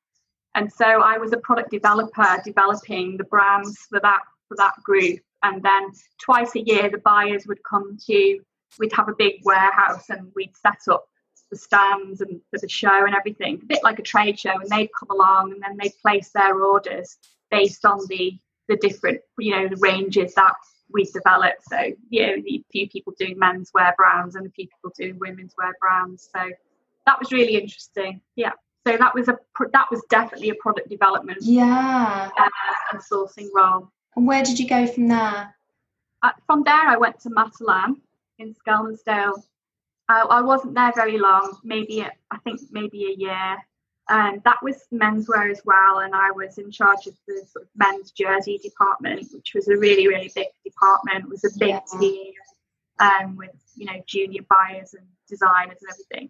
And 0.56 0.72
so 0.72 0.86
I 0.86 1.18
was 1.18 1.34
a 1.34 1.38
product 1.38 1.72
developer 1.72 2.42
developing 2.44 3.18
the 3.18 3.24
brands 3.24 3.78
for 3.90 4.00
that 4.02 4.22
for 4.48 4.56
that 4.58 4.74
group. 4.84 5.20
And 5.42 5.62
then 5.64 5.92
twice 6.22 6.56
a 6.56 6.62
year 6.62 6.90
the 6.90 7.00
buyers 7.00 7.46
would 7.48 7.64
come 7.64 7.98
to 8.08 8.40
we'd 8.80 8.94
have 8.94 9.10
a 9.10 9.16
big 9.16 9.42
warehouse 9.44 10.10
and 10.10 10.32
we'd 10.36 10.56
set 10.56 10.80
up 10.90 11.06
the 11.52 11.58
stands 11.58 12.22
and 12.22 12.42
for 12.50 12.60
the 12.60 12.70
show 12.70 13.06
and 13.06 13.14
everything, 13.16 13.60
a 13.62 13.66
bit 13.66 13.84
like 13.84 14.00
a 14.00 14.04
trade 14.04 14.40
show, 14.40 14.54
and 14.60 14.70
they'd 14.70 14.90
come 14.98 15.10
along 15.12 15.52
and 15.52 15.62
then 15.62 15.78
they'd 15.80 15.98
place 16.02 16.30
their 16.34 16.64
orders 16.64 17.18
based 17.52 17.86
on 17.86 18.00
the 18.08 18.38
the 18.70 18.78
different, 18.78 19.20
you 19.38 19.52
know, 19.52 19.68
the 19.68 19.76
ranges 19.76 20.34
that 20.36 20.56
we 20.90 21.04
developed. 21.04 21.64
So, 21.70 21.92
you 22.10 22.28
know, 22.28 22.34
a 22.48 22.64
few 22.72 22.88
people 22.88 23.14
doing 23.20 23.38
menswear 23.38 23.94
brands 23.98 24.36
and 24.36 24.48
a 24.48 24.50
few 24.52 24.68
people 24.68 24.92
doing 24.98 25.20
women's 25.20 25.54
wear 25.58 25.74
brands. 25.82 26.30
So 26.34 26.50
that 27.06 27.20
was 27.20 27.32
really 27.32 27.56
interesting. 27.56 28.22
Yeah. 28.38 28.54
So 28.86 28.98
that 28.98 29.16
was 29.16 29.30
a 29.30 29.38
that 29.72 29.86
was 29.90 30.02
definitely 30.10 30.50
a 30.50 30.56
product 30.56 30.90
development. 30.90 31.40
Yeah. 31.42 32.30
Uh, 32.38 32.50
and 32.92 33.02
sourcing 33.02 33.48
role. 33.56 33.90
And 34.16 34.28
where 34.28 34.44
did 34.44 34.60
you 34.60 34.68
go 34.68 34.86
from 34.88 35.08
there? 35.08 35.56
Uh, 36.22 36.32
from 36.46 36.64
there, 36.64 36.76
I 36.76 36.98
went 36.98 37.20
to 37.22 37.30
Matalan 37.30 37.96
in 38.40 38.56
Skelmersdale. 38.56 39.42
I, 40.10 40.22
I 40.22 40.42
wasn't 40.42 40.76
there 40.76 40.92
very 40.94 41.18
long. 41.18 41.58
Maybe 41.64 42.06
I 42.32 42.38
think 42.40 42.62
maybe 42.72 43.06
a 43.06 43.16
year. 43.18 43.58
And 44.10 44.44
that 44.44 44.62
was 44.62 44.76
menswear 44.94 45.50
as 45.50 45.62
well. 45.64 46.00
And 46.00 46.14
I 46.14 46.32
was 46.32 46.58
in 46.58 46.72
charge 46.72 47.08
of 47.08 47.14
the 47.26 47.42
sort 47.50 47.64
of 47.64 47.70
men's 47.76 48.12
jersey 48.12 48.58
department, 48.58 49.30
which 49.34 49.54
was 49.56 49.70
a 49.70 49.78
really, 49.78 50.08
really 50.08 50.30
big 50.36 50.48
department. 50.66 51.24
It 51.24 51.30
was 51.30 51.46
a 51.46 51.58
big 51.58 51.70
yeah. 51.70 52.00
team 52.00 52.34
um, 53.00 53.38
with, 53.38 53.56
you 53.76 53.86
know, 53.86 54.04
junior 54.06 54.42
buyers 54.50 54.94
and 54.94 55.08
designers 55.30 55.78
and 55.82 55.90
everything. 55.90 56.30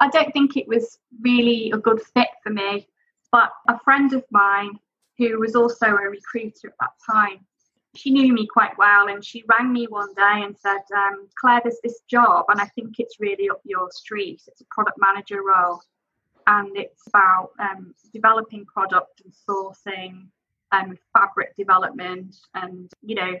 I 0.00 0.08
don't 0.08 0.32
think 0.32 0.56
it 0.56 0.68
was 0.68 0.98
really 1.20 1.70
a 1.72 1.78
good 1.78 2.00
fit 2.14 2.28
for 2.42 2.50
me. 2.50 2.88
But 3.32 3.50
a 3.68 3.78
friend 3.80 4.12
of 4.12 4.24
mine 4.30 4.78
who 5.18 5.38
was 5.40 5.54
also 5.54 5.86
a 5.86 6.10
recruiter 6.10 6.68
at 6.68 6.74
that 6.80 6.92
time, 7.10 7.44
she 7.94 8.10
knew 8.10 8.32
me 8.32 8.46
quite 8.46 8.76
well 8.78 9.08
and 9.08 9.24
she 9.24 9.44
rang 9.48 9.72
me 9.72 9.86
one 9.86 10.12
day 10.14 10.42
and 10.44 10.56
said, 10.56 10.82
um, 10.94 11.28
Claire, 11.40 11.60
there's 11.64 11.80
this 11.82 12.00
job 12.08 12.46
and 12.48 12.60
I 12.60 12.66
think 12.66 12.96
it's 12.98 13.18
really 13.18 13.48
up 13.48 13.60
your 13.64 13.90
street. 13.90 14.42
It's 14.46 14.60
a 14.60 14.66
product 14.70 14.98
manager 15.00 15.42
role 15.42 15.80
and 16.46 16.76
it's 16.76 17.06
about 17.08 17.50
um, 17.58 17.94
developing 18.12 18.64
product 18.66 19.22
and 19.24 19.32
sourcing 19.48 20.26
and 20.72 20.98
fabric 21.12 21.56
development 21.56 22.36
and, 22.54 22.90
you 23.02 23.14
know, 23.14 23.34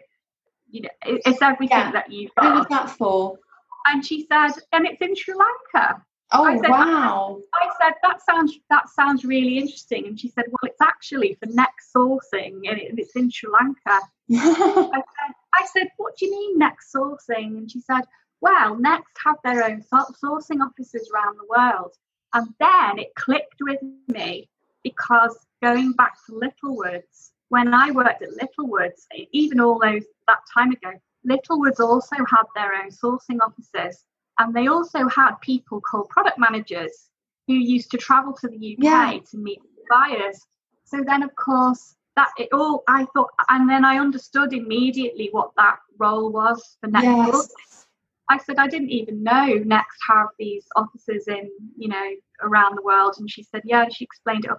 you 0.68 0.82
know, 0.82 0.88
it's 1.04 1.42
everything 1.42 1.78
yeah. 1.78 1.92
that 1.92 2.10
you've 2.10 2.34
got. 2.34 2.44
Who 2.44 2.58
was 2.58 2.66
that 2.70 2.90
for? 2.90 3.38
And 3.86 4.04
she 4.04 4.26
said, 4.26 4.50
and 4.72 4.86
it's 4.86 5.00
in 5.00 5.14
Sri 5.14 5.34
Lanka. 5.34 6.02
Oh 6.38 6.44
I 6.44 6.58
said, 6.58 6.68
wow! 6.68 7.40
I 7.54 7.68
said 7.80 7.94
that 8.02 8.20
sounds 8.22 8.58
that 8.68 8.90
sounds 8.90 9.24
really 9.24 9.56
interesting, 9.56 10.06
and 10.06 10.20
she 10.20 10.28
said, 10.28 10.44
"Well, 10.48 10.70
it's 10.70 10.80
actually 10.82 11.34
for 11.34 11.46
next 11.46 11.92
sourcing, 11.94 12.68
and 12.68 12.98
it's 12.98 13.16
in 13.16 13.30
Sri 13.30 13.50
Lanka." 13.50 14.00
I, 14.30 15.02
said, 15.14 15.34
I 15.54 15.66
said, 15.72 15.88
"What 15.96 16.16
do 16.16 16.26
you 16.26 16.32
mean 16.32 16.58
next 16.58 16.92
sourcing?" 16.92 17.56
And 17.56 17.70
she 17.70 17.80
said, 17.80 18.02
"Well, 18.42 18.76
Next 18.76 19.12
have 19.24 19.36
their 19.44 19.64
own 19.64 19.82
sourcing 19.82 20.60
offices 20.60 21.10
around 21.14 21.38
the 21.38 21.46
world." 21.48 21.94
And 22.34 22.48
then 22.60 22.98
it 22.98 23.14
clicked 23.14 23.60
with 23.62 23.80
me 24.08 24.50
because 24.84 25.38
going 25.62 25.92
back 25.92 26.16
to 26.26 26.34
Littlewoods, 26.34 27.32
when 27.48 27.72
I 27.72 27.92
worked 27.92 28.22
at 28.22 28.36
Littlewoods, 28.36 29.06
even 29.32 29.60
all 29.60 29.78
those 29.78 30.04
that 30.28 30.40
time 30.52 30.72
ago, 30.72 30.92
Littlewoods 31.24 31.80
also 31.80 32.16
had 32.16 32.44
their 32.54 32.74
own 32.74 32.90
sourcing 32.90 33.38
offices 33.40 34.04
and 34.38 34.54
they 34.54 34.66
also 34.66 35.08
had 35.08 35.36
people 35.40 35.80
called 35.80 36.08
product 36.08 36.38
managers 36.38 37.08
who 37.46 37.54
used 37.54 37.90
to 37.92 37.96
travel 37.96 38.32
to 38.34 38.48
the 38.48 38.56
UK 38.56 38.78
yeah. 38.78 39.18
to 39.30 39.36
meet 39.38 39.60
buyers. 39.88 40.40
So 40.84 41.02
then, 41.04 41.22
of 41.22 41.34
course, 41.36 41.94
that 42.16 42.30
it 42.38 42.48
all 42.52 42.82
I 42.88 43.06
thought, 43.14 43.30
and 43.48 43.68
then 43.68 43.84
I 43.84 43.98
understood 43.98 44.52
immediately 44.52 45.28
what 45.32 45.50
that 45.56 45.78
role 45.98 46.30
was 46.30 46.76
for 46.80 46.88
Next. 46.88 47.04
Yes. 47.04 47.86
I 48.28 48.38
said 48.38 48.58
I 48.58 48.66
didn't 48.66 48.90
even 48.90 49.22
know 49.22 49.46
Next 49.64 49.98
have 50.08 50.28
these 50.38 50.64
offices 50.74 51.28
in 51.28 51.48
you 51.76 51.88
know 51.88 52.10
around 52.42 52.76
the 52.76 52.82
world, 52.82 53.16
and 53.18 53.30
she 53.30 53.42
said 53.42 53.62
yeah. 53.64 53.86
She 53.92 54.04
explained 54.04 54.46
it. 54.46 54.50
All. 54.50 54.58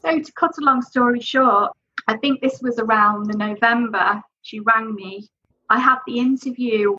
So 0.00 0.18
to 0.18 0.32
cut 0.32 0.52
a 0.60 0.64
long 0.64 0.82
story 0.82 1.20
short, 1.20 1.72
I 2.08 2.16
think 2.16 2.40
this 2.40 2.60
was 2.60 2.78
around 2.78 3.26
the 3.26 3.36
November. 3.36 4.22
She 4.42 4.60
rang 4.60 4.94
me. 4.94 5.28
I 5.70 5.78
had 5.78 5.98
the 6.06 6.18
interview 6.18 6.96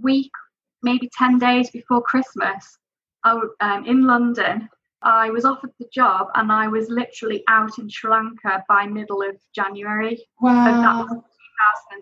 week 0.00 0.30
maybe 0.84 1.10
10 1.16 1.38
days 1.38 1.70
before 1.70 2.02
Christmas, 2.02 2.78
I, 3.24 3.40
um, 3.60 3.84
in 3.86 4.06
London, 4.06 4.68
I 5.02 5.30
was 5.30 5.44
offered 5.44 5.72
the 5.78 5.88
job 5.92 6.28
and 6.34 6.50
I 6.52 6.68
was 6.68 6.88
literally 6.88 7.42
out 7.48 7.78
in 7.78 7.88
Sri 7.88 8.10
Lanka 8.10 8.64
by 8.68 8.86
middle 8.86 9.22
of 9.22 9.36
January. 9.54 10.24
Wow. 10.40 10.66
And 10.66 10.84
that 10.84 10.96
was 10.96 11.22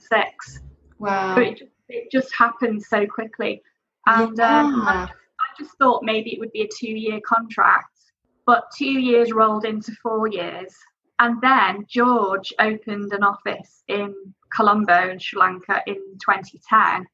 2006. 0.01 0.61
Wow. 0.99 1.35
So 1.35 1.41
it, 1.41 1.63
it 1.89 2.11
just 2.13 2.35
happened 2.35 2.83
so 2.83 3.07
quickly. 3.07 3.63
And 4.07 4.37
yeah. 4.39 4.61
um, 4.61 4.85
I, 4.87 5.07
just, 5.07 5.13
I 5.13 5.63
just 5.63 5.79
thought 5.79 6.03
maybe 6.05 6.33
it 6.33 6.39
would 6.39 6.53
be 6.53 6.63
a 6.63 6.69
two 6.69 6.91
year 6.91 7.21
contract, 7.27 7.99
but 8.47 8.65
two 8.77 9.01
years 9.01 9.33
rolled 9.33 9.65
into 9.65 9.93
four 10.03 10.29
years. 10.29 10.75
And 11.19 11.41
then 11.41 11.87
George 11.89 12.53
opened 12.59 13.13
an 13.13 13.23
office 13.23 13.83
in 13.89 14.15
Colombo 14.53 15.11
in 15.11 15.19
Sri 15.19 15.41
Lanka 15.41 15.83
in 15.87 15.97
2010. 16.21 17.07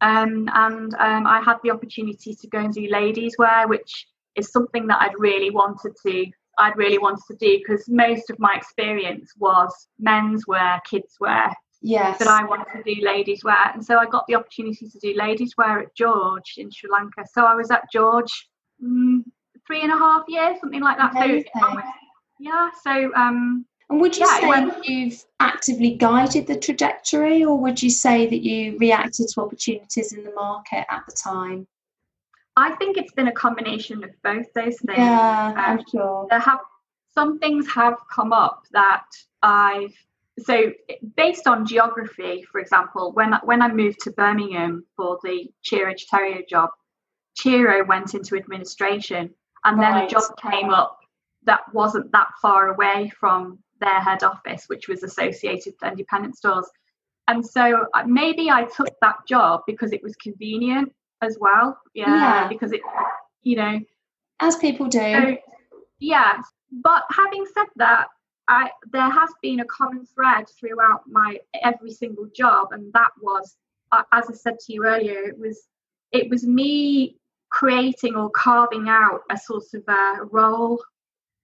Um, 0.00 0.48
and 0.54 0.94
um, 0.94 1.26
I 1.26 1.42
had 1.44 1.58
the 1.62 1.70
opportunity 1.70 2.34
to 2.34 2.48
go 2.48 2.58
and 2.58 2.72
do 2.72 2.88
ladies 2.88 3.36
wear, 3.38 3.68
which 3.68 4.06
is 4.36 4.50
something 4.50 4.86
that 4.86 5.02
I'd 5.02 5.18
really 5.18 5.50
wanted 5.50 5.92
to. 6.06 6.26
I'd 6.58 6.76
really 6.76 6.98
wanted 6.98 7.22
to 7.28 7.36
do 7.36 7.58
because 7.58 7.88
most 7.88 8.30
of 8.30 8.38
my 8.38 8.54
experience 8.54 9.32
was 9.38 9.88
men's 9.98 10.46
wear, 10.46 10.80
kids 10.88 11.16
wear. 11.20 11.52
Yes. 11.82 12.18
But 12.18 12.28
I 12.28 12.44
wanted 12.44 12.66
to 12.76 12.94
do 12.94 13.00
ladies 13.02 13.42
wear, 13.44 13.70
and 13.72 13.84
so 13.84 13.98
I 13.98 14.06
got 14.06 14.26
the 14.26 14.34
opportunity 14.34 14.88
to 14.88 14.98
do 14.98 15.14
ladies 15.16 15.54
wear 15.56 15.80
at 15.80 15.94
George 15.94 16.54
in 16.58 16.70
Sri 16.70 16.90
Lanka. 16.90 17.24
So 17.32 17.44
I 17.44 17.54
was 17.54 17.70
at 17.70 17.84
George 17.92 18.48
mm, 18.82 19.20
three 19.66 19.82
and 19.82 19.92
a 19.92 19.96
half 19.96 20.24
years, 20.28 20.58
something 20.60 20.82
like 20.82 20.98
that. 20.98 21.16
Amazing. 21.16 21.44
So 21.58 21.80
yeah, 22.38 22.68
so 22.82 23.14
um, 23.14 23.64
and 23.90 24.00
would 24.00 24.16
you 24.16 24.24
yeah, 24.24 24.40
say 24.40 24.48
went, 24.48 24.84
you've 24.86 25.24
actively 25.40 25.96
guided 25.96 26.46
the 26.46 26.56
trajectory, 26.56 27.44
or 27.44 27.58
would 27.58 27.82
you 27.82 27.90
say 27.90 28.26
that 28.26 28.42
you 28.42 28.78
reacted 28.78 29.28
to 29.28 29.40
opportunities 29.40 30.12
in 30.12 30.22
the 30.22 30.32
market 30.32 30.86
at 30.88 31.02
the 31.06 31.12
time? 31.12 31.66
I 32.56 32.70
think 32.76 32.96
it's 32.96 33.12
been 33.12 33.28
a 33.28 33.32
combination 33.32 34.04
of 34.04 34.10
both 34.22 34.46
those 34.54 34.78
things. 34.78 34.98
Yeah, 34.98 35.48
um, 35.48 35.54
I'm 35.56 35.84
sure. 35.90 36.26
There 36.30 36.38
have 36.38 36.60
some 37.14 37.40
things 37.40 37.66
have 37.72 37.96
come 38.12 38.32
up 38.32 38.64
that 38.72 39.06
I've 39.42 39.94
so 40.38 40.72
based 41.16 41.46
on 41.46 41.66
geography, 41.66 42.46
for 42.50 42.60
example, 42.60 43.12
when 43.12 43.34
when 43.42 43.60
I 43.60 43.72
moved 43.72 44.00
to 44.02 44.12
Birmingham 44.12 44.84
for 44.96 45.18
the 45.24 45.50
Ciro 45.62 45.92
Citterio 45.94 46.46
job, 46.48 46.70
Ciro 47.36 47.84
went 47.84 48.14
into 48.14 48.36
administration, 48.36 49.30
and 49.64 49.78
right. 49.78 49.94
then 49.94 50.04
a 50.04 50.08
job 50.08 50.22
came 50.40 50.70
up 50.70 51.00
that 51.44 51.62
wasn't 51.74 52.12
that 52.12 52.28
far 52.40 52.68
away 52.68 53.10
from 53.18 53.58
their 53.80 54.00
head 54.00 54.22
office, 54.22 54.64
which 54.68 54.88
was 54.88 55.02
associated 55.02 55.74
with 55.80 55.92
independent 55.92 56.36
stores. 56.36 56.66
And 57.28 57.44
so 57.44 57.86
uh, 57.94 58.04
maybe 58.06 58.50
I 58.50 58.64
took 58.64 58.90
that 59.00 59.16
job 59.28 59.62
because 59.66 59.92
it 59.92 60.02
was 60.02 60.16
convenient 60.16 60.92
as 61.22 61.36
well. 61.40 61.78
Yeah, 61.94 62.06
yeah. 62.06 62.48
because 62.48 62.72
it, 62.72 62.80
you 63.42 63.56
know, 63.56 63.80
as 64.40 64.56
people 64.56 64.86
do. 64.86 64.98
So, 64.98 65.36
yeah, 65.98 66.40
but 66.70 67.04
having 67.10 67.46
said 67.54 67.66
that, 67.76 68.08
I 68.48 68.70
there 68.90 69.10
has 69.10 69.30
been 69.42 69.60
a 69.60 69.64
common 69.66 70.06
thread 70.06 70.46
throughout 70.58 71.02
my 71.06 71.38
every 71.62 71.92
single 71.92 72.26
job, 72.34 72.68
and 72.72 72.92
that 72.94 73.10
was, 73.20 73.56
uh, 73.92 74.02
as 74.12 74.24
I 74.28 74.34
said 74.34 74.58
to 74.58 74.72
you 74.72 74.84
earlier, 74.86 75.20
it 75.22 75.38
was 75.38 75.68
it 76.12 76.28
was 76.28 76.44
me 76.44 77.16
creating 77.50 78.16
or 78.16 78.30
carving 78.30 78.88
out 78.88 79.20
a 79.30 79.36
sort 79.36 79.64
of 79.74 79.82
a 79.88 80.24
role 80.30 80.82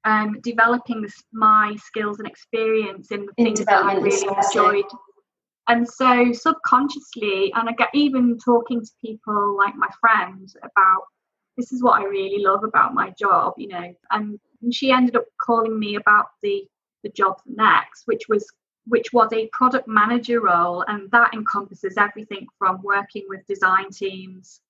um, 0.07 0.41
developing 0.41 1.03
this, 1.03 1.23
my 1.33 1.77
skills 1.85 2.21
and 2.21 2.29
experience 2.29 3.11
in 3.11 3.27
the 3.27 3.33
in 3.37 3.45
things 3.47 3.65
that 3.67 3.85
I 3.85 3.97
really 3.97 4.27
enjoyed. 4.27 4.85
And 5.69 5.87
so 5.87 6.33
subconsciously, 6.33 7.53
and 7.55 7.69
I 7.69 7.73
get 7.73 7.89
even 7.93 8.39
talking 8.39 8.81
to 8.81 8.91
people 9.05 9.57
like 9.59 9.75
my 9.75 9.89
friend 10.01 10.49
about 10.63 11.03
this 11.57 11.73
is 11.73 11.83
what 11.83 12.01
I 12.01 12.05
really 12.05 12.43
love 12.43 12.63
about 12.63 12.95
my 12.95 13.13
job, 13.19 13.55
you 13.57 13.69
know. 13.69 13.93
And, 14.13 14.39
and 14.63 14.73
she 14.73 14.93
ended 14.93 15.17
up 15.17 15.25
calling 15.45 15.79
me 15.79 15.97
about 15.97 16.27
the 16.43 16.65
the 17.03 17.11
job 17.11 17.39
next, 17.45 18.07
which 18.07 18.29
was 18.29 18.47
which 18.87 19.13
was 19.13 19.33
a 19.33 19.49
product 19.53 19.89
manager 19.89 20.41
role, 20.41 20.85
and 20.87 21.11
that 21.11 21.35
encompasses 21.35 21.97
everything 21.97 22.47
from 22.59 22.81
working 22.83 23.25
with 23.29 23.45
design 23.49 23.91
teams 23.91 24.61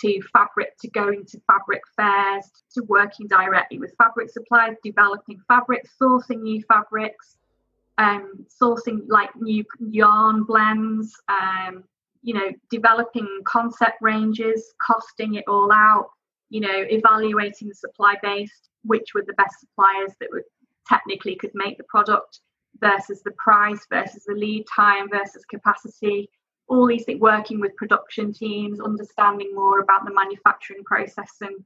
to 0.00 0.20
fabric, 0.32 0.76
to 0.78 0.88
going 0.88 1.24
to 1.26 1.40
fabric 1.46 1.82
fairs, 1.96 2.50
to 2.74 2.82
working 2.84 3.26
directly 3.26 3.78
with 3.78 3.94
fabric 3.98 4.30
suppliers, 4.30 4.76
developing 4.82 5.40
fabric, 5.48 5.84
sourcing 6.00 6.42
new 6.42 6.62
fabrics, 6.62 7.36
um, 7.98 8.46
sourcing 8.60 9.00
like 9.08 9.34
new 9.36 9.64
yarn 9.78 10.44
blends, 10.44 11.14
um, 11.28 11.84
you 12.22 12.34
know, 12.34 12.50
developing 12.70 13.28
concept 13.44 13.98
ranges, 14.00 14.74
costing 14.80 15.34
it 15.34 15.44
all 15.48 15.70
out, 15.72 16.10
you 16.48 16.60
know, 16.60 16.84
evaluating 16.90 17.68
the 17.68 17.74
supply 17.74 18.16
base, 18.22 18.68
which 18.84 19.14
were 19.14 19.24
the 19.26 19.34
best 19.34 19.60
suppliers 19.60 20.12
that 20.20 20.28
would 20.30 20.44
technically 20.88 21.36
could 21.36 21.52
make 21.54 21.76
the 21.78 21.84
product 21.84 22.40
versus 22.80 23.22
the 23.22 23.32
price 23.32 23.86
versus 23.90 24.24
the 24.26 24.34
lead 24.34 24.64
time 24.74 25.08
versus 25.10 25.44
capacity 25.44 26.28
all 26.70 26.86
these 26.86 27.04
things, 27.04 27.20
working 27.20 27.60
with 27.60 27.76
production 27.76 28.32
teams, 28.32 28.80
understanding 28.80 29.52
more 29.54 29.80
about 29.80 30.04
the 30.04 30.14
manufacturing 30.14 30.84
process 30.84 31.32
and 31.40 31.56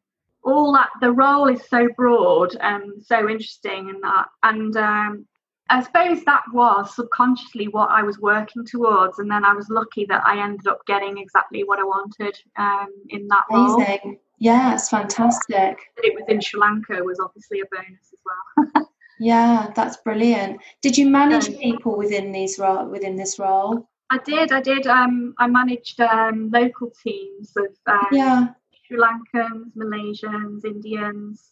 all 0.43 0.73
that. 0.73 0.88
The 1.01 1.12
role 1.12 1.47
is 1.49 1.62
so 1.69 1.88
broad 1.95 2.57
and 2.61 3.05
so 3.05 3.29
interesting 3.29 3.90
and 3.90 4.03
that. 4.03 4.27
And 4.43 4.77
um, 4.77 5.27
I 5.69 5.83
suppose 5.83 6.25
that 6.25 6.43
was 6.53 6.97
subconsciously 6.97 7.69
what 7.69 7.90
I 7.90 8.03
was 8.03 8.19
working 8.19 8.64
towards. 8.64 9.19
And 9.19 9.31
then 9.31 9.45
I 9.45 9.53
was 9.53 9.69
lucky 9.69 10.07
that 10.07 10.27
I 10.27 10.43
ended 10.43 10.67
up 10.67 10.81
getting 10.87 11.19
exactly 11.19 11.64
what 11.64 11.79
I 11.79 11.85
wanted 11.85 12.38
um, 12.57 12.88
in 13.11 13.29
that 13.29 13.45
Amazing. 13.51 14.01
role. 14.05 14.17
Yeah, 14.38 14.75
it's 14.75 14.88
fantastic. 14.88 15.79
That 15.97 16.05
it 16.05 16.14
was 16.14 16.25
in 16.29 16.40
Sri 16.40 16.61
Lanka 16.61 17.03
was 17.03 17.21
obviously 17.21 17.61
a 17.61 17.64
bonus 17.71 18.11
as 18.12 18.21
well. 18.25 18.87
yeah, 19.21 19.71
that's 19.77 19.99
brilliant. 19.99 20.61
Did 20.81 20.97
you 20.97 21.09
manage 21.09 21.57
people 21.59 21.97
within 21.97 22.33
these 22.33 22.59
ro- 22.59 22.88
within 22.88 23.17
this 23.17 23.38
role? 23.38 23.87
I 24.11 24.19
did. 24.25 24.53
I 24.53 24.61
did. 24.61 24.87
Um, 24.87 25.35
I 25.38 25.47
managed 25.47 26.01
um, 26.01 26.51
local 26.53 26.93
teams 27.03 27.53
of 27.57 27.67
um, 27.87 28.07
yeah. 28.12 28.49
Sri 28.87 28.99
Lankans, 28.99 29.73
Malaysians, 29.77 30.64
Indians, 30.64 31.51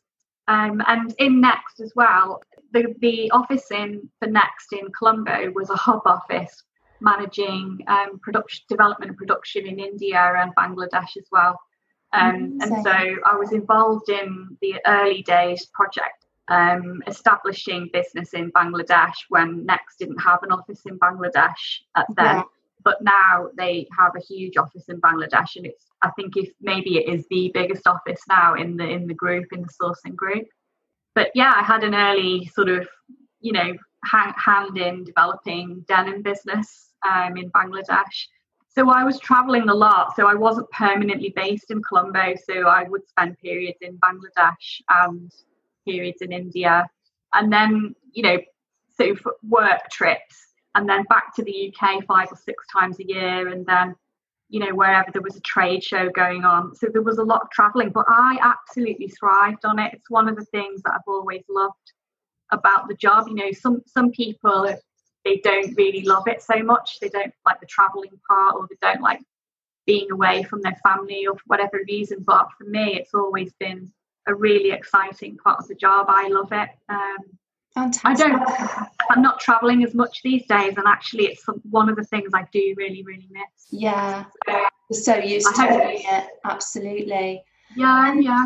Um, 0.48 0.82
and 0.86 1.14
in 1.18 1.40
Next 1.40 1.80
as 1.80 1.92
well, 1.94 2.42
the, 2.72 2.94
the 3.00 3.30
office 3.30 3.70
in 3.70 4.08
for 4.18 4.28
Next 4.28 4.72
in 4.72 4.90
Colombo 4.98 5.50
was 5.54 5.70
a 5.70 5.76
hub 5.76 6.02
office 6.04 6.62
managing 7.00 7.78
um, 7.88 8.18
production 8.20 8.64
development 8.68 9.10
and 9.10 9.18
production 9.18 9.66
in 9.66 9.78
India 9.78 10.34
and 10.36 10.54
Bangladesh 10.54 11.16
as 11.16 11.26
well. 11.30 11.58
Um, 12.12 12.58
and 12.60 12.84
so 12.84 12.90
I 12.90 13.36
was 13.36 13.52
involved 13.52 14.08
in 14.08 14.56
the 14.60 14.80
early 14.86 15.22
days 15.22 15.66
project 15.72 16.21
um, 16.48 17.02
establishing 17.06 17.90
business 17.92 18.34
in 18.34 18.50
Bangladesh 18.52 19.14
when 19.28 19.64
Next 19.64 19.98
didn't 19.98 20.18
have 20.18 20.42
an 20.42 20.52
office 20.52 20.82
in 20.86 20.98
Bangladesh 20.98 21.80
at 21.96 22.06
then. 22.16 22.36
Yeah. 22.36 22.42
But 22.84 22.98
now 23.00 23.48
they 23.56 23.86
have 23.96 24.12
a 24.16 24.20
huge 24.20 24.56
office 24.56 24.88
in 24.88 25.00
Bangladesh, 25.00 25.54
and 25.54 25.66
it's 25.66 25.86
I 26.02 26.10
think 26.10 26.36
if 26.36 26.50
maybe 26.60 26.98
it 26.98 27.08
is 27.08 27.24
the 27.30 27.52
biggest 27.54 27.86
office 27.86 28.20
now 28.28 28.54
in 28.54 28.76
the 28.76 28.88
in 28.88 29.06
the 29.06 29.14
group 29.14 29.52
in 29.52 29.62
the 29.62 29.68
sourcing 29.68 30.16
group. 30.16 30.46
But 31.14 31.30
yeah, 31.36 31.52
I 31.54 31.62
had 31.62 31.84
an 31.84 31.94
early 31.94 32.46
sort 32.46 32.68
of 32.68 32.88
you 33.40 33.52
know 33.52 33.72
hand, 34.04 34.34
hand 34.36 34.78
in 34.78 35.04
developing 35.04 35.84
denim 35.86 36.22
business 36.22 36.92
um, 37.08 37.36
in 37.36 37.50
Bangladesh. 37.52 38.26
So 38.74 38.90
I 38.90 39.04
was 39.04 39.18
traveling 39.20 39.68
a 39.68 39.74
lot. 39.74 40.16
So 40.16 40.26
I 40.26 40.34
wasn't 40.34 40.70
permanently 40.70 41.32
based 41.36 41.70
in 41.70 41.82
Colombo. 41.82 42.34
So 42.48 42.62
I 42.62 42.84
would 42.84 43.06
spend 43.06 43.38
periods 43.38 43.78
in 43.82 43.98
Bangladesh 43.98 44.80
and 44.88 45.30
periods 45.84 46.22
in 46.22 46.32
India. 46.32 46.88
And 47.34 47.52
then, 47.52 47.94
you 48.12 48.22
know, 48.22 48.38
so 48.96 49.14
for 49.16 49.34
work 49.48 49.80
trips 49.90 50.36
and 50.74 50.88
then 50.88 51.04
back 51.04 51.34
to 51.36 51.42
the 51.42 51.74
UK 51.74 52.04
five 52.04 52.28
or 52.30 52.36
six 52.36 52.64
times 52.72 52.98
a 53.00 53.06
year. 53.06 53.48
And 53.48 53.64
then, 53.66 53.94
you 54.48 54.60
know, 54.60 54.74
wherever 54.74 55.10
there 55.10 55.22
was 55.22 55.36
a 55.36 55.40
trade 55.40 55.82
show 55.82 56.10
going 56.10 56.44
on. 56.44 56.74
So 56.74 56.88
there 56.92 57.02
was 57.02 57.18
a 57.18 57.24
lot 57.24 57.42
of 57.42 57.50
traveling, 57.50 57.90
but 57.90 58.04
I 58.08 58.38
absolutely 58.40 59.08
thrived 59.08 59.64
on 59.64 59.78
it. 59.78 59.92
It's 59.94 60.10
one 60.10 60.28
of 60.28 60.36
the 60.36 60.44
things 60.46 60.82
that 60.82 60.92
I've 60.94 61.00
always 61.06 61.42
loved 61.48 61.92
about 62.50 62.88
the 62.88 62.94
job. 62.94 63.28
You 63.28 63.34
know, 63.34 63.52
some 63.52 63.82
some 63.86 64.10
people 64.10 64.68
they 65.24 65.40
don't 65.44 65.74
really 65.76 66.02
love 66.02 66.26
it 66.26 66.42
so 66.42 66.62
much. 66.62 66.98
They 67.00 67.08
don't 67.08 67.32
like 67.46 67.60
the 67.60 67.66
traveling 67.66 68.18
part 68.28 68.56
or 68.56 68.66
they 68.68 68.76
don't 68.80 69.00
like 69.00 69.20
being 69.86 70.10
away 70.10 70.42
from 70.42 70.62
their 70.62 70.76
family 70.82 71.26
or 71.26 71.34
for 71.34 71.44
whatever 71.46 71.80
reason. 71.88 72.24
But 72.26 72.48
for 72.58 72.64
me, 72.64 72.96
it's 72.98 73.14
always 73.14 73.52
been 73.58 73.92
a 74.26 74.34
really 74.34 74.70
exciting 74.70 75.36
part 75.36 75.58
of 75.58 75.68
the 75.68 75.74
job. 75.74 76.06
I 76.08 76.28
love 76.28 76.52
it. 76.52 76.68
Um, 76.88 77.16
Fantastic. 77.74 78.26
I 78.26 78.28
don't. 78.28 78.88
I'm 79.10 79.22
not 79.22 79.40
traveling 79.40 79.82
as 79.82 79.94
much 79.94 80.20
these 80.22 80.46
days, 80.46 80.74
and 80.76 80.86
actually, 80.86 81.24
it's 81.24 81.44
one 81.70 81.88
of 81.88 81.96
the 81.96 82.04
things 82.04 82.30
I 82.34 82.46
do 82.52 82.74
really, 82.76 83.02
really 83.02 83.28
miss. 83.30 83.66
Yeah, 83.70 84.24
so, 84.46 84.94
so 84.94 85.16
used 85.16 85.54
to 85.54 85.66
it. 85.68 86.26
Absolutely. 86.44 87.42
Yeah, 87.76 88.14
yeah. 88.14 88.44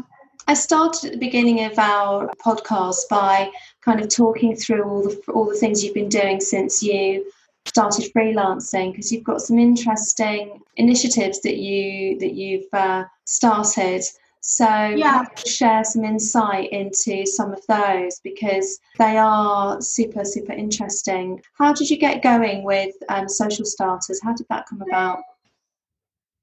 I 0.49 0.55
started 0.55 1.07
at 1.07 1.13
the 1.13 1.19
beginning 1.19 1.65
of 1.65 1.77
our 1.77 2.31
podcast 2.45 3.09
by 3.11 3.51
kind 3.85 4.01
of 4.01 4.09
talking 4.09 4.55
through 4.55 4.85
all 4.85 5.03
the 5.03 5.21
all 5.33 5.47
the 5.47 5.57
things 5.57 5.83
you've 5.83 5.95
been 5.95 6.09
doing 6.09 6.41
since 6.41 6.83
you 6.83 7.29
started 7.67 8.13
freelancing 8.15 8.93
because 8.93 9.11
you've 9.11 9.25
got 9.25 9.41
some 9.41 9.59
interesting 9.59 10.61
initiatives 10.77 11.41
that 11.41 11.57
you 11.57 12.19
that 12.21 12.35
you've 12.35 12.73
uh, 12.73 13.05
started. 13.25 14.03
So 14.49 14.65
yeah. 14.65 15.25
share 15.45 15.83
some 15.83 16.05
insight 16.05 16.71
into 16.71 17.27
some 17.27 17.53
of 17.53 17.67
those 17.67 18.21
because 18.21 18.79
they 18.97 19.17
are 19.19 19.83
super 19.83 20.25
super 20.25 20.53
interesting. 20.53 21.43
How 21.59 21.73
did 21.73 21.91
you 21.91 21.99
get 21.99 22.23
going 22.23 22.63
with 22.63 22.95
um, 23.09 23.29
social 23.29 23.65
starters? 23.65 24.21
How 24.23 24.35
did 24.35 24.47
that 24.49 24.67
come 24.69 24.83
about? 24.83 25.19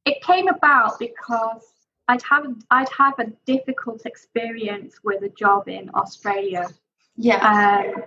It 0.04 0.22
came 0.22 0.50
about 0.50 1.00
because 1.00 1.64
I'd 2.10 2.22
have 2.24 2.46
I'd 2.70 2.90
have 2.90 3.18
a 3.20 3.32
difficult 3.46 4.06
experience 4.06 5.00
with 5.06 5.24
a 5.24 5.30
job 5.30 5.70
in 5.70 5.90
Australia. 5.96 6.68
Yeah. 7.16 7.38
Um, 7.96 8.04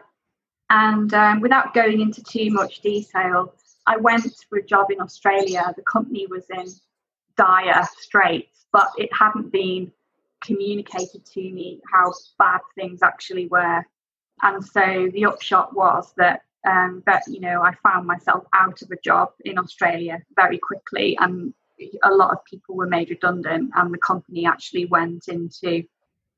and 0.68 1.14
um, 1.14 1.40
without 1.40 1.72
going 1.72 2.02
into 2.02 2.22
too 2.22 2.50
much 2.50 2.82
detail, 2.82 3.54
I 3.86 3.96
went 3.96 4.26
for 4.50 4.58
a 4.58 4.62
job 4.62 4.90
in 4.90 5.00
Australia. 5.00 5.72
The 5.74 5.82
company 5.82 6.26
was 6.26 6.44
in 6.50 6.66
dire 7.36 7.86
straits, 7.98 8.66
but 8.72 8.88
it 8.96 9.10
hadn't 9.12 9.50
been 9.52 9.92
communicated 10.44 11.24
to 11.24 11.40
me 11.40 11.80
how 11.92 12.12
bad 12.38 12.60
things 12.74 13.02
actually 13.02 13.46
were. 13.48 13.84
And 14.42 14.64
so 14.64 15.08
the 15.12 15.26
upshot 15.26 15.74
was 15.74 16.12
that 16.16 16.42
um, 16.66 17.02
that 17.06 17.22
you 17.28 17.40
know 17.40 17.62
I 17.62 17.74
found 17.82 18.06
myself 18.06 18.44
out 18.52 18.82
of 18.82 18.90
a 18.90 19.00
job 19.02 19.30
in 19.44 19.58
Australia 19.58 20.20
very 20.34 20.58
quickly, 20.58 21.16
and 21.20 21.54
a 22.02 22.10
lot 22.10 22.32
of 22.32 22.44
people 22.44 22.74
were 22.74 22.86
made 22.86 23.10
redundant, 23.10 23.70
and 23.74 23.94
the 23.94 23.98
company 23.98 24.46
actually 24.46 24.86
went 24.86 25.28
into 25.28 25.84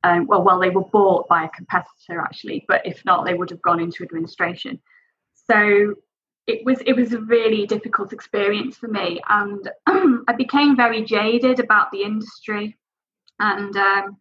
um, 0.05 0.27
well, 0.27 0.45
well, 0.45 0.61
they 0.61 0.71
were 0.71 0.85
bought 0.85 1.29
by 1.29 1.45
a 1.45 1.49
competitor 1.49 2.21
actually, 2.21 2.65
but 2.69 2.87
if 2.87 3.05
not, 3.05 3.25
they 3.25 3.35
would 3.35 3.51
have 3.51 3.63
gone 3.63 3.81
into 3.81 4.05
administration. 4.05 4.81
So 5.51 5.95
it 6.49 6.65
was 6.65 6.81
it 6.87 6.95
was 6.95 7.13
a 7.13 7.21
really 7.21 7.67
difficult 7.67 8.13
experience 8.13 8.77
for 8.77 8.89
me, 8.89 9.21
and 9.29 9.71
I 9.87 10.33
became 10.37 10.77
very 10.77 11.05
jaded 11.05 11.61
about 11.61 11.91
the 11.93 12.03
industry, 12.03 12.77
and 13.39 13.77
um, 13.77 14.17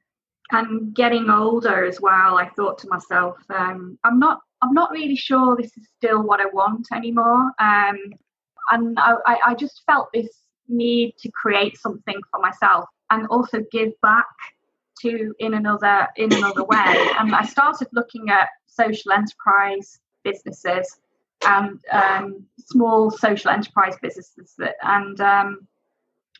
and 0.52 0.94
getting 0.94 1.30
older 1.30 1.86
as 1.86 2.02
well. 2.02 2.38
I 2.38 2.50
thought 2.50 2.78
to 2.80 2.90
myself, 2.90 3.38
um, 3.50 3.98
I'm 4.04 4.20
not 4.20 4.42
I'm 4.62 4.74
not 4.74 4.92
really 4.92 5.16
sure 5.16 5.56
this 5.56 5.76
is 5.78 5.88
still 5.98 6.22
what 6.22 6.42
I 6.42 6.48
want 6.48 6.88
anymore, 6.94 7.52
um, 7.60 7.98
and 8.72 9.00
I, 9.00 9.38
I 9.48 9.56
just 9.56 9.84
felt 9.86 10.10
this 10.14 10.30
need 10.68 11.14
to 11.20 11.32
create 11.32 11.78
something 11.78 12.20
for 12.30 12.42
myself 12.42 12.90
and 13.10 13.26
also 13.28 13.64
give 13.72 13.94
back 14.02 14.26
to 15.02 15.34
in 15.40 15.54
another 15.54 16.10
in 16.18 16.34
another 16.34 16.66
way. 16.66 17.08
And 17.20 17.34
I 17.34 17.46
started 17.46 17.88
looking 17.94 18.30
at 18.30 18.50
social 18.66 19.14
enterprise 19.14 19.98
businesses 20.26 21.00
and 21.46 21.80
um, 21.92 22.44
small 22.60 23.12
social 23.12 23.52
enterprise 23.52 23.96
businesses 24.02 24.54
that, 24.58 24.76
and 24.82 25.20
um, 25.22 25.68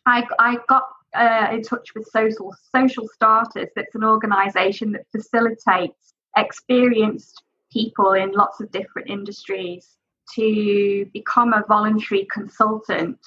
I, 0.06 0.24
I 0.38 0.58
got 0.68 0.84
uh, 1.14 1.48
in 1.52 1.62
touch 1.62 1.94
with 1.94 2.08
social 2.08 2.54
social 2.74 3.08
starters. 3.08 3.68
That's 3.74 3.94
an 3.94 4.04
organization 4.04 4.92
that 4.92 5.06
facilitates 5.12 6.14
experienced 6.36 7.42
people 7.72 8.12
in 8.12 8.32
lots 8.32 8.60
of 8.60 8.70
different 8.70 9.10
industries 9.10 9.96
to 10.34 11.06
become 11.12 11.52
a 11.52 11.64
voluntary 11.68 12.26
consultant 12.32 13.18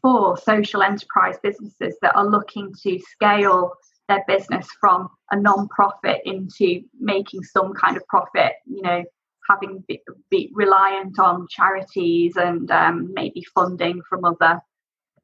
for 0.00 0.36
social 0.36 0.82
enterprise 0.82 1.36
businesses 1.42 1.96
that 2.02 2.16
are 2.16 2.26
looking 2.26 2.74
to 2.82 2.98
scale 2.98 3.72
their 4.08 4.24
business 4.26 4.66
from 4.80 5.08
a 5.30 5.36
non-profit 5.36 6.20
into 6.24 6.82
making 6.98 7.42
some 7.44 7.72
kind 7.72 7.96
of 7.96 8.06
profit 8.08 8.52
you 8.66 8.82
know 8.82 9.04
having 9.48 9.84
be, 9.88 10.00
be 10.30 10.50
reliant 10.54 11.18
on 11.18 11.46
charities 11.50 12.36
and 12.36 12.70
um, 12.70 13.12
maybe 13.12 13.44
funding 13.54 14.00
from 14.08 14.24
other 14.24 14.60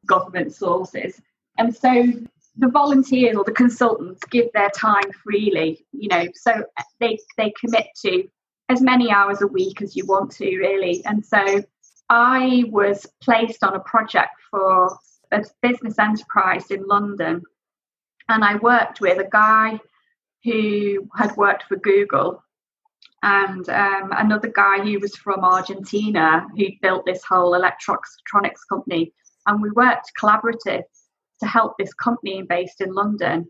government 0.06 0.54
sources. 0.54 1.20
And 1.58 1.74
so 1.74 2.04
the 2.56 2.68
volunteers 2.68 3.36
or 3.36 3.44
the 3.44 3.52
consultants 3.52 4.22
give 4.30 4.46
their 4.52 4.70
time 4.70 5.12
freely 5.22 5.86
you 5.92 6.08
know 6.08 6.26
so 6.34 6.64
they 6.98 7.16
they 7.36 7.52
commit 7.60 7.86
to 8.04 8.28
as 8.68 8.82
many 8.82 9.10
hours 9.10 9.42
a 9.42 9.46
week 9.46 9.80
as 9.82 9.96
you 9.96 10.04
want 10.06 10.30
to 10.32 10.56
really. 10.58 11.04
And 11.04 11.24
so 11.24 11.62
I 12.10 12.64
was 12.68 13.06
placed 13.22 13.64
on 13.64 13.74
a 13.74 13.80
project 13.80 14.34
for 14.50 14.96
a 15.32 15.44
business 15.62 15.98
enterprise 15.98 16.70
in 16.70 16.86
London, 16.86 17.42
and 18.28 18.44
I 18.44 18.56
worked 18.56 19.00
with 19.00 19.18
a 19.18 19.28
guy 19.30 19.78
who 20.44 21.08
had 21.16 21.36
worked 21.36 21.64
for 21.64 21.76
Google 21.76 22.42
and 23.22 23.68
um, 23.68 24.12
another 24.12 24.48
guy 24.48 24.78
who 24.80 24.98
was 25.00 25.16
from 25.16 25.44
Argentina 25.44 26.46
who 26.56 26.66
built 26.80 27.04
this 27.04 27.24
whole 27.24 27.54
electronics 27.54 28.64
company. 28.70 29.12
And 29.46 29.60
we 29.62 29.70
worked 29.70 30.12
collaborative 30.20 30.84
to 31.40 31.46
help 31.46 31.74
this 31.78 31.92
company 31.94 32.42
based 32.42 32.80
in 32.80 32.92
London. 32.92 33.48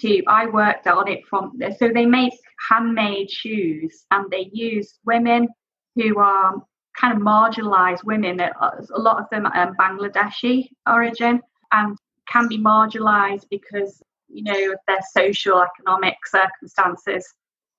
To 0.00 0.22
I 0.26 0.46
worked 0.46 0.88
on 0.88 1.06
it 1.06 1.24
from 1.28 1.52
so 1.78 1.88
they 1.88 2.06
make 2.06 2.32
handmade 2.68 3.30
shoes 3.30 4.04
and 4.10 4.28
they 4.30 4.50
use 4.52 4.98
women 5.04 5.46
who 5.94 6.18
are 6.18 6.54
kind 6.98 7.16
of 7.16 7.22
marginalised 7.22 8.02
women. 8.02 8.40
A 8.40 8.98
lot 8.98 9.20
of 9.20 9.26
them 9.30 9.46
are 9.46 9.74
Bangladeshi 9.76 10.70
origin 10.88 11.40
and 11.70 11.96
can 12.28 12.48
be 12.48 12.58
marginalised 12.58 13.46
because 13.50 14.02
you 14.28 14.42
know 14.42 14.74
their 14.88 15.00
social 15.12 15.62
economic 15.62 16.16
circumstances 16.26 17.32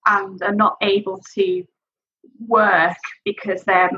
and 0.05 0.41
are 0.41 0.55
not 0.55 0.77
able 0.81 1.21
to 1.35 1.65
work 2.47 2.97
because 3.23 3.63
they're 3.63 3.91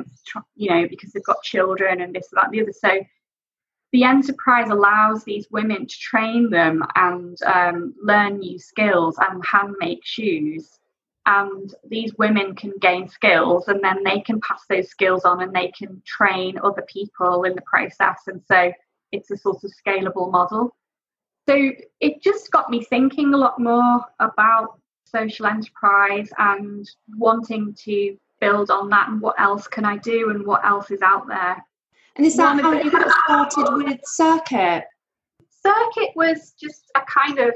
you 0.56 0.70
know 0.70 0.88
because 0.88 1.12
they've 1.12 1.24
got 1.24 1.41
children 1.43 2.02
and 2.02 2.13
this 2.13 2.28
that 2.34 2.46
and 2.46 2.54
the 2.54 2.62
other. 2.62 2.74
So 2.74 3.04
the 3.93 4.04
enterprise 4.04 4.70
allows 4.70 5.24
these 5.24 5.48
women 5.50 5.88
to 5.88 6.00
train 6.00 6.50
them 6.50 6.84
and 6.96 7.38
um, 7.43 7.96
learn 8.02 8.39
new 8.39 8.60
skills 8.60 9.17
and 9.20 9.43
hand 9.46 9.76
make 9.80 10.02
shoes. 10.04 10.80
And 11.26 11.74
these 11.89 12.13
women 12.17 12.56
can 12.56 12.74
gain 12.80 13.10
skills 13.10 13.67
and 13.67 13.84
then 13.84 14.04
they 14.04 14.22
can 14.22 14.39
pass 14.41 14.63
those 14.70 14.89
skills 14.89 15.26
on 15.26 15.41
and 15.41 15.54
they 15.54 15.72
can 15.78 16.02
train 16.06 16.58
other 16.63 16.84
people 16.88 17.43
in 17.43 17.56
the 17.56 17.62
process. 17.62 18.20
And 18.28 18.41
so 18.46 18.72
it's 19.12 19.32
a 19.32 19.38
sort 19.38 19.63
of 19.63 19.72
scalable 19.86 20.32
model. 20.32 20.76
So 21.48 21.72
it 22.02 22.22
just 22.22 22.52
got 22.52 22.70
me 22.70 22.84
thinking 22.84 23.34
a 23.34 23.38
lot 23.38 23.60
more 23.60 24.06
about 24.20 24.80
social 25.10 25.46
enterprise 25.46 26.30
and 26.38 26.89
wanting 27.17 27.74
to 27.86 28.17
build 28.39 28.70
on 28.70 28.89
that 28.89 29.10
and 29.10 29.22
what 29.22 29.39
else 29.39 29.67
can 29.67 29.86
I 29.86 29.98
do 29.98 30.30
and 30.30 30.46
what 30.46 30.63
else 30.65 30.91
is 30.91 31.02
out 31.02 31.28
there. 31.28 31.63
And 32.15 32.26
is 32.26 32.36
that 32.38 32.60
how 32.62 32.74
you 32.74 32.91
got 32.91 33.12
started 33.26 33.86
with 33.86 34.00
Circuit? 34.04 34.86
Circuit 35.50 36.10
was 36.15 36.54
just 36.60 36.91
a 36.96 37.02
kind 37.02 37.39
of 37.39 37.54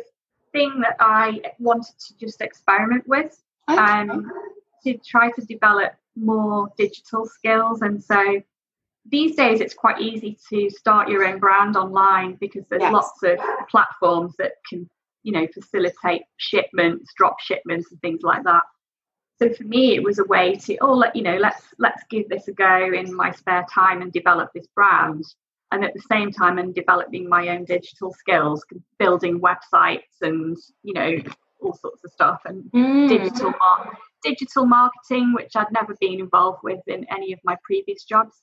thing 0.52 0.80
that 0.82 0.96
I 1.00 1.42
wanted 1.60 1.98
to 2.08 2.18
just 2.18 2.42
experiment 2.42 3.08
with 3.08 3.42
okay. 3.70 3.80
um, 3.80 4.32
to 4.84 4.98
try 4.98 5.32
to 5.32 5.42
develop 5.42 5.94
more 6.16 6.70
digital 6.78 7.26
skills. 7.26 7.82
And 7.82 8.04
so 8.04 8.42
these 9.06 9.36
days 9.36 9.62
it's 9.62 9.74
quite 9.74 10.00
easy 10.00 10.38
to 10.50 10.70
start 10.70 11.10
your 11.10 11.26
own 11.26 11.40
brand 11.40 11.76
online 11.76 12.36
because 12.36 12.66
there's 12.70 12.82
yes. 12.82 12.94
lots 12.94 13.24
of 13.24 13.40
platforms 13.70 14.36
that 14.38 14.54
can, 14.70 14.90
you 15.24 15.32
know, 15.32 15.48
facilitate 15.54 16.24
shipments, 16.38 17.14
drop 17.16 17.40
shipments 17.40 17.92
and 17.92 18.02
things 18.02 18.22
like 18.24 18.44
that. 18.44 18.64
So 19.40 19.52
for 19.54 19.64
me 19.64 19.96
it 19.96 20.04
was 20.04 20.20
a 20.20 20.26
way 20.26 20.56
to, 20.56 20.78
oh 20.78 20.94
let 20.94 21.16
you 21.16 21.24
know, 21.24 21.38
let's 21.38 21.64
let's 21.80 22.04
give 22.10 22.30
this 22.30 22.48
a 22.48 22.52
go 22.52 22.92
in 22.94 23.14
my 23.16 23.32
spare 23.32 23.66
time 23.74 24.02
and 24.02 24.12
develop 24.12 24.52
this 24.54 24.68
brand 24.76 25.26
and 25.72 25.84
at 25.84 25.94
the 25.94 26.02
same 26.02 26.32
time 26.32 26.58
and 26.58 26.76
developing 26.76 27.28
my 27.28 27.50
own 27.50 27.66
digital 27.66 28.14
skills 28.14 28.64
building 29.00 29.40
websites 29.40 30.22
and 30.22 30.58
you 30.84 30.94
know 30.94 31.18
all 31.62 31.74
sorts 31.74 32.04
of 32.04 32.12
stuff 32.12 32.42
and 32.46 32.64
mm. 32.74 33.08
digital 33.08 33.52
mar- 33.52 33.98
digital 34.24 34.66
marketing 34.66 35.34
which 35.34 35.52
i'd 35.56 35.72
never 35.72 35.96
been 36.00 36.20
involved 36.20 36.60
with 36.64 36.80
in 36.88 37.06
any 37.10 37.34
of 37.34 37.40
my 37.44 37.56
previous 37.64 38.04
jobs 38.04 38.42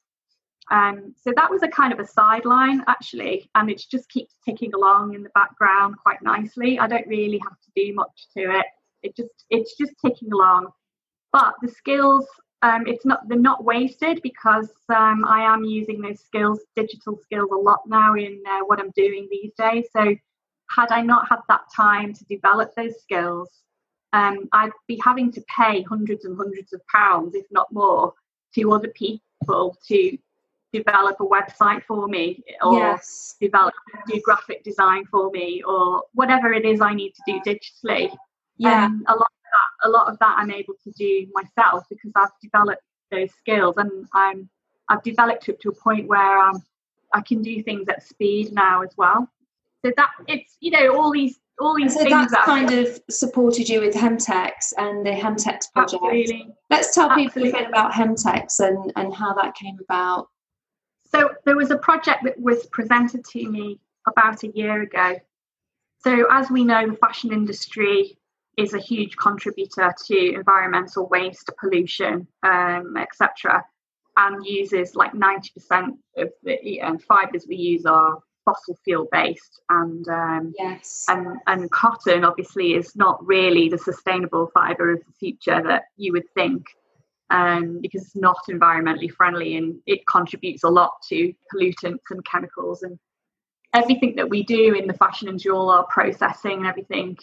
um, 0.70 1.14
so 1.16 1.32
that 1.36 1.50
was 1.50 1.62
a 1.62 1.68
kind 1.68 1.92
of 1.92 1.98
a 1.98 2.06
sideline 2.06 2.82
actually 2.88 3.50
and 3.54 3.70
it 3.70 3.82
just 3.90 4.08
keeps 4.10 4.34
ticking 4.44 4.74
along 4.74 5.14
in 5.14 5.22
the 5.22 5.30
background 5.30 5.96
quite 6.02 6.20
nicely. 6.22 6.78
I 6.78 6.86
don't 6.86 7.06
really 7.06 7.40
have 7.42 7.58
to 7.60 7.70
do 7.74 7.94
much 7.94 8.26
to 8.36 8.58
it. 8.58 8.66
It 9.02 9.16
just 9.16 9.44
it's 9.50 9.76
just 9.76 9.92
ticking 10.04 10.32
along. 10.32 10.68
But 11.32 11.54
the 11.62 11.68
skills 11.68 12.26
um, 12.62 12.86
it's 12.86 13.06
not 13.06 13.28
they're 13.28 13.38
not 13.38 13.64
wasted 13.64 14.20
because 14.22 14.70
um, 14.88 15.24
I 15.24 15.42
am 15.42 15.64
using 15.64 16.00
those 16.00 16.20
skills, 16.20 16.60
digital 16.74 17.16
skills, 17.22 17.50
a 17.52 17.56
lot 17.56 17.80
now 17.86 18.14
in 18.14 18.42
uh, 18.48 18.60
what 18.66 18.80
I'm 18.80 18.90
doing 18.96 19.28
these 19.30 19.52
days. 19.56 19.86
So, 19.96 20.16
had 20.76 20.90
I 20.90 21.02
not 21.02 21.28
had 21.28 21.38
that 21.48 21.62
time 21.74 22.12
to 22.14 22.24
develop 22.24 22.74
those 22.74 23.00
skills, 23.00 23.48
um, 24.12 24.48
I'd 24.52 24.72
be 24.88 25.00
having 25.04 25.30
to 25.32 25.44
pay 25.56 25.82
hundreds 25.82 26.24
and 26.24 26.36
hundreds 26.36 26.72
of 26.72 26.80
pounds, 26.88 27.36
if 27.36 27.46
not 27.52 27.72
more, 27.72 28.12
to 28.56 28.72
other 28.72 28.88
people 28.88 29.76
to 29.86 30.18
develop 30.72 31.16
a 31.20 31.24
website 31.24 31.82
for 31.84 32.08
me 32.08 32.42
or 32.62 32.74
yes. 32.74 33.36
develop 33.40 33.74
do 34.06 34.20
graphic 34.22 34.62
design 34.64 35.04
for 35.06 35.30
me 35.30 35.62
or 35.66 36.02
whatever 36.14 36.52
it 36.52 36.64
is 36.64 36.80
I 36.80 36.94
need 36.94 37.12
to 37.14 37.22
do 37.26 37.40
digitally. 37.40 38.14
Yeah, 38.58 38.86
um, 38.86 39.04
a 39.08 39.12
lot 39.12 39.20
of 39.20 39.42
that 39.52 39.88
a 39.88 39.90
lot 39.90 40.08
of 40.08 40.18
that 40.18 40.34
I'm 40.36 40.50
able 40.50 40.74
to 40.84 40.90
do 40.92 41.26
myself 41.32 41.84
because 41.88 42.12
I've 42.16 42.30
developed 42.42 42.82
those 43.10 43.30
skills 43.38 43.74
and 43.78 44.06
I'm 44.12 44.48
I've 44.88 45.02
developed 45.02 45.48
it 45.48 45.60
to 45.60 45.70
a 45.70 45.74
point 45.74 46.08
where 46.08 46.38
um, 46.38 46.62
I 47.14 47.20
can 47.20 47.42
do 47.42 47.62
things 47.62 47.88
at 47.88 48.02
speed 48.02 48.52
now 48.52 48.82
as 48.82 48.90
well. 48.96 49.28
So 49.84 49.92
that 49.96 50.10
it's 50.26 50.56
you 50.60 50.70
know 50.70 50.98
all 50.98 51.12
these 51.12 51.38
all 51.60 51.74
these 51.74 51.94
so 51.94 52.00
things 52.00 52.10
that's 52.10 52.32
that 52.32 52.44
kind 52.44 52.72
of 52.72 53.00
supported 53.10 53.68
you 53.68 53.80
with 53.80 53.94
Hemtex 53.94 54.72
and 54.76 55.04
the 55.04 55.10
Hemtex 55.10 55.72
project. 55.72 56.02
Absolutely. 56.02 56.54
Let's 56.70 56.94
tell 56.94 57.14
people 57.14 57.46
a 57.46 57.52
bit 57.52 57.68
about 57.68 57.92
Hemtex 57.92 58.60
and 58.60 58.92
and 58.96 59.14
how 59.14 59.34
that 59.34 59.54
came 59.54 59.78
about. 59.80 60.28
So 61.14 61.30
there 61.44 61.56
was 61.56 61.70
a 61.70 61.78
project 61.78 62.24
that 62.24 62.38
was 62.38 62.66
presented 62.66 63.24
to 63.24 63.48
me 63.48 63.80
about 64.06 64.42
a 64.42 64.48
year 64.48 64.82
ago. 64.82 65.16
So 66.00 66.26
as 66.30 66.50
we 66.50 66.64
know, 66.64 66.86
the 66.86 66.96
fashion 66.96 67.32
industry 67.32 68.18
is 68.56 68.74
a 68.74 68.78
huge 68.78 69.16
contributor 69.16 69.94
to 70.06 70.34
environmental 70.34 71.08
waste, 71.08 71.50
pollution, 71.60 72.26
um, 72.42 72.96
etc., 72.96 73.64
and 74.16 74.44
uses 74.44 74.96
like 74.96 75.12
90% 75.12 75.96
of 76.16 76.30
the 76.42 76.80
um, 76.82 76.98
fibres 76.98 77.46
we 77.48 77.56
use 77.56 77.86
are 77.86 78.18
fossil 78.44 78.76
fuel 78.82 79.06
based 79.12 79.60
and 79.68 80.08
um, 80.08 80.54
yes 80.58 81.04
and 81.08 81.36
and 81.46 81.70
cotton 81.70 82.24
obviously 82.24 82.74
is 82.74 82.96
not 82.96 83.24
really 83.26 83.68
the 83.68 83.76
sustainable 83.76 84.50
fibre 84.54 84.92
of 84.92 85.00
the 85.06 85.12
future 85.20 85.62
that 85.62 85.84
you 85.96 86.12
would 86.12 86.28
think 86.34 86.64
um, 87.30 87.80
because 87.80 88.02
it's 88.04 88.16
not 88.16 88.38
environmentally 88.48 89.10
friendly 89.10 89.56
and 89.56 89.78
it 89.86 90.06
contributes 90.06 90.64
a 90.64 90.68
lot 90.68 90.92
to 91.08 91.32
pollutants 91.52 92.10
and 92.10 92.24
chemicals 92.24 92.82
and 92.82 92.98
everything 93.74 94.16
that 94.16 94.28
we 94.28 94.42
do 94.42 94.74
in 94.74 94.86
the 94.86 94.94
fashion 94.94 95.28
and 95.28 95.38
jewel 95.38 95.70
our 95.70 95.84
processing 95.84 96.58
and 96.58 96.66
everything 96.66 97.16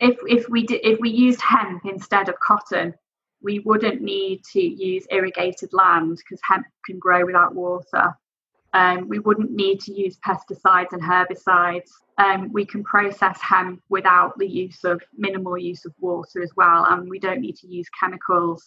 if 0.00 0.16
if 0.26 0.48
we 0.48 0.64
did 0.64 0.80
if 0.84 0.98
we 1.00 1.10
used 1.10 1.40
hemp 1.40 1.84
instead 1.84 2.28
of 2.28 2.38
cotton, 2.40 2.94
we 3.42 3.60
wouldn't 3.60 4.00
need 4.00 4.42
to 4.52 4.60
use 4.60 5.06
irrigated 5.10 5.72
land 5.72 6.18
because 6.18 6.40
hemp 6.42 6.66
can 6.84 6.98
grow 6.98 7.24
without 7.24 7.54
water. 7.54 8.14
Um, 8.74 9.08
we 9.08 9.18
wouldn't 9.18 9.50
need 9.50 9.80
to 9.80 9.92
use 9.92 10.18
pesticides 10.18 10.92
and 10.92 11.02
herbicides. 11.02 11.88
Um, 12.18 12.52
we 12.52 12.66
can 12.66 12.84
process 12.84 13.40
hemp 13.40 13.82
without 13.88 14.38
the 14.38 14.46
use 14.46 14.84
of 14.84 15.02
minimal 15.16 15.56
use 15.56 15.84
of 15.84 15.94
water 16.00 16.42
as 16.42 16.50
well, 16.56 16.84
and 16.90 17.08
we 17.08 17.18
don't 17.18 17.40
need 17.40 17.56
to 17.56 17.66
use 17.66 17.88
chemicals. 17.98 18.62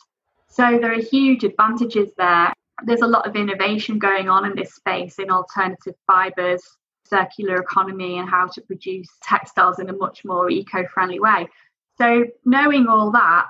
So 0.52 0.78
there 0.80 0.92
are 0.92 1.02
huge 1.02 1.46
advantages 1.46 2.10
there. 2.18 2.54
There's 2.86 3.02
a 3.02 3.08
lot 3.08 3.26
of 3.26 3.38
innovation 3.38 4.00
going 4.00 4.28
on 4.28 4.46
in 4.46 4.54
this 4.54 4.76
space 4.76 5.18
in 5.18 5.32
alternative 5.32 5.96
fibres 6.06 6.62
circular 7.12 7.58
economy 7.58 8.20
and 8.20 8.30
how 8.30 8.48
to 8.48 8.62
produce 8.62 9.08
textiles 9.22 9.80
in 9.80 9.90
a 9.90 9.94
much 9.94 10.24
more 10.26 10.50
eco 10.50 10.86
friendly 10.88 11.20
way. 11.20 11.48
So, 11.98 12.26
knowing 12.46 12.88
all 12.88 13.12
that, 13.12 13.48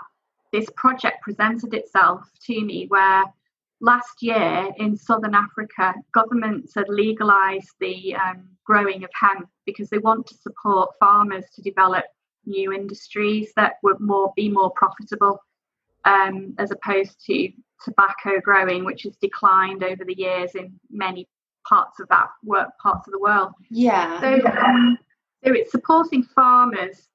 this 0.51 0.67
project 0.75 1.21
presented 1.21 1.73
itself 1.73 2.23
to 2.47 2.61
me 2.63 2.85
where 2.89 3.23
last 3.79 4.21
year 4.21 4.69
in 4.77 4.95
southern 4.95 5.33
Africa, 5.33 5.95
governments 6.13 6.73
had 6.75 6.89
legalized 6.89 7.71
the 7.79 8.15
um, 8.15 8.47
growing 8.63 9.03
of 9.03 9.09
hemp 9.13 9.47
because 9.65 9.89
they 9.89 9.99
want 9.99 10.27
to 10.27 10.35
support 10.35 10.91
farmers 10.99 11.45
to 11.55 11.61
develop 11.61 12.05
new 12.45 12.73
industries 12.73 13.51
that 13.55 13.73
would 13.81 13.99
more 13.99 14.33
be 14.35 14.49
more 14.49 14.71
profitable 14.71 15.39
um, 16.05 16.55
as 16.57 16.71
opposed 16.71 17.23
to 17.25 17.51
tobacco 17.83 18.39
growing, 18.43 18.85
which 18.85 19.03
has 19.03 19.15
declined 19.17 19.83
over 19.83 20.03
the 20.05 20.17
years 20.17 20.51
in 20.55 20.73
many 20.89 21.27
parts 21.67 21.99
of 21.99 22.07
that 22.09 22.27
work 22.43 22.69
parts 22.81 23.07
of 23.07 23.11
the 23.11 23.19
world. 23.19 23.51
Yeah. 23.69 24.19
So, 24.19 24.47
um, 24.47 24.97
so 25.45 25.53
it's 25.53 25.71
supporting 25.71 26.23
farmers 26.23 27.09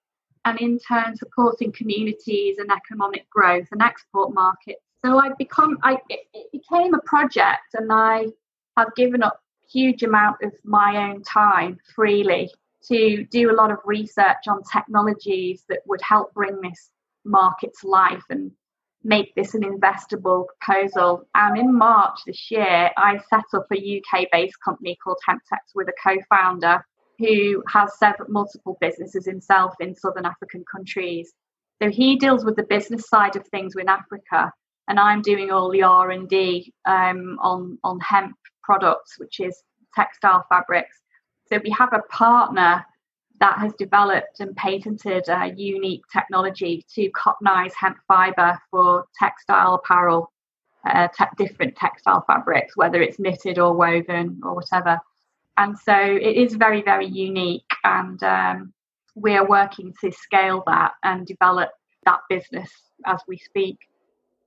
and 0.45 0.61
in 0.61 0.79
turn 0.79 1.17
supporting 1.17 1.73
communities 1.73 2.59
and 2.59 2.71
economic 2.71 3.29
growth 3.31 3.67
and 3.73 3.83
export 3.83 4.33
markets. 4.33 4.81
So 5.05 5.19
I 5.19 5.31
become 5.39 5.79
I 5.83 5.99
it, 6.09 6.21
it 6.33 6.53
became 6.53 6.95
a 6.95 7.01
project 7.01 7.75
and 7.75 7.93
I 7.93 8.27
have 8.77 8.95
given 8.95 9.23
up 9.23 9.41
huge 9.69 10.03
amount 10.03 10.37
of 10.43 10.53
my 10.65 11.11
own 11.11 11.23
time 11.23 11.79
freely 11.95 12.51
to 12.89 13.25
do 13.25 13.51
a 13.51 13.55
lot 13.55 13.73
of 13.73 13.79
research 13.85 14.47
on 14.47 14.63
technologies 14.73 15.65
that 15.69 15.81
would 15.87 16.01
help 16.03 16.33
bring 16.35 16.61
this 16.61 16.91
market 17.25 17.73
to 17.81 17.89
life 17.89 18.23
and 18.31 18.53
make 19.07 19.35
this 19.37 19.55
an 19.55 19.63
investable 19.63 20.47
proposal. 20.61 21.27
And 21.35 21.57
in 21.57 21.73
March 21.73 22.19
this 22.27 22.51
year, 22.51 22.91
I 22.97 23.19
set 23.31 23.45
up 23.55 23.67
a 23.73 24.03
UK 24.03 24.27
based 24.33 24.57
company 24.65 24.97
called 25.03 25.19
Hemtex 25.29 25.75
with 25.75 25.89
a 25.89 25.93
co 26.03 26.17
founder 26.29 26.85
who 27.19 27.63
has 27.69 27.99
several 27.99 28.31
multiple 28.31 28.77
businesses 28.81 29.25
himself 29.25 29.75
in 29.81 29.95
southern 29.95 30.27
African 30.27 30.65
countries. 30.71 31.33
So 31.81 31.89
he 31.89 32.17
deals 32.17 32.45
with 32.45 32.57
the 32.57 32.65
business 32.65 33.09
side 33.09 33.37
of 33.37 33.47
things 33.49 33.75
in 33.79 33.89
Africa, 33.89 34.53
and 34.89 34.99
I'm 34.99 35.23
doing 35.23 35.51
all 35.51 35.71
the 35.71 35.83
R 35.83 36.11
and 36.11 36.29
D 36.29 36.73
um, 36.87 37.39
on 37.41 37.79
on 37.85 38.01
hemp 38.01 38.37
products, 38.63 39.19
which 39.19 39.41
is 39.41 39.63
textile 39.95 40.45
fabrics. 40.49 41.01
So 41.49 41.61
we 41.63 41.71
have 41.71 41.93
a 41.93 42.03
partner 42.11 42.85
that 43.41 43.59
has 43.59 43.73
developed 43.75 44.41
and 44.41 44.57
patented 44.57 45.29
a 45.29 45.53
unique 45.57 46.03
technology 46.13 46.85
to 46.95 47.11
cottonize 47.11 47.75
hemp 47.75 47.97
fiber 48.09 48.59
for 48.71 49.07
textile 49.19 49.75
apparel, 49.75 50.33
uh, 50.87 51.09
te- 51.09 51.45
different 51.45 51.77
textile 51.77 52.25
fabrics, 52.27 52.77
whether 52.77 53.03
it's 53.03 53.19
knitted 53.19 53.59
or 53.59 53.75
woven 53.75 54.41
or 54.43 54.55
whatever. 54.55 54.99
And 55.59 55.79
so 55.79 55.97
it 55.97 56.37
is 56.37 56.55
very, 56.55 56.83
very 56.83 57.07
unique. 57.07 57.71
And 57.85 58.23
um, 58.23 58.73
we 59.15 59.37
are 59.37 59.47
working 59.47 59.93
to 60.03 60.13
scale 60.13 60.63
that 60.67 60.93
and 61.03 61.27
develop 61.27 61.71
that 62.05 62.21
business 62.29 62.71
as 63.07 63.21
we 63.27 63.37
speak. 63.39 63.79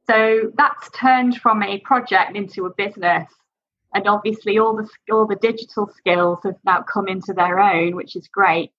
So 0.07 0.51
that's 0.57 0.89
turned 0.91 1.37
from 1.37 1.61
a 1.61 1.79
project 1.79 2.35
into 2.35 2.65
a 2.65 2.73
business. 2.73 3.29
And 3.93 4.07
obviously, 4.07 4.59
all 4.59 4.75
the 4.75 4.87
all 5.11 5.25
the 5.25 5.35
digital 5.35 5.89
skills 5.97 6.39
have 6.43 6.57
now 6.63 6.83
come 6.83 7.07
into 7.07 7.33
their 7.33 7.59
own, 7.59 7.95
which 7.95 8.15
is 8.15 8.27
great 8.27 8.71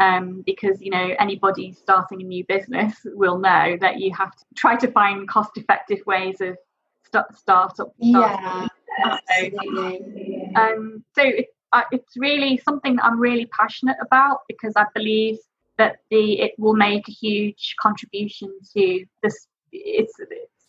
um, 0.00 0.42
because 0.46 0.80
you 0.80 0.90
know 0.90 1.14
anybody 1.18 1.72
starting 1.72 2.22
a 2.22 2.24
new 2.24 2.44
business 2.46 2.94
will 3.04 3.38
know 3.38 3.76
that 3.80 4.00
you 4.00 4.12
have 4.14 4.34
to 4.34 4.44
try 4.56 4.74
to 4.76 4.90
find 4.90 5.28
cost 5.28 5.56
effective 5.56 6.00
ways 6.06 6.40
of 6.40 6.56
st- 7.04 7.36
startup. 7.36 7.92
Yeah, 7.98 8.66
absolutely. 9.04 10.52
Um, 10.56 11.04
so 11.14 11.22
it, 11.22 11.48
uh, 11.72 11.82
it's 11.92 12.16
really 12.16 12.56
something 12.64 12.96
that 12.96 13.04
I'm 13.04 13.20
really 13.20 13.46
passionate 13.46 13.98
about 14.00 14.40
because 14.48 14.72
I 14.76 14.86
believe 14.94 15.36
that 15.78 15.98
the 16.10 16.40
it 16.40 16.52
will 16.58 16.74
make 16.74 17.08
a 17.08 17.12
huge 17.12 17.74
contribution 17.80 18.48
to 18.76 19.04
this. 19.22 19.46
It's 19.72 20.14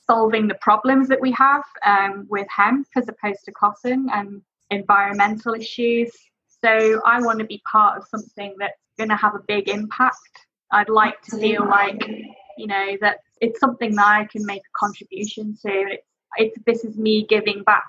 solving 0.05 0.47
the 0.47 0.55
problems 0.55 1.07
that 1.07 1.21
we 1.21 1.31
have 1.31 1.63
um, 1.85 2.27
with 2.29 2.47
hemp 2.55 2.87
as 2.95 3.07
opposed 3.07 3.45
to 3.45 3.51
cotton 3.51 4.09
and 4.13 4.41
environmental 4.69 5.53
issues. 5.53 6.11
So 6.63 7.01
I 7.05 7.21
want 7.21 7.39
to 7.39 7.45
be 7.45 7.61
part 7.69 7.97
of 7.97 8.07
something 8.07 8.55
that's 8.59 8.77
going 8.97 9.09
to 9.09 9.15
have 9.15 9.35
a 9.35 9.41
big 9.47 9.69
impact. 9.69 10.45
I'd 10.71 10.89
like 10.89 11.21
to 11.23 11.37
feel 11.37 11.67
like, 11.67 12.07
you 12.57 12.67
know, 12.67 12.97
that 13.01 13.19
it's 13.41 13.59
something 13.59 13.95
that 13.95 14.07
I 14.07 14.25
can 14.25 14.45
make 14.45 14.61
a 14.61 14.77
contribution 14.77 15.57
to. 15.63 15.69
It's, 15.69 16.07
it's 16.37 16.57
this 16.65 16.83
is 16.85 16.97
me 16.97 17.25
giving 17.27 17.63
back 17.63 17.87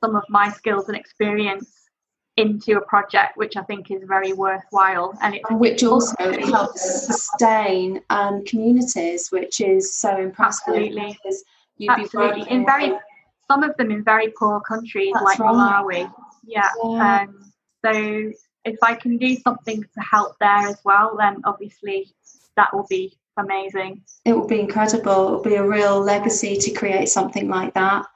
some 0.00 0.16
of 0.16 0.24
my 0.28 0.50
skills 0.50 0.88
and 0.88 0.96
experience 0.96 1.70
into 2.36 2.76
a 2.76 2.80
project 2.82 3.36
which 3.36 3.56
I 3.56 3.62
think 3.62 3.90
is 3.90 4.02
very 4.06 4.32
worthwhile 4.34 5.16
and 5.22 5.40
which 5.52 5.82
also 5.82 6.14
helps 6.42 7.06
sustain 7.06 8.02
um, 8.10 8.44
communities 8.44 9.30
which 9.30 9.60
is 9.60 9.96
so 9.96 10.18
impressive 10.18 10.74
absolutely 10.74 11.18
absolutely 11.88 12.50
in 12.50 12.66
very 12.66 12.92
some 13.50 13.62
of 13.62 13.74
them 13.78 13.90
in 13.90 14.04
very 14.04 14.34
poor 14.38 14.60
countries 14.60 15.14
like 15.14 15.38
right. 15.38 15.50
Malawi 15.50 16.12
yeah, 16.44 16.68
yeah. 16.84 17.22
Um, 17.22 17.52
so 17.86 18.32
if 18.64 18.76
I 18.82 18.94
can 18.94 19.16
do 19.16 19.36
something 19.36 19.82
to 19.82 20.00
help 20.00 20.36
there 20.40 20.68
as 20.68 20.80
well 20.84 21.16
then 21.18 21.42
obviously 21.44 22.14
that 22.56 22.74
will 22.74 22.86
be 22.88 23.16
amazing 23.38 24.02
it 24.24 24.32
will 24.32 24.46
be 24.48 24.60
incredible 24.60 25.28
it 25.28 25.30
will 25.32 25.42
be 25.42 25.54
a 25.56 25.66
real 25.66 26.00
legacy 26.00 26.56
to 26.56 26.70
create 26.72 27.08
something 27.08 27.48
like 27.48 27.74
that 27.74 28.06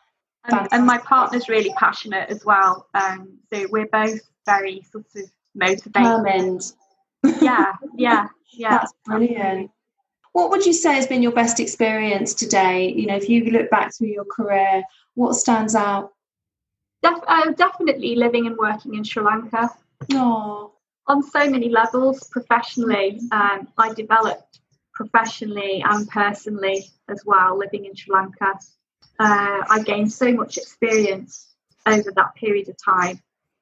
and, 0.45 0.69
and, 0.73 0.87
my 0.87 0.99
partner's 0.99 1.49
really 1.49 1.73
passionate 1.77 2.31
as 2.31 2.45
well. 2.45 2.87
Um, 2.95 3.39
so 3.53 3.67
we're 3.71 3.89
both 3.89 4.21
very 4.47 4.83
sort 4.91 5.07
of 5.17 5.31
motivated. 5.55 5.93
Determined. 5.93 6.73
Yeah, 7.41 7.73
yeah, 7.97 8.29
yeah. 8.53 8.71
That's 8.71 8.93
brilliant. 9.05 9.71
What 10.33 10.51
would 10.51 10.65
you 10.65 10.73
say 10.73 10.95
has 10.95 11.07
been 11.07 11.23
your 11.23 11.33
best 11.33 11.61
experience 11.61 12.35
today? 12.35 12.89
You 12.91 13.07
know, 13.07 13.17
if 13.17 13.29
you 13.29 13.45
look 13.51 13.69
back 13.71 13.95
through 13.95 14.09
your 14.09 14.25
career, 14.25 14.83
what 15.15 15.35
stands 15.35 15.75
out? 15.75 16.13
Def- 17.03 17.25
uh, 17.27 17.51
definitely 17.53 18.15
living 18.17 18.47
and 18.47 18.57
working 18.57 18.95
in 18.95 19.05
Sri 19.05 19.23
Lanka. 19.23 19.71
Oh. 20.13 20.73
On 21.07 21.23
so 21.23 21.49
many 21.51 21.69
levels, 21.69 22.29
professionally, 22.31 23.21
um, 23.33 23.69
I 23.77 23.93
developed 23.95 24.61
professionally 24.95 25.83
and 25.85 26.09
personally 26.09 26.87
as 27.09 27.23
well 27.25 27.59
living 27.59 27.87
in 27.87 27.95
Sri 27.97 28.15
Lanka 28.15 28.59
uh, 29.21 29.63
I 29.69 29.83
gained 29.85 30.13
so 30.13 30.33
much 30.33 30.57
experience 30.57 31.55
over 31.87 32.11
that 32.17 32.35
period 32.35 32.69
of 32.69 32.77
time. 32.83 33.21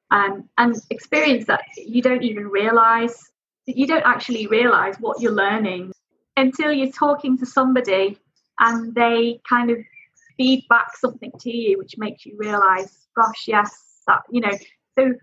Um, 0.09 0.49
and 0.57 0.75
experience 0.89 1.45
that 1.47 1.61
you 1.75 2.01
don't 2.01 2.23
even 2.23 2.47
realize, 2.47 3.29
you 3.65 3.85
don't 3.85 4.05
actually 4.05 4.47
realize 4.47 4.95
what 4.99 5.21
you're 5.21 5.33
learning 5.33 5.91
until 6.37 6.71
you're 6.71 6.91
talking 6.91 7.37
to 7.37 7.45
somebody 7.45 8.17
and 8.59 8.95
they 8.95 9.41
kind 9.47 9.69
of 9.69 9.77
feed 10.37 10.65
back 10.69 10.95
something 10.95 11.31
to 11.41 11.55
you, 11.55 11.77
which 11.77 11.97
makes 11.97 12.25
you 12.25 12.37
realize, 12.37 13.07
gosh, 13.19 13.47
yes, 13.47 14.01
that, 14.07 14.21
you 14.29 14.41
know. 14.41 14.51
So 14.97 15.13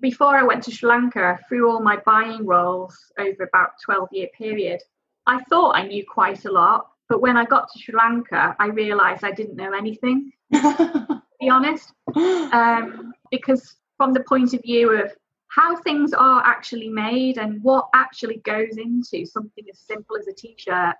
before 0.00 0.36
I 0.36 0.42
went 0.42 0.62
to 0.64 0.70
Sri 0.70 0.88
Lanka, 0.88 1.38
through 1.48 1.70
all 1.70 1.80
my 1.80 1.98
buying 2.04 2.46
roles 2.46 2.96
over 3.18 3.44
about 3.44 3.70
12 3.84 4.08
year 4.12 4.28
period, 4.36 4.80
I 5.26 5.42
thought 5.44 5.76
I 5.76 5.86
knew 5.86 6.04
quite 6.06 6.44
a 6.44 6.52
lot 6.52 6.86
but 7.12 7.20
when 7.20 7.36
I 7.36 7.44
got 7.44 7.70
to 7.70 7.78
Sri 7.78 7.94
Lanka, 7.94 8.56
I 8.58 8.68
realized 8.68 9.22
I 9.22 9.32
didn't 9.32 9.56
know 9.56 9.74
anything, 9.74 10.32
to 10.54 11.22
be 11.38 11.50
honest. 11.50 11.92
Um, 12.14 13.12
because 13.30 13.76
from 13.96 14.12
the 14.12 14.24
point 14.24 14.52
of 14.54 14.62
view 14.62 14.92
of 14.92 15.10
how 15.48 15.76
things 15.76 16.12
are 16.12 16.42
actually 16.44 16.88
made 16.88 17.38
and 17.38 17.62
what 17.62 17.88
actually 17.94 18.42
goes 18.44 18.76
into 18.76 19.26
something 19.26 19.64
as 19.70 19.78
simple 19.78 20.16
as 20.16 20.26
a 20.26 20.32
t-shirt 20.34 20.94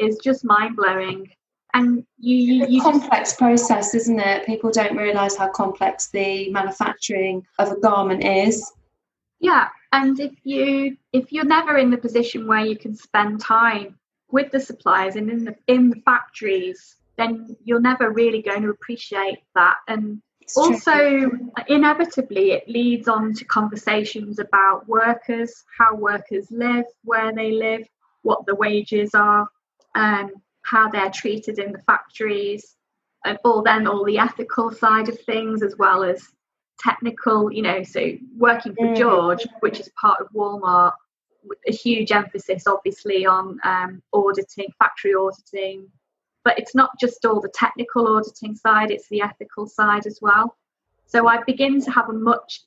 is 0.00 0.18
just 0.22 0.44
mind-blowing 0.44 1.28
and 1.76 2.04
you, 2.18 2.36
you, 2.36 2.66
you 2.68 2.82
complex 2.82 3.30
just, 3.30 3.38
process 3.38 3.94
isn't 3.94 4.20
it 4.20 4.46
people 4.46 4.70
don't 4.70 4.96
realize 4.96 5.36
how 5.36 5.48
complex 5.48 6.08
the 6.08 6.50
manufacturing 6.50 7.44
of 7.58 7.70
a 7.70 7.80
garment 7.80 8.24
is 8.24 8.72
yeah 9.40 9.68
and 9.92 10.18
if 10.20 10.32
you 10.44 10.96
if 11.12 11.32
you're 11.32 11.44
never 11.44 11.76
in 11.76 11.90
the 11.90 11.98
position 11.98 12.46
where 12.46 12.64
you 12.64 12.76
can 12.76 12.94
spend 12.94 13.40
time 13.40 13.96
with 14.30 14.50
the 14.50 14.60
suppliers 14.60 15.16
and 15.16 15.30
in 15.30 15.44
the 15.44 15.54
in 15.66 15.90
the 15.90 16.00
factories, 16.04 16.96
then 17.16 17.56
you're 17.64 17.80
never 17.80 18.10
really 18.10 18.42
going 18.42 18.62
to 18.62 18.70
appreciate 18.70 19.38
that. 19.54 19.76
And 19.88 20.20
it's 20.40 20.56
also, 20.56 20.92
true. 20.92 21.50
inevitably, 21.68 22.52
it 22.52 22.68
leads 22.68 23.08
on 23.08 23.34
to 23.34 23.44
conversations 23.44 24.38
about 24.38 24.88
workers, 24.88 25.64
how 25.76 25.94
workers 25.96 26.46
live, 26.50 26.84
where 27.02 27.32
they 27.32 27.52
live, 27.52 27.86
what 28.22 28.46
the 28.46 28.54
wages 28.54 29.14
are, 29.14 29.48
um, 29.94 30.30
how 30.68 30.88
they're 30.88 31.10
treated 31.10 31.58
in 31.58 31.72
the 31.72 31.78
factories, 31.80 32.76
and 33.24 33.38
all 33.44 33.62
then 33.62 33.86
all 33.86 34.04
the 34.04 34.18
ethical 34.18 34.70
side 34.70 35.08
of 35.08 35.18
things 35.20 35.62
as 35.62 35.76
well 35.78 36.02
as 36.02 36.28
technical. 36.78 37.52
You 37.52 37.62
know, 37.62 37.82
so 37.82 38.12
working 38.36 38.74
for 38.74 38.86
mm. 38.86 38.96
George, 38.96 39.46
which 39.60 39.80
is 39.80 39.90
part 40.00 40.20
of 40.20 40.28
Walmart, 40.32 40.92
a 41.66 41.72
huge 41.72 42.12
emphasis, 42.12 42.66
obviously, 42.66 43.26
on 43.26 43.58
um, 43.64 44.02
auditing, 44.12 44.68
factory 44.78 45.14
auditing. 45.14 45.88
But 46.44 46.58
it's 46.58 46.74
not 46.74 46.90
just 47.00 47.24
all 47.24 47.40
the 47.40 47.52
technical 47.54 48.16
auditing 48.16 48.54
side, 48.54 48.90
it's 48.90 49.08
the 49.08 49.22
ethical 49.22 49.66
side 49.66 50.06
as 50.06 50.20
well. 50.22 50.56
So 51.06 51.26
I 51.26 51.42
begin 51.44 51.80
to 51.82 51.90
have 51.90 52.08
a 52.08 52.12
much 52.12 52.60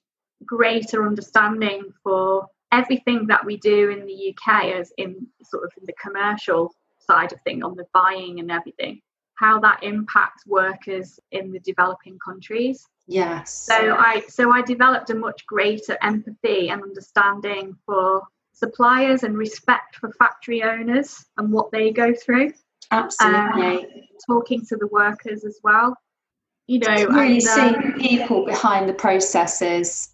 greater 0.45 1.05
understanding 1.05 1.93
for 2.03 2.47
everything 2.71 3.27
that 3.27 3.45
we 3.45 3.57
do 3.57 3.89
in 3.89 4.05
the 4.05 4.33
UK 4.33 4.65
as 4.65 4.91
in 4.97 5.27
sort 5.43 5.63
of 5.63 5.71
in 5.77 5.85
the 5.85 5.93
commercial 6.01 6.73
side 7.09 7.31
of 7.33 7.39
thing 7.41 7.63
on 7.63 7.75
the 7.75 7.85
buying 7.93 8.39
and 8.39 8.51
everything 8.51 9.01
how 9.35 9.59
that 9.59 9.81
impacts 9.83 10.45
workers 10.45 11.19
in 11.31 11.51
the 11.51 11.59
developing 11.59 12.17
countries 12.23 12.85
yes 13.07 13.65
so 13.71 13.95
i 13.95 14.21
so 14.27 14.51
i 14.51 14.61
developed 14.61 15.09
a 15.09 15.15
much 15.15 15.45
greater 15.45 15.97
empathy 16.01 16.69
and 16.69 16.83
understanding 16.83 17.75
for 17.85 18.21
suppliers 18.59 19.23
and 19.23 19.37
respect 19.37 19.95
for 19.95 20.11
factory 20.13 20.61
owners 20.63 21.25
and 21.37 21.51
what 21.51 21.71
they 21.71 21.91
go 21.91 22.13
through. 22.13 22.51
Absolutely. 22.91 23.77
Um, 23.77 23.85
talking 24.27 24.65
to 24.67 24.75
the 24.75 24.87
workers 24.87 25.45
as 25.45 25.59
well. 25.63 25.95
You 26.67 26.79
know, 26.79 26.93
really 27.07 27.37
and, 27.37 27.47
um, 27.47 27.73
seeing 27.73 27.93
people 27.93 28.45
behind 28.45 28.87
the 28.87 28.93
processes. 28.93 30.09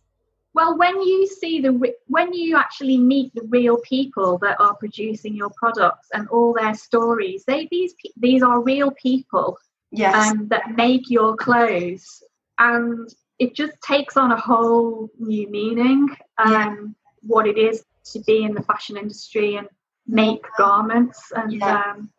Well, 0.56 0.78
when 0.78 1.02
you 1.02 1.28
see 1.28 1.60
the 1.60 1.94
when 2.08 2.34
you 2.34 2.56
actually 2.56 2.98
meet 2.98 3.36
the 3.36 3.46
real 3.50 3.78
people 3.80 4.38
that 4.38 4.56
are 4.62 4.74
producing 4.76 5.36
your 5.36 5.52
products 5.58 6.08
and 6.14 6.30
all 6.30 6.54
their 6.54 6.74
stories, 6.74 7.44
they 7.46 7.68
these 7.70 7.94
these 8.16 8.42
are 8.42 8.62
real 8.62 8.92
people. 8.92 9.58
Yes. 9.92 10.32
Um, 10.32 10.48
that 10.48 10.72
make 10.76 11.10
your 11.10 11.36
clothes, 11.36 12.24
and 12.58 13.14
it 13.38 13.54
just 13.54 13.74
takes 13.82 14.16
on 14.16 14.32
a 14.32 14.40
whole 14.40 15.10
new 15.20 15.50
meaning. 15.50 16.10
Um, 16.38 16.52
yeah. 16.52 16.76
What 17.24 17.48
it 17.48 17.58
is 17.58 17.84
to 18.14 18.20
be 18.22 18.44
in 18.44 18.54
the 18.54 18.64
fashion 18.64 18.96
industry 18.96 19.58
and 19.58 19.68
make 20.08 20.44
garments 20.58 21.32
and 21.36 21.52
yeah. 21.52 21.82
um, 21.82 22.10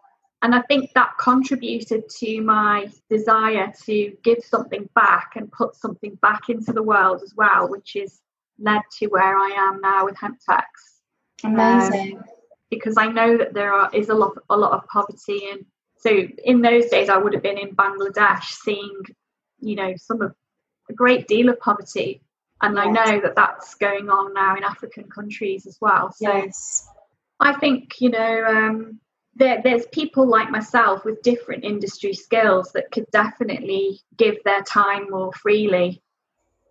and 0.42 0.54
I 0.54 0.60
think 0.62 0.90
that 0.94 1.12
contributed 1.18 2.08
to 2.18 2.40
my 2.42 2.88
desire 3.08 3.72
to 3.86 4.16
give 4.22 4.38
something 4.44 4.88
back 4.94 5.32
and 5.36 5.50
put 5.50 5.74
something 5.74 6.16
back 6.20 6.48
into 6.48 6.72
the 6.72 6.82
world 6.82 7.22
as 7.22 7.34
well, 7.34 7.68
which 7.68 7.96
is 7.96 8.20
led 8.58 8.82
to 8.98 9.06
where 9.06 9.36
I 9.36 9.50
am 9.50 9.80
now 9.80 10.04
with 10.04 10.16
Hemtex. 10.16 10.64
Amazing. 11.44 12.18
Um, 12.18 12.24
because 12.70 12.96
I 12.96 13.06
know 13.06 13.36
that 13.38 13.54
there 13.54 13.72
are 13.72 13.90
is 13.94 14.08
a 14.08 14.14
lot 14.14 14.32
a 14.50 14.56
lot 14.56 14.72
of 14.72 14.86
poverty 14.88 15.48
and 15.50 15.64
so 15.98 16.10
in 16.44 16.62
those 16.62 16.86
days 16.86 17.08
I 17.08 17.16
would 17.16 17.32
have 17.32 17.42
been 17.42 17.58
in 17.58 17.76
Bangladesh 17.76 18.44
seeing, 18.44 19.02
you 19.60 19.76
know, 19.76 19.94
some 19.96 20.20
of 20.20 20.34
a 20.90 20.92
great 20.92 21.26
deal 21.26 21.48
of 21.48 21.60
poverty 21.60 22.22
and 22.62 22.78
I 22.78 22.86
know 22.86 23.20
that 23.20 23.36
that's 23.36 23.74
going 23.74 24.08
on 24.08 24.32
now 24.32 24.56
in 24.56 24.64
African 24.64 25.04
countries 25.04 25.66
as 25.66 25.78
well. 25.80 26.12
So 26.12 26.32
yes. 26.32 26.88
I 27.38 27.54
think 27.54 28.00
you 28.00 28.10
know 28.10 28.44
um, 28.46 29.00
there, 29.34 29.60
there's 29.62 29.86
people 29.92 30.26
like 30.26 30.50
myself 30.50 31.04
with 31.04 31.22
different 31.22 31.64
industry 31.64 32.14
skills 32.14 32.72
that 32.72 32.90
could 32.90 33.06
definitely 33.12 34.00
give 34.16 34.36
their 34.44 34.62
time 34.62 35.10
more 35.10 35.32
freely. 35.34 36.02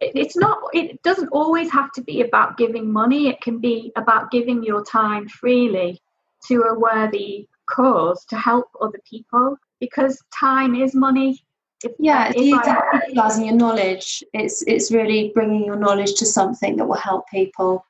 It, 0.02 0.12
it's 0.16 0.36
not. 0.36 0.58
It 0.74 1.02
doesn't 1.04 1.30
always 1.30 1.72
have 1.72 1.92
to 1.94 2.02
be 2.02 2.22
about 2.22 2.58
giving 2.58 2.92
money. 2.92 3.28
It 3.28 3.42
can 3.42 3.60
be 3.60 3.92
about 3.96 4.32
giving 4.32 4.64
your 4.64 4.84
time 4.84 5.28
freely 5.28 6.02
to 6.48 6.62
a 6.64 6.78
worthy 6.78 7.48
cause 7.70 8.26
to 8.26 8.38
help 8.38 8.68
other 8.80 9.00
people 9.10 9.58
because 9.80 10.22
time 10.32 10.76
is 10.76 10.94
money 10.94 11.44
if, 11.84 11.92
yeah, 12.00 12.30
if 12.30 12.38
you 12.38 12.58
I, 12.58 13.02
utilizing 13.08 13.46
your 13.46 13.56
knowledge, 13.56 14.24
it's 14.34 14.64
it's 14.64 14.92
really 14.92 15.32
bringing 15.34 15.66
your 15.66 15.76
knowledge 15.76 16.14
to 16.16 16.26
something 16.26 16.78
that 16.78 16.86
will 16.86 16.96
help 16.96 17.28
people. 17.30 17.86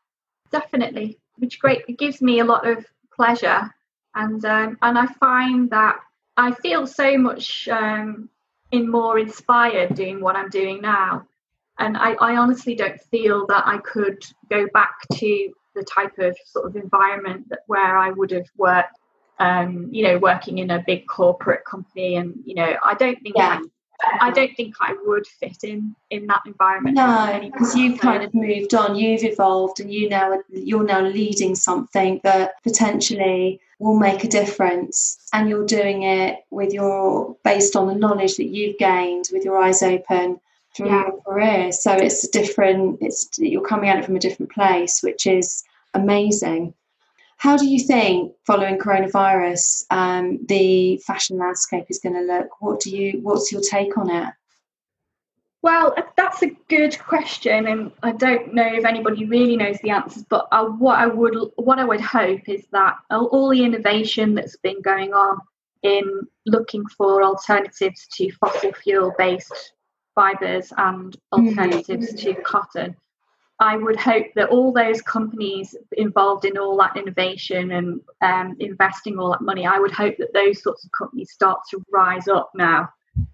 Definitely, 0.52 1.20
which 1.38 1.60
great. 1.60 1.84
It 1.88 1.98
gives 1.98 2.22
me 2.22 2.40
a 2.40 2.44
lot 2.46 2.68
of 2.68 2.86
pleasure, 3.14 3.74
and 4.16 4.44
um, 4.44 4.78
and 4.82 4.98
I 4.98 5.06
find 5.20 5.70
that 5.70 6.00
I 6.36 6.52
feel 6.52 6.88
so 6.88 7.18
much 7.18 7.68
um, 7.70 8.30
in 8.72 8.90
more 8.90 9.20
inspired 9.20 9.96
doing 9.96 10.20
what 10.20 10.36
I'm 10.36 10.50
doing 10.50 10.82
now, 10.82 11.28
and 11.80 11.98
I, 11.98 12.14
I 12.14 12.38
honestly 12.38 12.76
don't 12.76 13.00
feel 13.12 13.46
that 13.48 13.64
I 13.66 13.78
could 13.80 14.24
go 14.50 14.68
back 14.74 14.96
to 15.14 15.54
the 15.76 15.84
type 15.84 16.18
of 16.20 16.38
sort 16.46 16.66
of 16.66 16.76
environment 16.76 17.50
that 17.50 17.60
where 17.68 17.98
I 17.98 18.12
would 18.12 18.32
have 18.32 18.48
worked 18.58 18.98
um, 19.40 19.90
you 19.92 20.04
know, 20.04 20.18
working 20.18 20.60
in 20.60 20.72
a 20.72 20.84
big 20.86 21.08
corporate 21.08 21.66
company, 21.66 22.16
and 22.16 22.36
you 22.46 22.56
know, 22.56 22.76
I 22.84 22.94
don't 22.94 23.22
think 23.22 23.36
yeah. 23.38 23.60
I, 24.02 24.28
I 24.28 24.32
don't 24.32 24.56
think 24.56 24.76
I 24.82 24.96
would 25.06 25.26
fit 25.28 25.64
in 25.64 25.96
in 26.10 26.28
that 26.28 26.42
environment. 26.46 26.96
No, 26.96 27.40
because 27.42 27.76
you've 27.76 28.00
kind 28.00 28.24
of 28.24 28.34
moved 28.34 28.74
on, 28.74 28.96
you've 28.96 29.24
evolved, 29.24 29.80
and 29.80 29.94
you 29.94 30.10
now 30.10 30.40
you're 30.50 30.84
now 30.84 31.02
leading 31.02 31.56
something 31.56 32.22
that 32.24 32.62
potentially 32.64 33.60
will 33.80 33.98
make 33.98 34.24
a 34.24 34.28
difference, 34.28 35.18
and 35.34 35.50
you're 35.50 35.66
doing 35.66 36.04
it 36.04 36.40
with 36.50 36.74
your 36.74 37.36
based 37.44 37.76
on 37.76 37.88
the 37.88 37.96
knowledge 37.96 38.36
that 38.38 38.48
you've 38.48 38.78
gained 38.78 39.26
with 39.34 39.44
your 39.44 39.58
eyes 39.58 39.84
open 39.84 40.40
through 40.76 40.88
yeah. 40.88 41.08
your 41.08 41.22
career. 41.22 41.72
So 41.72 41.94
it's 41.94 42.24
a 42.24 42.32
different. 42.32 43.00
It's 43.02 43.30
you're 43.38 43.66
coming 43.66 43.90
at 43.90 43.98
it 43.98 44.06
from 44.06 44.16
a 44.16 44.20
different 44.20 44.52
place, 44.52 45.02
which 45.02 45.26
is 45.26 45.64
amazing. 45.94 46.74
How 47.38 47.58
do 47.58 47.66
you 47.68 47.80
think, 47.80 48.34
following 48.46 48.78
coronavirus, 48.78 49.84
um, 49.92 50.40
the 50.48 50.98
fashion 51.06 51.38
landscape 51.38 51.86
is 51.90 52.00
going 52.00 52.16
to 52.16 52.22
look? 52.22 52.62
What 52.62 52.80
do 52.80 52.90
you? 52.90 53.20
What's 53.22 53.52
your 53.52 53.62
take 53.62 53.98
on 53.98 54.10
it? 54.10 54.34
Well, 55.62 55.96
that's 56.16 56.44
a 56.44 56.52
good 56.70 56.98
question, 57.00 57.68
and 57.68 57.92
I 58.04 58.12
don't 58.12 58.54
know 58.54 58.68
if 58.68 58.86
anybody 58.86 59.26
really 59.26 59.58
knows 59.58 59.80
the 59.82 59.90
answers. 59.90 60.24
But 60.30 60.48
uh, 60.52 60.66
what 60.66 61.00
I 61.00 61.08
would, 61.08 61.36
what 61.56 61.80
I 61.80 61.86
would 61.86 62.02
hope 62.02 62.48
is 62.48 62.66
that 62.72 62.98
all 63.10 63.50
the 63.50 63.64
innovation 63.64 64.36
that's 64.36 64.58
been 64.58 64.82
going 64.82 65.14
on 65.14 65.40
in 65.82 66.28
looking 66.46 66.86
for 66.98 67.24
alternatives 67.24 68.08
to 68.14 68.32
fossil 68.34 68.74
fuel 68.74 69.14
based 69.18 69.74
fibres 70.16 70.74
and 70.78 71.16
alternatives 71.32 72.14
mm-hmm. 72.14 72.34
to 72.34 72.42
cotton 72.42 72.96
I 73.60 73.78
would 73.78 73.96
hope 73.96 74.28
that 74.36 74.50
all 74.50 74.74
those 74.74 75.02
companies 75.02 75.76
involved 75.94 76.44
in 76.44 76.58
all 76.58 76.76
that 76.78 76.98
innovation 76.98 77.72
and 77.72 78.02
um, 78.22 78.58
investing 78.60 79.18
all 79.18 79.32
that 79.32 79.42
money, 79.42 79.66
I 79.66 79.80
would 79.80 79.92
hope 79.92 80.18
that 80.18 80.34
those 80.34 80.62
sorts 80.62 80.84
of 80.84 80.92
companies 80.92 81.32
start 81.32 81.62
to 81.72 81.82
rise 81.92 82.28
up 82.28 82.52
now. 82.54 82.90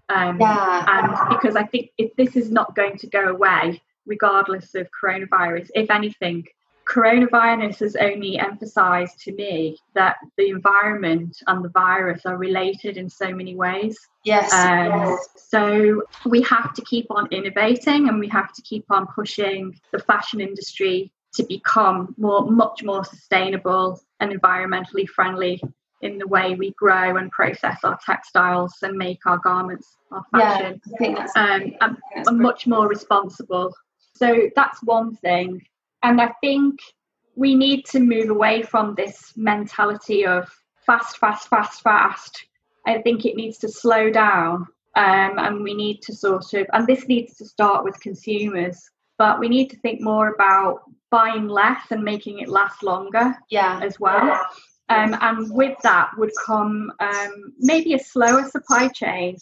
Um, 0.08 0.38
yeah. 0.40 0.84
And 0.88 1.36
because 1.36 1.56
I 1.56 1.64
think 1.64 1.90
if 1.98 2.14
this 2.14 2.36
is 2.36 2.52
not 2.52 2.76
going 2.76 2.98
to 2.98 3.08
go 3.08 3.30
away, 3.30 3.82
regardless 4.06 4.76
of 4.76 4.86
coronavirus, 5.02 5.70
if 5.74 5.90
anything, 5.90 6.46
coronavirus 6.92 7.78
has 7.80 7.96
only 7.96 8.38
emphasized 8.38 9.18
to 9.20 9.32
me 9.32 9.78
that 9.94 10.16
the 10.36 10.50
environment 10.50 11.42
and 11.46 11.64
the 11.64 11.70
virus 11.70 12.26
are 12.26 12.36
related 12.36 12.96
in 12.96 13.08
so 13.08 13.32
many 13.32 13.54
ways. 13.54 13.98
Yes, 14.24 14.52
um, 14.52 14.86
yes. 14.86 15.28
So 15.36 16.02
we 16.26 16.42
have 16.42 16.74
to 16.74 16.82
keep 16.82 17.06
on 17.10 17.28
innovating 17.30 18.08
and 18.08 18.18
we 18.18 18.28
have 18.28 18.52
to 18.52 18.62
keep 18.62 18.84
on 18.90 19.06
pushing 19.06 19.78
the 19.92 19.98
fashion 20.00 20.40
industry 20.40 21.10
to 21.34 21.44
become 21.44 22.14
more, 22.18 22.50
much 22.50 22.82
more 22.82 23.04
sustainable 23.04 24.00
and 24.20 24.30
environmentally 24.30 25.08
friendly 25.08 25.62
in 26.02 26.18
the 26.18 26.26
way 26.26 26.54
we 26.54 26.72
grow 26.72 27.16
and 27.16 27.30
process 27.30 27.78
our 27.84 27.98
textiles 28.04 28.74
and 28.82 28.98
make 28.98 29.24
our 29.24 29.38
garments, 29.38 29.96
our 30.10 30.24
fashion, 30.32 30.80
yeah, 31.00 31.26
um, 31.36 31.72
and, 31.80 31.96
and 32.26 32.38
much 32.38 32.66
more 32.66 32.88
responsible. 32.88 33.72
So 34.14 34.50
that's 34.54 34.82
one 34.82 35.16
thing. 35.16 35.62
And 36.02 36.20
I 36.20 36.32
think 36.40 36.80
we 37.34 37.54
need 37.54 37.86
to 37.86 38.00
move 38.00 38.30
away 38.30 38.62
from 38.62 38.94
this 38.94 39.32
mentality 39.36 40.26
of 40.26 40.50
fast, 40.86 41.18
fast, 41.18 41.48
fast, 41.48 41.82
fast. 41.82 42.44
I 42.86 43.00
think 43.02 43.24
it 43.24 43.36
needs 43.36 43.58
to 43.58 43.68
slow 43.68 44.10
down. 44.10 44.66
Um, 44.94 45.38
and 45.38 45.62
we 45.62 45.72
need 45.72 46.02
to 46.02 46.14
sort 46.14 46.52
of, 46.52 46.66
and 46.74 46.86
this 46.86 47.08
needs 47.08 47.36
to 47.38 47.46
start 47.46 47.82
with 47.82 47.98
consumers, 48.00 48.90
but 49.16 49.40
we 49.40 49.48
need 49.48 49.70
to 49.70 49.78
think 49.78 50.02
more 50.02 50.34
about 50.34 50.82
buying 51.10 51.48
less 51.48 51.80
and 51.90 52.02
making 52.02 52.40
it 52.40 52.48
last 52.48 52.82
longer 52.82 53.34
yeah. 53.48 53.80
as 53.82 53.98
well. 53.98 54.26
Yeah. 54.26 54.42
Um, 54.90 55.16
and 55.22 55.54
with 55.54 55.78
that 55.82 56.10
would 56.18 56.32
come 56.44 56.92
um, 57.00 57.54
maybe 57.58 57.94
a 57.94 57.98
slower 57.98 58.46
supply 58.50 58.88
chain, 58.88 59.38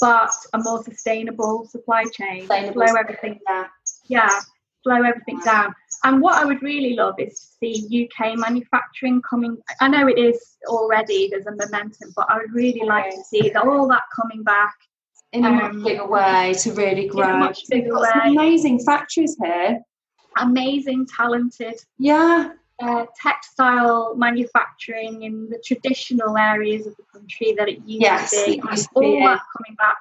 but 0.00 0.30
a 0.54 0.58
more 0.58 0.82
sustainable 0.82 1.66
supply 1.66 2.04
chain. 2.04 2.40
Sustainable. 2.42 2.86
Slow 2.86 2.94
everything 2.98 3.40
down. 3.46 3.66
Yeah, 4.06 4.40
slow 4.82 5.02
everything 5.02 5.40
down. 5.40 5.74
And 6.04 6.20
what 6.20 6.34
I 6.34 6.44
would 6.44 6.62
really 6.62 6.94
love 6.94 7.14
is 7.18 7.34
to 7.34 7.46
see 7.60 8.08
UK 8.08 8.38
manufacturing 8.38 9.20
coming. 9.28 9.56
I 9.80 9.88
know 9.88 10.06
it 10.06 10.18
is 10.18 10.56
already, 10.66 11.28
there's 11.30 11.46
a 11.46 11.50
momentum, 11.52 12.12
but 12.14 12.26
I 12.28 12.38
would 12.38 12.52
really 12.52 12.86
like 12.86 13.10
to 13.10 13.22
see 13.24 13.50
that, 13.50 13.64
all 13.64 13.88
that 13.88 14.02
coming 14.14 14.44
back. 14.44 14.74
In 15.32 15.44
a 15.44 15.48
um, 15.48 15.56
much 15.56 15.84
bigger 15.84 16.06
way 16.06 16.54
to 16.60 16.72
really 16.72 17.08
grow. 17.08 17.28
In 17.28 17.34
a 17.34 17.38
much 17.38 17.62
bigger 17.68 17.98
way. 17.98 18.08
amazing 18.26 18.78
factories 18.84 19.36
here. 19.42 19.80
Amazing, 20.38 21.06
talented. 21.06 21.74
Yeah. 21.98 22.52
Uh, 22.80 23.06
textile 23.20 24.14
manufacturing 24.14 25.24
in 25.24 25.48
the 25.50 25.60
traditional 25.66 26.38
areas 26.38 26.86
of 26.86 26.94
the 26.96 27.02
country 27.12 27.52
that 27.58 27.68
it 27.68 27.80
used 27.84 28.02
yes, 28.02 28.30
to 28.30 28.44
be. 28.46 28.62
All 28.94 29.02
be, 29.02 29.24
that 29.24 29.40
coming 29.56 29.76
back. 29.76 29.96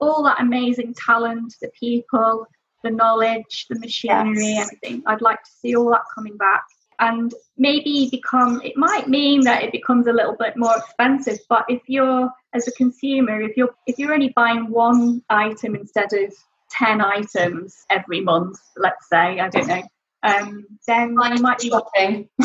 All 0.00 0.24
that 0.24 0.40
amazing 0.40 0.94
talent, 0.94 1.54
the 1.62 1.70
people 1.78 2.46
the 2.82 2.90
knowledge, 2.90 3.66
the 3.68 3.78
machinery, 3.78 4.54
yes. 4.54 4.66
everything. 4.66 5.02
I'd 5.06 5.22
like 5.22 5.42
to 5.42 5.50
see 5.60 5.76
all 5.76 5.90
that 5.90 6.02
coming 6.14 6.36
back. 6.36 6.64
And 6.98 7.34
maybe 7.58 8.08
become 8.10 8.62
it 8.64 8.74
might 8.76 9.06
mean 9.06 9.42
that 9.42 9.62
it 9.62 9.70
becomes 9.70 10.06
a 10.06 10.12
little 10.12 10.34
bit 10.38 10.56
more 10.56 10.74
expensive 10.78 11.38
but 11.50 11.66
if 11.68 11.82
you're 11.88 12.30
as 12.54 12.66
a 12.68 12.72
consumer 12.72 13.42
if 13.42 13.54
you're 13.54 13.74
if 13.86 13.98
you're 13.98 14.14
only 14.14 14.32
buying 14.34 14.70
one 14.70 15.22
item 15.28 15.74
instead 15.74 16.10
of 16.14 16.32
10 16.70 17.02
items 17.02 17.84
every 17.90 18.22
month 18.22 18.58
let's 18.78 19.10
say 19.10 19.40
i 19.40 19.48
don't 19.50 19.66
know 19.66 19.82
um, 20.22 20.66
then 20.86 21.10
you 21.10 21.42
might 21.42 21.58
be 21.58 21.68
shopping. 21.68 22.28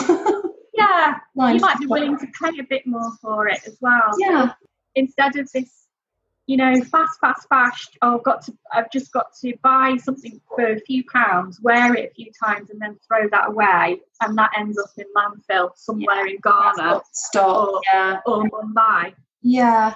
yeah 0.74 1.18
you 1.36 1.60
might 1.60 1.80
be 1.80 1.88
willing 1.88 2.18
to 2.18 2.28
pay 2.42 2.60
a 2.60 2.64
bit 2.70 2.86
more 2.86 3.12
for 3.22 3.48
it 3.48 3.60
as 3.66 3.78
well. 3.82 4.12
Yeah. 4.20 4.54
Instead 4.96 5.38
of 5.38 5.50
this 5.52 5.81
you 6.52 6.58
know, 6.58 6.84
fast, 6.84 7.18
fast, 7.22 7.48
fast. 7.48 7.98
Oh, 8.02 8.18
I've 8.18 8.24
got 8.24 8.42
to, 8.42 8.54
I've 8.74 8.92
just 8.92 9.14
got 9.14 9.34
to 9.40 9.54
buy 9.64 9.96
something 10.04 10.42
for 10.54 10.66
a 10.66 10.82
few 10.82 11.02
pounds, 11.06 11.62
wear 11.62 11.96
it 11.96 12.12
a 12.12 12.14
few 12.14 12.30
times, 12.44 12.70
and 12.72 12.82
then 12.82 13.00
throw 13.08 13.30
that 13.30 13.48
away, 13.48 14.02
and 14.20 14.38
that 14.38 14.52
ends 14.60 14.78
up 14.78 14.90
in 14.98 15.06
landfill 15.16 15.72
somewhere 15.78 16.28
yeah, 16.28 16.34
in 16.34 16.40
Ghana 16.44 17.02
or, 17.42 17.82
yeah. 17.86 18.20
or 18.26 18.44
Mumbai. 18.50 19.14
Yeah. 19.42 19.96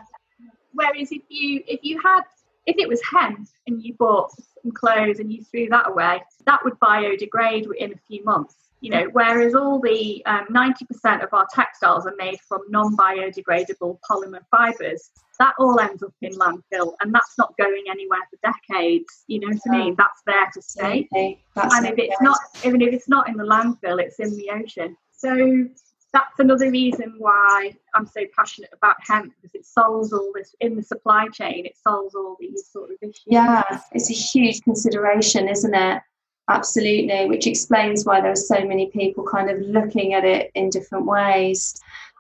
Whereas 0.72 1.12
if 1.12 1.24
you 1.28 1.62
if 1.68 1.82
you 1.84 2.00
had 2.02 2.22
if 2.66 2.78
it 2.78 2.88
was 2.88 3.02
hemp 3.04 3.50
and 3.68 3.84
you 3.84 3.94
bought 3.96 4.32
some 4.64 4.72
clothes 4.72 5.20
and 5.20 5.34
you 5.34 5.44
threw 5.44 5.68
that 5.72 5.90
away, 5.90 6.24
that 6.46 6.64
would 6.64 6.80
biodegrade 6.80 7.68
in 7.78 7.92
a 7.92 7.98
few 8.08 8.24
months 8.24 8.56
you 8.86 8.92
know, 8.92 9.10
whereas 9.14 9.56
all 9.56 9.80
the 9.80 10.24
um, 10.28 10.46
90% 10.52 11.24
of 11.24 11.34
our 11.34 11.48
textiles 11.52 12.06
are 12.06 12.14
made 12.20 12.40
from 12.48 12.62
non-biodegradable 12.70 13.98
polymer 14.08 14.42
fibres, 14.52 15.10
that 15.40 15.56
all 15.58 15.80
ends 15.80 16.04
up 16.04 16.14
in 16.22 16.32
landfill 16.34 16.94
and 17.02 17.12
that's 17.12 17.34
not 17.40 17.58
going 17.58 17.86
anywhere 17.90 18.20
for 18.30 18.54
decades. 18.54 19.24
You 19.26 19.40
know 19.40 19.48
what 19.48 19.76
I 19.76 19.84
mean? 19.86 19.96
That's 19.98 20.22
there 20.28 20.52
to 20.54 20.62
stay. 20.62 21.10
and 21.56 21.88
if 21.88 21.96
it's 21.98 22.22
not, 22.22 22.38
even 22.64 22.80
if 22.84 22.94
it's 22.94 23.10
not 23.10 23.28
in 23.28 23.38
the 23.38 23.44
landfill, 23.44 24.00
it's 24.00 24.20
in 24.20 24.38
the 24.38 24.52
ocean. 24.52 24.96
So 25.18 25.68
that's 26.14 26.38
another 26.38 26.70
reason 26.70 27.16
why 27.18 27.76
I'm 27.96 28.06
so 28.06 28.22
passionate 28.38 28.70
about 28.72 28.98
hemp 29.00 29.34
because 29.42 29.56
it 29.56 29.66
solves 29.66 30.14
all 30.14 30.32
this 30.36 30.54
in 30.60 30.76
the 30.76 30.84
supply 30.84 31.28
chain. 31.30 31.66
It 31.66 31.76
solves 31.76 32.14
all 32.14 32.38
these 32.40 32.68
sort 32.72 32.92
of 32.92 32.98
issues. 33.02 33.24
Yeah, 33.26 33.64
it's 33.94 34.12
a 34.12 34.14
huge 34.14 34.62
consideration, 34.62 35.50
isn't 35.50 35.74
it? 35.74 36.04
Absolutely, 36.48 37.26
which 37.28 37.48
explains 37.48 38.06
why 38.06 38.22
there 38.22 38.32
are 38.32 38.36
so 38.36 38.64
many 38.66 38.92
people 38.92 39.24
kind 39.24 39.50
of 39.50 39.60
looking 39.62 40.14
at 40.14 40.24
it 40.24 40.52
in 40.54 40.70
different 40.70 41.06
ways. 41.06 41.76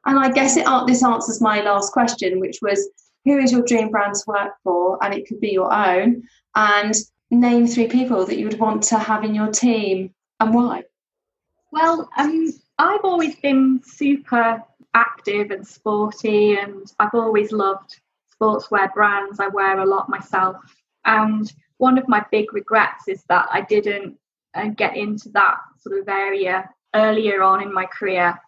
And 0.05 0.17
I 0.17 0.31
guess 0.31 0.57
it 0.57 0.65
this 0.87 1.03
answers 1.03 1.41
my 1.41 1.61
last 1.61 1.91
question, 1.91 2.39
which 2.39 2.59
was 2.61 2.89
who 3.23 3.37
is 3.37 3.51
your 3.51 3.63
dream 3.63 3.89
brand 3.89 4.15
to 4.15 4.23
work 4.27 4.53
for? 4.63 5.03
And 5.03 5.13
it 5.13 5.27
could 5.27 5.39
be 5.39 5.49
your 5.49 5.73
own. 5.73 6.23
And 6.55 6.93
name 7.31 7.67
three 7.67 7.87
people 7.87 8.25
that 8.25 8.37
you 8.37 8.47
would 8.47 8.59
want 8.59 8.83
to 8.83 8.97
have 8.97 9.23
in 9.23 9.35
your 9.35 9.51
team 9.51 10.13
and 10.39 10.53
why. 10.53 10.83
Well, 11.71 12.09
um, 12.17 12.53
I've 12.77 13.03
always 13.03 13.35
been 13.37 13.81
super 13.83 14.63
active 14.93 15.51
and 15.51 15.67
sporty, 15.67 16.55
and 16.55 16.91
I've 16.99 17.13
always 17.13 17.51
loved 17.51 17.99
sportswear 18.33 18.93
brands. 18.93 19.39
I 19.39 19.47
wear 19.47 19.79
a 19.79 19.85
lot 19.85 20.09
myself. 20.09 20.57
And 21.03 21.51
one 21.77 21.97
of 21.97 22.07
my 22.07 22.23
big 22.31 22.53
regrets 22.53 23.07
is 23.07 23.23
that 23.29 23.47
I 23.51 23.61
didn't 23.61 24.17
uh, 24.53 24.69
get 24.69 24.95
into 24.95 25.29
that 25.29 25.57
sort 25.79 25.99
of 25.99 26.07
area 26.07 26.69
earlier 26.95 27.43
on 27.43 27.61
in 27.61 27.73
my 27.73 27.85
career 27.85 28.39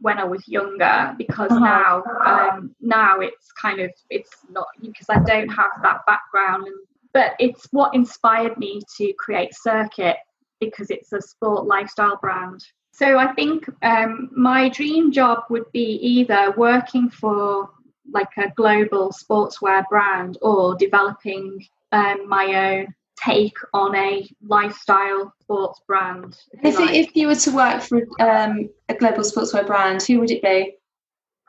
when 0.00 0.18
I 0.18 0.24
was 0.24 0.46
younger 0.46 1.14
because 1.16 1.50
uh-huh. 1.50 1.60
now 1.60 2.02
um, 2.26 2.74
now 2.80 3.20
it's 3.20 3.52
kind 3.52 3.80
of 3.80 3.90
it's 4.10 4.30
not 4.50 4.66
because 4.80 5.06
I 5.08 5.18
don't 5.20 5.48
have 5.48 5.70
that 5.82 6.00
background 6.06 6.66
and 6.66 6.76
but 7.14 7.34
it's 7.38 7.68
what 7.70 7.94
inspired 7.94 8.58
me 8.58 8.82
to 8.98 9.12
create 9.14 9.54
Circuit 9.54 10.16
because 10.60 10.90
it's 10.90 11.12
a 11.12 11.22
sport 11.22 11.66
lifestyle 11.66 12.18
brand. 12.20 12.60
So 12.92 13.18
I 13.18 13.32
think 13.32 13.66
um, 13.82 14.30
my 14.36 14.68
dream 14.68 15.12
job 15.12 15.44
would 15.48 15.70
be 15.72 15.98
either 16.02 16.52
working 16.56 17.08
for 17.08 17.70
like 18.12 18.30
a 18.36 18.50
global 18.56 19.10
sportswear 19.10 19.84
brand 19.88 20.38
or 20.42 20.76
developing 20.76 21.64
um, 21.94 22.28
my 22.28 22.72
own 22.72 22.94
take 23.16 23.56
on 23.72 23.94
a 23.94 24.28
lifestyle 24.42 25.32
sports 25.40 25.80
brand. 25.86 26.36
If, 26.62 26.78
like. 26.78 26.94
if 26.94 27.16
you 27.16 27.28
were 27.28 27.36
to 27.36 27.50
work 27.52 27.82
for 27.82 28.02
um, 28.20 28.68
a 28.88 28.94
global 28.94 29.22
sportswear 29.22 29.66
brand, 29.66 30.02
who 30.02 30.20
would 30.20 30.30
it 30.30 30.42
be? 30.42 30.76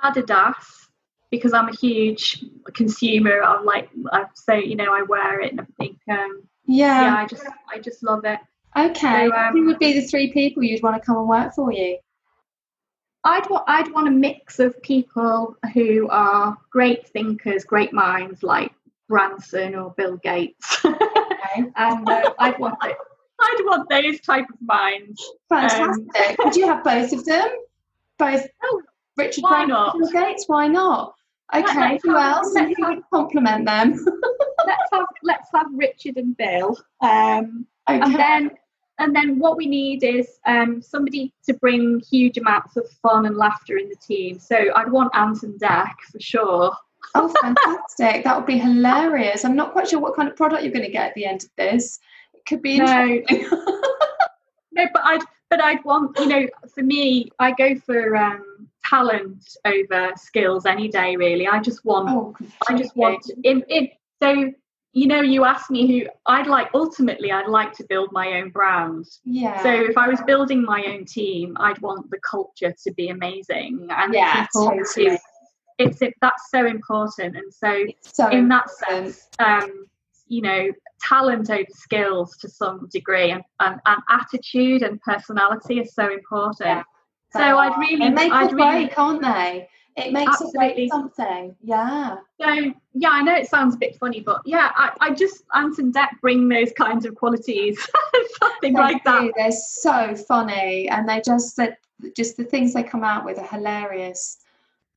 Adidas, 0.03 0.87
because 1.31 1.53
I'm 1.53 1.69
a 1.69 1.75
huge 1.75 2.45
consumer. 2.73 3.41
I'm 3.41 3.65
like, 3.65 3.89
so 4.35 4.53
you 4.53 4.75
know, 4.75 4.93
I 4.93 5.01
wear 5.01 5.41
it 5.41 5.51
and 5.51 5.61
I 5.61 5.65
think, 5.79 5.97
um, 6.09 6.43
yeah, 6.67 7.01
yeah, 7.01 7.15
I 7.15 7.25
just, 7.25 7.45
I 7.73 7.79
just 7.79 8.03
love 8.03 8.25
it. 8.25 8.39
Okay, 8.77 9.29
so, 9.29 9.35
um, 9.35 9.53
who 9.53 9.65
would 9.65 9.79
be 9.79 9.93
the 9.93 10.05
three 10.05 10.31
people 10.31 10.63
you'd 10.63 10.83
want 10.83 11.01
to 11.01 11.05
come 11.05 11.17
and 11.17 11.27
work 11.27 11.53
for 11.55 11.71
you? 11.71 11.97
I'd 13.23 13.49
want, 13.49 13.63
I'd 13.67 13.91
want 13.91 14.07
a 14.07 14.11
mix 14.11 14.59
of 14.59 14.79
people 14.83 15.55
who 15.73 16.07
are 16.09 16.55
great 16.69 17.07
thinkers, 17.07 17.63
great 17.63 17.91
minds, 17.91 18.43
like 18.43 18.71
Branson 19.07 19.75
or 19.75 19.93
Bill 19.97 20.17
Gates. 20.17 20.85
Okay. 21.55 21.71
and 21.75 22.09
uh, 22.09 22.33
I'd 22.39 22.57
want 22.59 22.75
it. 22.83 22.97
I'd 23.39 23.61
want 23.65 23.87
those 23.89 24.19
type 24.21 24.45
of 24.49 24.61
minds. 24.61 25.23
Fantastic. 25.47 26.39
Um, 26.39 26.45
Would 26.45 26.55
you 26.55 26.65
have 26.67 26.83
both 26.83 27.13
of 27.13 27.23
them? 27.23 27.47
Both 28.17 28.47
oh, 28.63 28.81
Richard 29.15 29.43
why 29.43 29.65
Branson 29.65 29.69
not? 29.69 29.97
Bill 29.97 30.11
Gates? 30.11 30.45
Why 30.47 30.67
not? 30.67 31.13
Okay, 31.53 31.91
let's 31.91 32.03
who 32.03 32.17
else? 32.17 32.51
Would 32.55 33.03
compliment 33.11 33.65
them? 33.65 33.93
let's 34.65 34.89
have 34.91 35.05
let's 35.23 35.49
have 35.53 35.67
Richard 35.73 36.17
and 36.17 36.35
Bill. 36.35 36.77
Um, 37.01 37.67
okay. 37.87 37.99
and 38.01 38.15
then 38.15 38.51
and 38.97 39.15
then 39.15 39.39
what 39.39 39.57
we 39.57 39.67
need 39.67 40.03
is 40.03 40.39
um, 40.45 40.81
somebody 40.81 41.33
to 41.45 41.53
bring 41.55 42.01
huge 42.09 42.37
amounts 42.37 42.77
of 42.77 42.89
fun 43.01 43.25
and 43.25 43.35
laughter 43.35 43.77
in 43.77 43.89
the 43.89 43.95
team. 43.95 44.39
So 44.39 44.57
I'd 44.75 44.91
want 44.91 45.15
Ant 45.15 45.43
and 45.43 45.59
Dec 45.59 45.91
for 46.11 46.19
sure. 46.19 46.75
Oh, 47.13 47.33
fantastic! 47.41 48.23
That 48.23 48.35
would 48.35 48.45
be 48.45 48.57
hilarious. 48.57 49.45
I'm 49.45 49.55
not 49.55 49.71
quite 49.71 49.87
sure 49.87 49.99
what 49.99 50.15
kind 50.15 50.27
of 50.27 50.35
product 50.35 50.63
you're 50.63 50.73
going 50.73 50.85
to 50.85 50.91
get 50.91 51.09
at 51.09 51.15
the 51.15 51.25
end 51.25 51.43
of 51.43 51.49
this. 51.57 51.99
It 52.33 52.45
could 52.45 52.61
be 52.61 52.77
interesting. 52.77 53.47
No, 53.51 53.57
no 54.71 54.87
but 54.93 55.03
I'd 55.03 55.23
but 55.49 55.63
I'd 55.63 55.83
want 55.85 56.17
you 56.19 56.27
know 56.27 56.47
for 56.73 56.83
me 56.83 57.29
I 57.39 57.51
go 57.51 57.75
for 57.75 58.15
um, 58.15 58.67
talent 58.83 59.45
over 59.65 60.11
skills 60.15 60.65
any 60.65 60.87
day 60.87 61.15
really. 61.15 61.47
I 61.47 61.59
just 61.59 61.85
want 61.85 62.09
oh, 62.09 62.35
I 62.69 62.75
just 62.75 62.95
want 62.95 63.29
in 63.43 63.63
in 63.69 63.89
so 64.21 64.51
you 64.95 65.07
know, 65.07 65.19
you 65.19 65.43
asked 65.43 65.69
me 65.69 65.85
who 65.87 66.09
I'd 66.25 66.47
like, 66.47 66.69
ultimately, 66.73 67.29
I'd 67.29 67.49
like 67.49 67.73
to 67.73 67.83
build 67.89 68.13
my 68.13 68.39
own 68.39 68.49
brand. 68.49 69.05
Yeah. 69.25 69.61
So 69.61 69.69
if 69.69 69.97
I 69.97 70.07
was 70.07 70.21
building 70.25 70.63
my 70.63 70.85
own 70.87 71.03
team, 71.03 71.57
I'd 71.59 71.77
want 71.79 72.09
the 72.09 72.19
culture 72.19 72.73
to 72.81 72.93
be 72.93 73.09
amazing 73.09 73.89
and 73.91 74.13
yeah, 74.13 74.47
totally. 74.55 74.85
to, 74.93 75.19
it's 75.77 76.01
it, 76.01 76.13
that's 76.21 76.49
so 76.49 76.65
important. 76.65 77.35
And 77.35 77.53
so, 77.53 77.85
so 78.01 78.29
in 78.29 78.47
that 78.49 78.69
sense, 78.69 79.27
um, 79.39 79.85
you 80.27 80.41
know, 80.41 80.71
talent 81.01 81.49
over 81.49 81.65
skills 81.69 82.37
to 82.37 82.49
some 82.49 82.87
degree 82.91 83.31
and, 83.31 83.43
and, 83.59 83.79
and 83.85 84.01
attitude 84.09 84.81
and 84.81 84.99
personality 85.01 85.79
is 85.79 85.93
so 85.93 86.11
important. 86.11 86.69
Yeah. 86.69 86.83
So 87.31 87.41
I'd 87.41 87.77
really, 87.77 88.09
make 88.09 88.31
I'd 88.31 88.53
really, 88.53 88.85
break, 88.85 88.95
can't 88.95 89.21
they? 89.21 89.67
It 89.97 90.11
makes 90.11 90.41
Absolutely. 90.41 90.89
something. 90.89 91.55
Yeah. 91.61 92.17
So 92.41 92.73
yeah, 92.93 93.09
I 93.09 93.21
know 93.21 93.35
it 93.35 93.47
sounds 93.47 93.75
a 93.75 93.77
bit 93.77 93.97
funny, 93.97 94.19
but 94.19 94.41
yeah, 94.45 94.71
I, 94.75 94.91
I 94.99 95.13
just 95.13 95.43
Ant 95.53 95.77
and 95.79 95.93
Dec 95.93 96.07
bring 96.21 96.49
those 96.49 96.71
kinds 96.73 97.05
of 97.05 97.15
qualities. 97.15 97.77
something 98.39 98.73
they 98.73 98.79
like 98.79 99.03
do. 99.05 99.11
that. 99.11 99.31
They're 99.37 99.51
so 99.51 100.15
funny 100.15 100.89
and 100.89 101.07
they 101.07 101.21
just 101.21 101.55
that 101.57 101.77
just 102.15 102.35
the 102.35 102.43
things 102.43 102.73
they 102.73 102.83
come 102.83 103.03
out 103.03 103.23
with 103.23 103.37
are 103.37 103.47
hilarious. 103.47 104.37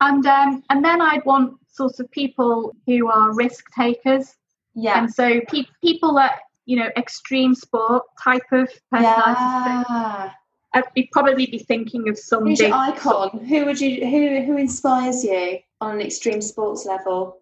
And 0.01 0.25
um 0.25 0.63
and 0.69 0.83
then 0.83 1.01
I'd 1.01 1.25
want 1.25 1.57
sort 1.67 1.99
of 1.99 2.09
people 2.11 2.75
who 2.85 3.09
are 3.09 3.33
risk 3.33 3.65
takers. 3.75 4.35
Yeah. 4.75 4.99
And 4.99 5.13
so 5.13 5.41
pe- 5.49 5.65
people 5.83 6.13
that 6.15 6.39
you 6.65 6.77
know 6.77 6.89
extreme 6.97 7.55
sport 7.55 8.03
type 8.21 8.43
of 8.51 8.69
personality. 8.91 9.85
Yeah. 9.89 10.31
I'd 10.73 10.93
be 10.93 11.09
probably 11.11 11.47
be 11.47 11.59
thinking 11.59 12.09
of 12.09 12.17
some. 12.17 12.45
Who's 12.45 12.59
your 12.59 12.73
icon? 12.73 13.43
Who 13.45 13.65
would 13.65 13.81
you? 13.81 14.05
Who 14.05 14.41
who 14.45 14.57
inspires 14.57 15.23
you 15.23 15.59
on 15.81 15.95
an 15.95 16.01
extreme 16.01 16.41
sports 16.41 16.85
level? 16.85 17.41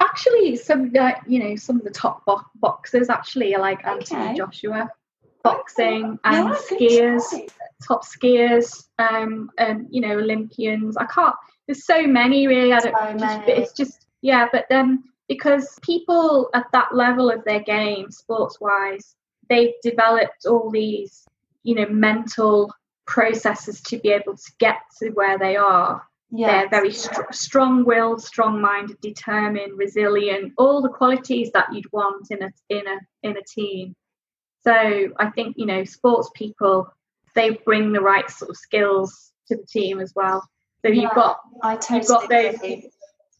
Actually, 0.00 0.56
some 0.56 0.92
uh, 0.98 1.12
you 1.26 1.38
know 1.42 1.56
some 1.56 1.76
of 1.76 1.84
the 1.84 1.90
top 1.90 2.24
bo- 2.26 2.44
boxers 2.56 3.08
actually 3.08 3.54
are 3.54 3.60
like 3.60 3.84
Anthony. 3.86 4.36
Joshua, 4.36 4.90
boxing 5.42 6.18
and 6.24 6.50
skiers, 6.56 7.22
top 7.86 8.04
skiers, 8.04 8.84
um, 8.98 9.50
and 9.56 9.86
you 9.90 10.02
know 10.02 10.18
Olympians. 10.18 10.96
I 10.96 11.06
can't. 11.06 11.34
There's 11.68 11.86
so 11.86 12.06
many 12.06 12.48
really. 12.48 12.72
I 12.72 12.80
don't. 12.80 13.20
So 13.20 13.26
just, 13.26 13.48
it's 13.48 13.72
just 13.72 14.06
yeah, 14.22 14.48
but 14.50 14.66
then 14.68 15.04
because 15.28 15.78
people 15.82 16.50
at 16.54 16.64
that 16.72 16.94
level 16.94 17.30
of 17.30 17.44
their 17.44 17.60
game, 17.60 18.10
sports 18.10 18.58
wise, 18.60 19.14
they've 19.48 19.74
developed 19.82 20.46
all 20.46 20.70
these 20.70 21.24
you 21.62 21.74
know 21.74 21.86
mental 21.88 22.72
processes 23.06 23.80
to 23.82 23.98
be 23.98 24.10
able 24.10 24.36
to 24.36 24.52
get 24.58 24.76
to 24.98 25.10
where 25.10 25.38
they 25.38 25.56
are 25.56 26.02
yes. 26.30 26.50
they're 26.50 26.68
very 26.68 26.92
st- 26.92 27.34
strong-willed 27.34 28.22
strong-minded 28.22 29.00
determined 29.00 29.76
resilient 29.78 30.52
all 30.58 30.82
the 30.82 30.88
qualities 30.88 31.50
that 31.52 31.66
you'd 31.72 31.90
want 31.92 32.26
in 32.30 32.42
a 32.42 32.50
in 32.68 32.86
a 32.86 32.98
in 33.22 33.36
a 33.36 33.42
team 33.42 33.94
so 34.62 35.08
i 35.18 35.30
think 35.30 35.56
you 35.58 35.66
know 35.66 35.84
sports 35.84 36.30
people 36.34 36.88
they 37.34 37.50
bring 37.64 37.92
the 37.92 38.00
right 38.00 38.30
sort 38.30 38.50
of 38.50 38.56
skills 38.56 39.32
to 39.46 39.56
the 39.56 39.66
team 39.66 40.00
as 40.00 40.12
well 40.14 40.42
so 40.82 40.92
yeah, 40.92 41.02
you've 41.02 41.14
got 41.14 41.40
I 41.62 41.76
totally 41.76 41.98
you've 41.98 42.08
got 42.08 42.28
those 42.28 42.84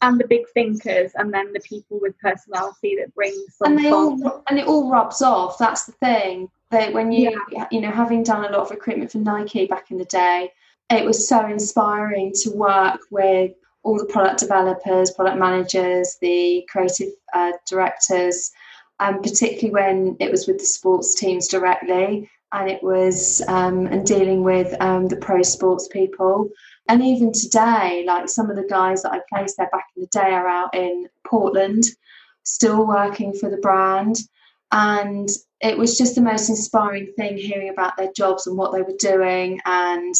and 0.01 0.19
the 0.19 0.27
big 0.27 0.43
thinkers 0.53 1.11
and 1.15 1.33
then 1.33 1.51
the 1.51 1.59
people 1.59 1.99
with 2.01 2.17
personality 2.19 2.95
that 2.97 3.13
bring 3.13 3.33
some 3.49 3.73
and 3.73 3.85
they 3.85 3.91
all 3.91 4.43
and 4.47 4.57
it 4.57 4.65
all 4.65 4.89
rubs 4.89 5.21
off 5.21 5.57
that's 5.57 5.85
the 5.85 5.91
thing 5.93 6.49
that 6.71 6.93
when 6.93 7.11
you 7.11 7.41
yeah. 7.51 7.67
you 7.71 7.81
know 7.81 7.91
having 7.91 8.23
done 8.23 8.45
a 8.45 8.49
lot 8.49 8.61
of 8.61 8.71
recruitment 8.71 9.11
for 9.11 9.17
Nike 9.19 9.65
back 9.65 9.91
in 9.91 9.97
the 9.97 10.05
day, 10.05 10.51
it 10.89 11.05
was 11.05 11.27
so 11.27 11.45
inspiring 11.47 12.31
to 12.43 12.51
work 12.51 13.01
with 13.11 13.51
all 13.83 13.97
the 13.97 14.05
product 14.05 14.39
developers, 14.39 15.11
product 15.11 15.37
managers, 15.37 16.17
the 16.21 16.65
creative 16.69 17.09
uh, 17.33 17.53
directors, 17.67 18.51
and 18.99 19.21
particularly 19.23 19.71
when 19.71 20.17
it 20.19 20.29
was 20.29 20.47
with 20.47 20.59
the 20.59 20.65
sports 20.65 21.15
teams 21.15 21.47
directly, 21.47 22.29
and 22.51 22.69
it 22.69 22.83
was 22.83 23.41
um, 23.47 23.87
and 23.87 24.05
dealing 24.05 24.43
with 24.43 24.79
um, 24.81 25.07
the 25.07 25.17
pro 25.17 25.41
sports 25.41 25.87
people. 25.87 26.49
And 26.89 27.01
even 27.03 27.31
today, 27.31 28.03
like 28.05 28.27
some 28.27 28.49
of 28.49 28.55
the 28.55 28.63
guys 28.63 29.03
that 29.03 29.13
I 29.13 29.21
placed 29.29 29.57
there 29.57 29.69
back 29.71 29.85
in 29.95 30.01
the 30.01 30.07
day 30.07 30.33
are 30.33 30.47
out 30.47 30.75
in 30.75 31.07
Portland, 31.25 31.85
still 32.43 32.85
working 32.85 33.31
for 33.31 33.49
the 33.49 33.57
brand. 33.57 34.17
And 34.71 35.29
it 35.61 35.77
was 35.77 35.97
just 35.97 36.15
the 36.15 36.21
most 36.21 36.49
inspiring 36.49 37.13
thing 37.15 37.37
hearing 37.37 37.69
about 37.69 37.97
their 37.97 38.11
jobs 38.15 38.47
and 38.47 38.57
what 38.57 38.71
they 38.71 38.81
were 38.81 38.97
doing 38.99 39.59
and 39.65 40.15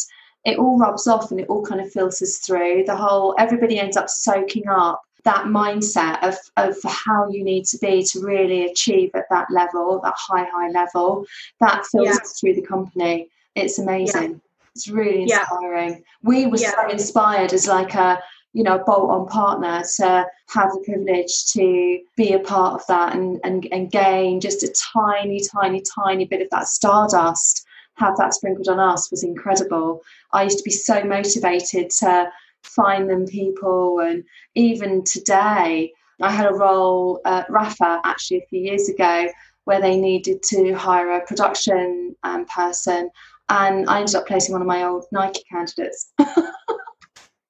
it 0.45 0.57
all 0.57 0.77
rubs 0.77 1.07
off 1.07 1.31
and 1.31 1.39
it 1.39 1.49
all 1.49 1.65
kind 1.65 1.81
of 1.81 1.91
filters 1.91 2.37
through 2.37 2.83
the 2.85 2.95
whole 2.95 3.35
everybody 3.37 3.79
ends 3.79 3.97
up 3.97 4.09
soaking 4.09 4.67
up 4.67 5.01
that 5.25 5.45
mindset 5.45 6.21
of, 6.23 6.35
of 6.57 6.75
how 6.83 7.29
you 7.29 7.43
need 7.43 7.65
to 7.65 7.77
be 7.79 8.01
to 8.03 8.21
really 8.21 8.65
achieve 8.65 9.11
at 9.15 9.25
that 9.29 9.47
level 9.51 9.99
that 10.01 10.13
high 10.17 10.47
high 10.51 10.69
level 10.69 11.25
that 11.59 11.85
filters 11.85 12.19
yeah. 12.23 12.29
through 12.39 12.53
the 12.53 12.67
company 12.67 13.27
it's 13.55 13.79
amazing 13.79 14.31
yeah. 14.31 14.48
It's 14.75 14.87
really 14.87 15.23
inspiring 15.23 15.91
yeah. 15.91 15.97
we 16.23 16.45
were 16.45 16.57
so 16.57 16.89
inspired 16.89 17.53
as 17.53 17.67
like 17.67 17.95
a 17.95 18.21
you 18.53 18.63
know, 18.63 18.83
bolt 18.85 19.11
on 19.11 19.27
partner 19.27 19.83
to 19.97 20.25
have 20.49 20.71
the 20.71 20.83
privilege 20.83 21.45
to 21.53 21.99
be 22.17 22.33
a 22.33 22.39
part 22.39 22.73
of 22.73 22.87
that 22.87 23.15
and, 23.15 23.39
and, 23.43 23.67
and 23.71 23.91
gain 23.91 24.39
just 24.39 24.63
a 24.63 24.73
tiny, 24.93 25.39
tiny, 25.39 25.81
tiny 25.95 26.25
bit 26.25 26.41
of 26.41 26.49
that 26.49 26.67
stardust, 26.67 27.65
have 27.93 28.17
that 28.17 28.33
sprinkled 28.33 28.67
on 28.67 28.79
us 28.79 29.11
was 29.11 29.23
incredible. 29.23 30.01
I 30.33 30.43
used 30.43 30.57
to 30.57 30.63
be 30.63 30.71
so 30.71 31.03
motivated 31.03 31.91
to 31.99 32.31
find 32.63 33.09
them 33.09 33.25
people, 33.25 33.99
and 33.99 34.23
even 34.55 35.03
today, 35.03 35.93
I 36.21 36.31
had 36.31 36.47
a 36.47 36.53
role 36.53 37.21
at 37.25 37.47
Rapha 37.49 38.01
actually 38.03 38.37
a 38.37 38.47
few 38.49 38.61
years 38.61 38.89
ago 38.89 39.29
where 39.65 39.79
they 39.79 39.97
needed 39.97 40.41
to 40.43 40.73
hire 40.73 41.11
a 41.11 41.25
production 41.25 42.15
um, 42.23 42.45
person, 42.45 43.09
and 43.49 43.89
I 43.89 43.99
ended 43.99 44.15
up 44.15 44.27
placing 44.27 44.53
one 44.53 44.61
of 44.61 44.67
my 44.67 44.83
old 44.83 45.05
Nike 45.11 45.43
candidates. 45.49 46.13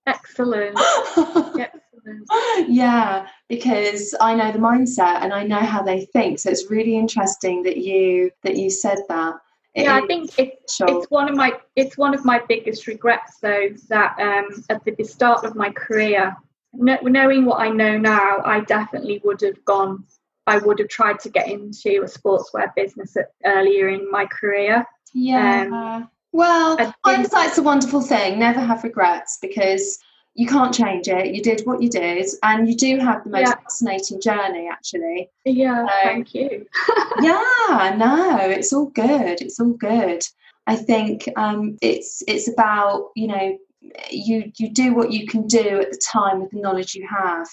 Excellent. 0.07 0.77
Excellent. 1.17 2.27
Yeah, 2.67 3.27
because 3.49 4.15
I 4.19 4.33
know 4.33 4.51
the 4.51 4.59
mindset 4.59 5.21
and 5.21 5.33
I 5.33 5.43
know 5.43 5.59
how 5.59 5.83
they 5.83 6.05
think. 6.05 6.39
So 6.39 6.49
it's 6.49 6.71
really 6.71 6.97
interesting 6.97 7.63
that 7.63 7.77
you 7.77 8.31
that 8.43 8.55
you 8.55 8.69
said 8.69 8.99
that. 9.09 9.35
It 9.75 9.83
yeah, 9.83 9.95
I 9.95 10.07
think 10.07 10.31
it's, 10.37 10.75
sure. 10.75 10.87
it's 10.89 11.11
one 11.11 11.29
of 11.29 11.35
my 11.35 11.53
it's 11.75 11.97
one 11.97 12.13
of 12.13 12.25
my 12.25 12.41
biggest 12.47 12.87
regrets 12.87 13.37
though 13.39 13.69
that 13.89 14.19
um, 14.19 14.63
at 14.69 14.83
the 14.83 15.03
start 15.03 15.45
of 15.45 15.55
my 15.55 15.69
career, 15.71 16.35
knowing 16.73 17.45
what 17.45 17.59
I 17.59 17.69
know 17.69 17.97
now, 17.97 18.37
I 18.43 18.61
definitely 18.61 19.21
would 19.23 19.41
have 19.41 19.63
gone. 19.65 20.05
I 20.47 20.57
would 20.57 20.79
have 20.79 20.87
tried 20.87 21.19
to 21.19 21.29
get 21.29 21.47
into 21.47 22.01
a 22.01 22.05
sportswear 22.05 22.73
business 22.75 23.15
at, 23.15 23.31
earlier 23.45 23.89
in 23.89 24.09
my 24.09 24.25
career. 24.25 24.83
Yeah. 25.14 25.68
Um, 25.72 26.10
well, 26.32 26.78
hindsight's 27.03 27.57
a 27.57 27.64
wonderful 27.64 28.01
thing. 28.01 28.39
Never 28.39 28.60
have 28.60 28.84
regrets 28.84 29.39
because 29.41 29.97
you 30.36 30.47
can't 30.47 30.74
change 30.74 31.07
it. 31.07 31.34
You 31.34 31.41
did 31.41 31.62
what 31.66 31.82
you 31.82 31.89
did, 31.89 32.26
and 32.43 32.68
you 32.70 32.76
do 32.76 32.97
have 32.99 33.24
the 33.24 33.32
most 33.32 33.47
Yeah. 33.47 33.55
fascinating 33.55 34.22
journey, 34.22 34.70
actually. 34.72 35.30
Yeah, 35.45 35.86
So- 35.86 35.93
thank 36.03 36.34
you. 36.36 36.66
yeah, 37.22 37.95
no, 37.97 38.38
it's 38.39 38.72
all 38.72 38.86
good. 38.88 39.41
It's 39.41 39.60
all 39.60 39.74
good. 39.74 40.24
I 40.68 40.76
think 40.76 41.28
um, 41.36 41.78
it's 41.82 42.22
it's 42.28 42.47
about 42.47 43.10
you 43.16 43.28
know 43.28 43.57
you 44.12 44.51
you 44.57 44.70
do 44.70 44.93
what 44.93 45.12
you 45.12 45.26
can 45.26 45.47
do 45.47 45.80
at 45.82 45.91
the 45.91 45.97
time 45.97 46.41
with 46.41 46.51
the 46.51 46.60
knowledge 46.60 46.93
you 46.93 47.07
have. 47.07 47.47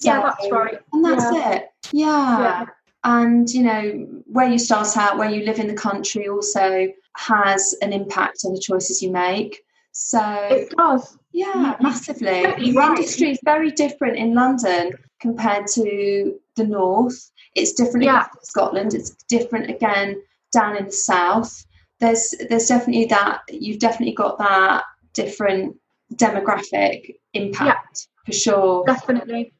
Yeah, 0.00 0.22
that's 0.22 0.50
right. 0.50 0.78
And 0.92 1.04
that's 1.04 1.24
it. 1.26 1.68
Yeah. 1.92 2.38
Yeah. 2.40 2.64
And 3.04 3.48
you 3.50 3.62
know 3.62 4.06
where 4.26 4.48
you 4.48 4.58
start 4.58 4.96
out, 4.96 5.18
where 5.18 5.30
you 5.30 5.44
live 5.44 5.58
in 5.58 5.68
the 5.68 5.74
country, 5.74 6.28
also 6.28 6.88
has 7.16 7.74
an 7.82 7.92
impact 7.92 8.38
on 8.44 8.52
the 8.54 8.60
choices 8.60 9.02
you 9.02 9.12
make. 9.12 9.62
So 9.92 10.20
It 10.50 10.70
does. 10.76 11.16
yeah, 11.32 11.76
massively. 11.80 12.42
The 12.42 12.72
right. 12.74 12.98
industry 12.98 13.30
is 13.30 13.38
very 13.44 13.70
different 13.70 14.16
in 14.16 14.34
London 14.34 14.90
compared 15.20 15.66
to 15.68 16.34
the 16.56 16.64
north. 16.64 17.30
It's 17.54 17.72
different 17.74 18.04
Yeah. 18.04 18.24
in 18.24 18.42
Scotland. 18.44 18.94
It's 18.94 19.10
different 19.28 19.70
again 19.70 20.20
down 20.52 20.76
in 20.76 20.86
the 20.86 20.92
south. 20.92 21.64
There's 22.00 22.34
there's 22.48 22.66
definitely 22.66 23.04
that 23.06 23.42
you've 23.50 23.78
definitely 23.78 24.14
got 24.14 24.38
that 24.38 24.82
different 25.12 25.76
demographic 26.14 27.14
impact 27.34 28.08
for 28.26 28.32
sure. 28.32 28.84
Definitely. 28.86 29.52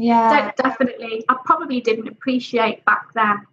Yeah. 0.00 0.50
De- 0.56 0.62
definitely. 0.62 1.24
I 1.28 1.36
probably 1.44 1.80
didn't 1.80 2.08
appreciate 2.08 2.84
back 2.84 3.12
then 3.14 3.46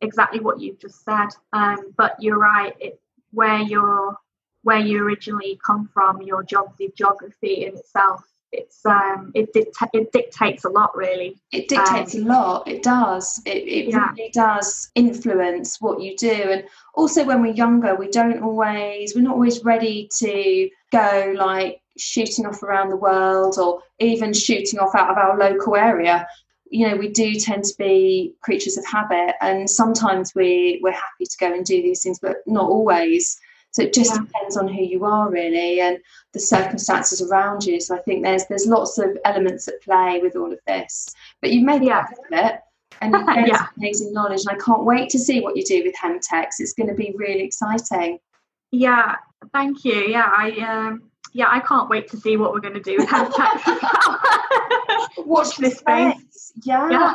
exactly 0.00 0.40
what 0.40 0.60
you've 0.60 0.78
just 0.78 1.04
said. 1.04 1.28
Um, 1.52 1.92
but 1.96 2.16
you're 2.20 2.38
right. 2.38 2.74
It, 2.80 3.00
where 3.32 3.60
you're, 3.60 4.16
where 4.62 4.78
you 4.78 5.02
originally 5.02 5.58
come 5.64 5.88
from, 5.92 6.22
your 6.22 6.42
job, 6.42 6.74
the 6.78 6.90
geography 6.96 7.66
in 7.66 7.76
itself, 7.76 8.22
it's 8.52 8.86
um, 8.86 9.32
it, 9.34 9.52
dicta- 9.52 9.90
it 9.92 10.12
dictates 10.12 10.64
a 10.64 10.68
lot, 10.68 10.96
really. 10.96 11.36
It 11.50 11.68
dictates 11.68 12.14
a 12.14 12.20
lot. 12.20 12.68
It 12.68 12.82
does. 12.84 13.42
It, 13.46 13.56
it 13.78 13.88
Yeah. 13.88 14.10
really 14.12 14.30
does 14.32 14.90
influence 14.94 15.80
what 15.80 16.00
you 16.00 16.16
do. 16.16 16.30
And 16.30 16.64
also, 16.94 17.24
when 17.24 17.42
we're 17.42 17.52
younger, 17.54 17.96
we 17.96 18.08
don't 18.08 18.42
always, 18.42 19.14
we're 19.14 19.22
not 19.22 19.34
always 19.34 19.64
ready 19.64 20.08
to 20.18 20.70
go 20.92 21.34
like 21.36 21.80
shooting 21.96 22.46
off 22.46 22.62
around 22.62 22.90
the 22.90 22.96
world 22.96 23.58
or 23.58 23.82
even 24.00 24.32
shooting 24.32 24.78
off 24.80 24.94
out 24.94 25.10
of 25.10 25.16
our 25.18 25.38
local 25.38 25.76
area. 25.76 26.26
You 26.70 26.88
know, 26.88 26.96
we 26.96 27.08
do 27.08 27.34
tend 27.34 27.64
to 27.64 27.74
be 27.78 28.34
creatures 28.40 28.76
of 28.76 28.84
habit, 28.86 29.34
and 29.40 29.68
sometimes 29.68 30.34
we 30.34 30.80
we're 30.82 30.92
happy 30.92 31.24
to 31.24 31.36
go 31.38 31.52
and 31.52 31.64
do 31.64 31.80
these 31.82 32.02
things, 32.02 32.18
but 32.18 32.38
not 32.46 32.64
always. 32.68 33.38
So 33.70 33.82
it 33.82 33.92
just 33.92 34.12
Yeah. 34.14 34.22
depends 34.24 34.56
on 34.56 34.68
who 34.68 34.82
you 34.82 35.04
are 35.04 35.28
really 35.30 35.80
and 35.80 35.98
the 36.32 36.38
circumstances 36.40 37.20
around 37.22 37.64
you. 37.64 37.80
So 37.80 37.96
I 37.96 38.00
think 38.00 38.22
there's 38.22 38.46
there's 38.46 38.66
lots 38.66 38.98
of 38.98 39.16
elements 39.24 39.68
at 39.68 39.82
play 39.82 40.20
with 40.22 40.36
all 40.36 40.52
of 40.52 40.60
this. 40.66 41.08
But 41.40 41.50
you've 41.50 41.64
made 41.64 41.82
the 41.82 41.86
Yeah. 41.86 42.06
it 42.30 42.60
and 43.00 43.12
you've 43.12 43.26
Yeah. 43.48 43.66
amazing 43.76 44.12
knowledge 44.12 44.44
and 44.46 44.56
I 44.56 44.64
can't 44.64 44.84
wait 44.84 45.10
to 45.10 45.18
see 45.18 45.40
what 45.40 45.56
you 45.56 45.64
do 45.64 45.82
with 45.84 45.94
Hemtex. 45.96 46.60
It's 46.60 46.72
going 46.72 46.88
to 46.88 46.94
be 46.94 47.14
really 47.16 47.42
exciting. 47.42 48.20
Yeah. 48.70 49.16
Thank 49.52 49.84
you. 49.84 50.06
Yeah. 50.06 50.30
I 50.34 50.50
um, 50.60 51.10
yeah. 51.34 51.48
I 51.50 51.60
can't 51.60 51.90
wait 51.90 52.08
to 52.12 52.16
see 52.16 52.36
what 52.38 52.52
we're 52.52 52.60
going 52.60 52.74
to 52.74 52.80
do 52.80 52.96
with 52.96 53.08
hashtag. 53.08 53.60
Watch 55.26 55.56
this 55.56 55.78
space. 55.78 56.14
space. 56.14 56.52
Yeah. 56.64 56.90
Yeah. 56.90 57.12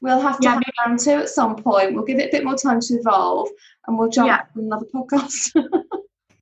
We'll 0.00 0.20
have 0.20 0.38
to 0.40 0.44
Yeah, 0.44 0.54
have 0.54 0.62
round 0.86 0.98
two 1.00 1.10
at 1.12 1.28
some 1.28 1.56
point. 1.56 1.94
We'll 1.94 2.04
give 2.04 2.18
it 2.18 2.28
a 2.28 2.32
bit 2.32 2.44
more 2.44 2.54
time 2.56 2.80
to 2.80 2.94
evolve 2.94 3.48
and 3.86 3.98
we'll 3.98 4.08
jump 4.08 4.28
Yeah. 4.28 4.42
on 4.56 4.64
another 4.64 4.86
podcast. 4.94 5.52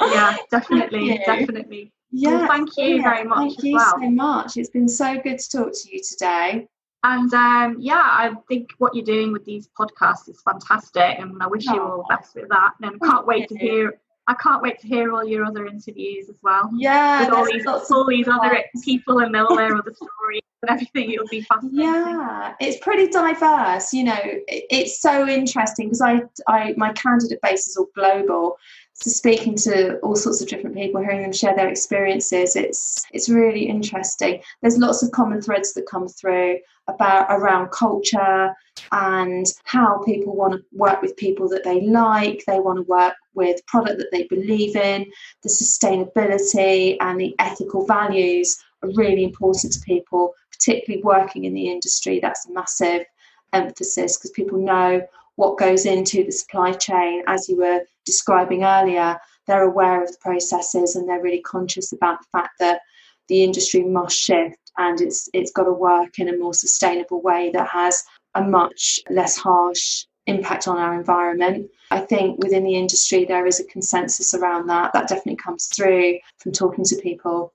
Yeah. 0.02 0.36
Definitely. 0.50 1.04
You. 1.06 1.14
yeah. 1.14 1.24
Definitely. 1.38 1.92
Well, 2.12 2.46
thank 2.46 2.68
you 2.76 3.00
brilliant. 3.00 3.02
very 3.04 3.24
much 3.24 3.38
Thank 3.38 3.62
you 3.64 3.72
well. 3.76 3.92
so 3.98 4.10
much. 4.10 4.56
It's 4.58 4.68
been 4.68 4.88
so 4.88 5.18
good 5.20 5.38
to 5.38 5.50
talk 5.50 5.72
to 5.72 5.88
you 5.90 6.02
today. 6.06 6.68
And 7.02 7.32
um, 7.32 7.76
yeah, 7.80 8.02
I 8.02 8.30
think 8.46 8.70
what 8.78 8.94
you're 8.94 9.04
doing 9.06 9.32
with 9.32 9.44
these 9.46 9.68
podcasts 9.78 10.28
is 10.28 10.42
fantastic, 10.42 11.18
and 11.18 11.42
I 11.42 11.46
wish 11.46 11.64
you 11.64 11.80
all 11.80 12.04
the 12.08 12.14
best 12.14 12.34
with 12.34 12.48
that. 12.50 12.72
And 12.82 12.98
I 13.00 13.06
can't 13.06 13.26
wait 13.26 13.48
to 13.48 13.56
hear. 13.58 13.98
I 14.28 14.34
can't 14.34 14.62
wait 14.62 14.80
to 14.80 14.88
hear 14.88 15.12
all 15.12 15.24
your 15.24 15.44
other 15.44 15.66
interviews 15.66 16.28
as 16.28 16.36
well. 16.42 16.70
Yeah, 16.74 17.20
with 17.20 17.32
all 17.32 17.44
these, 17.44 17.66
all 17.66 18.06
these 18.06 18.26
other 18.28 18.64
people 18.84 19.20
and 19.20 19.36
all 19.36 19.56
their 19.56 19.76
other 19.76 19.94
stories 19.94 20.42
and 20.62 20.70
everything. 20.70 21.12
It'll 21.12 21.28
be 21.28 21.42
fascinating. 21.42 21.80
Yeah, 21.80 22.54
it's 22.60 22.78
pretty 22.78 23.08
diverse. 23.08 23.92
You 23.92 24.04
know, 24.04 24.18
it, 24.22 24.64
it's 24.70 25.00
so 25.00 25.28
interesting 25.28 25.86
because 25.86 26.00
I, 26.00 26.22
I, 26.48 26.74
my 26.76 26.92
candidate 26.92 27.40
base 27.40 27.68
is 27.68 27.76
all 27.76 27.88
global. 27.94 28.58
So 28.98 29.10
speaking 29.10 29.56
to 29.56 29.98
all 29.98 30.16
sorts 30.16 30.40
of 30.40 30.48
different 30.48 30.74
people, 30.74 31.02
hearing 31.02 31.20
them 31.20 31.32
share 31.32 31.54
their 31.54 31.68
experiences, 31.68 32.56
it's 32.56 33.04
it's 33.12 33.28
really 33.28 33.64
interesting. 33.64 34.40
There's 34.62 34.78
lots 34.78 35.02
of 35.02 35.10
common 35.10 35.42
threads 35.42 35.74
that 35.74 35.86
come 35.86 36.08
through 36.08 36.60
about 36.88 37.26
around 37.28 37.72
culture 37.72 38.54
and 38.92 39.44
how 39.64 40.02
people 40.04 40.34
want 40.34 40.54
to 40.54 40.64
work 40.72 41.02
with 41.02 41.16
people 41.18 41.46
that 41.50 41.62
they 41.62 41.82
like. 41.82 42.42
They 42.46 42.58
want 42.58 42.78
to 42.78 42.84
work 42.84 43.14
with 43.34 43.64
product 43.66 43.98
that 43.98 44.10
they 44.12 44.24
believe 44.24 44.76
in. 44.76 45.04
The 45.42 45.50
sustainability 45.50 46.96
and 47.00 47.20
the 47.20 47.34
ethical 47.38 47.84
values 47.84 48.56
are 48.82 48.90
really 48.94 49.24
important 49.24 49.74
to 49.74 49.80
people, 49.80 50.32
particularly 50.50 51.02
working 51.02 51.44
in 51.44 51.52
the 51.52 51.68
industry. 51.68 52.18
That's 52.18 52.48
a 52.48 52.52
massive 52.52 53.04
emphasis 53.52 54.16
because 54.16 54.30
people 54.30 54.58
know 54.58 55.06
what 55.34 55.58
goes 55.58 55.84
into 55.84 56.24
the 56.24 56.32
supply 56.32 56.72
chain, 56.72 57.22
as 57.26 57.46
you 57.46 57.58
were 57.58 57.82
describing 58.06 58.64
earlier. 58.64 59.18
They're 59.46 59.64
aware 59.64 60.02
of 60.02 60.10
the 60.10 60.18
processes 60.20 60.96
and 60.96 61.08
they're 61.08 61.22
really 61.22 61.42
conscious 61.42 61.92
about 61.92 62.20
the 62.20 62.38
fact 62.38 62.58
that 62.60 62.80
the 63.28 63.42
industry 63.44 63.82
must 63.82 64.16
shift 64.16 64.58
and 64.78 65.00
it's 65.00 65.28
it's 65.32 65.52
got 65.52 65.64
to 65.64 65.72
work 65.72 66.18
in 66.18 66.28
a 66.28 66.36
more 66.36 66.54
sustainable 66.54 67.22
way 67.22 67.50
that 67.52 67.68
has 67.68 68.04
a 68.34 68.42
much 68.42 69.00
less 69.10 69.36
harsh 69.36 70.04
impact 70.26 70.68
on 70.68 70.78
our 70.78 70.94
environment. 70.94 71.70
I 71.90 72.00
think 72.00 72.42
within 72.42 72.64
the 72.64 72.74
industry 72.74 73.24
there 73.24 73.46
is 73.46 73.60
a 73.60 73.64
consensus 73.64 74.34
around 74.34 74.66
that. 74.68 74.92
That 74.92 75.08
definitely 75.08 75.36
comes 75.36 75.66
through 75.66 76.18
from 76.38 76.52
talking 76.52 76.84
to 76.84 76.96
people. 76.96 77.52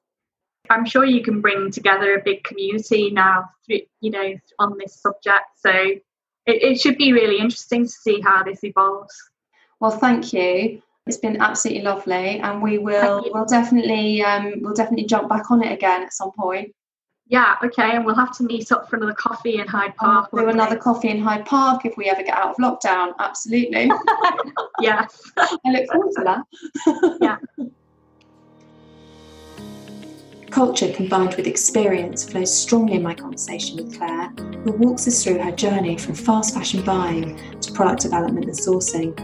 I'm 0.69 0.85
sure 0.85 1.05
you 1.05 1.23
can 1.23 1.41
bring 1.41 1.71
together 1.71 2.15
a 2.15 2.23
big 2.23 2.43
community 2.43 3.11
now, 3.11 3.49
you 3.67 4.11
know, 4.11 4.33
on 4.59 4.77
this 4.77 5.01
subject. 5.01 5.45
So 5.57 5.69
it, 5.71 6.01
it 6.45 6.79
should 6.79 6.97
be 6.97 7.11
really 7.11 7.39
interesting 7.39 7.83
to 7.83 7.91
see 7.91 8.21
how 8.21 8.43
this 8.43 8.63
evolves. 8.63 9.13
Well, 9.81 9.91
thank 9.91 10.31
you. 10.31 10.81
It's 11.07 11.17
been 11.17 11.41
absolutely 11.41 11.83
lovely, 11.83 12.39
and 12.39 12.61
we 12.61 12.77
will 12.77 13.27
we'll 13.33 13.45
definitely 13.45 14.21
um, 14.21 14.61
we'll 14.61 14.75
definitely 14.75 15.07
jump 15.07 15.27
back 15.27 15.49
on 15.49 15.63
it 15.63 15.73
again 15.73 16.03
at 16.03 16.13
some 16.13 16.31
point. 16.31 16.73
Yeah, 17.25 17.55
okay, 17.63 17.95
and 17.95 18.05
we'll 18.05 18.15
have 18.15 18.37
to 18.37 18.43
meet 18.43 18.71
up 18.71 18.87
for 18.87 18.97
another 18.97 19.13
coffee 19.13 19.59
in 19.59 19.67
Hyde 19.67 19.95
Park. 19.95 20.31
we'll 20.31 20.43
do 20.45 20.51
another 20.51 20.75
day. 20.75 20.81
coffee 20.81 21.09
in 21.09 21.19
Hyde 21.19 21.45
Park 21.45 21.85
if 21.85 21.97
we 21.97 22.09
ever 22.09 22.21
get 22.21 22.37
out 22.37 22.51
of 22.51 22.57
lockdown. 22.57 23.13
Absolutely, 23.17 23.89
Yes. 24.79 25.31
I 25.37 25.71
look 25.71 25.91
forward 25.91 26.11
to 26.17 26.23
that. 26.25 27.17
Yeah. 27.19 27.37
Culture 30.51 30.91
combined 30.91 31.33
with 31.35 31.47
experience 31.47 32.29
flows 32.29 32.53
strongly 32.53 32.95
in 32.95 33.01
my 33.01 33.13
conversation 33.13 33.77
with 33.77 33.97
Claire, 33.97 34.27
who 34.65 34.73
walks 34.73 35.07
us 35.07 35.23
through 35.23 35.39
her 35.39 35.51
journey 35.53 35.97
from 35.97 36.13
fast 36.13 36.53
fashion 36.53 36.83
buying 36.83 37.39
to 37.61 37.71
product 37.71 38.01
development 38.01 38.47
and 38.47 38.53
sourcing. 38.53 39.17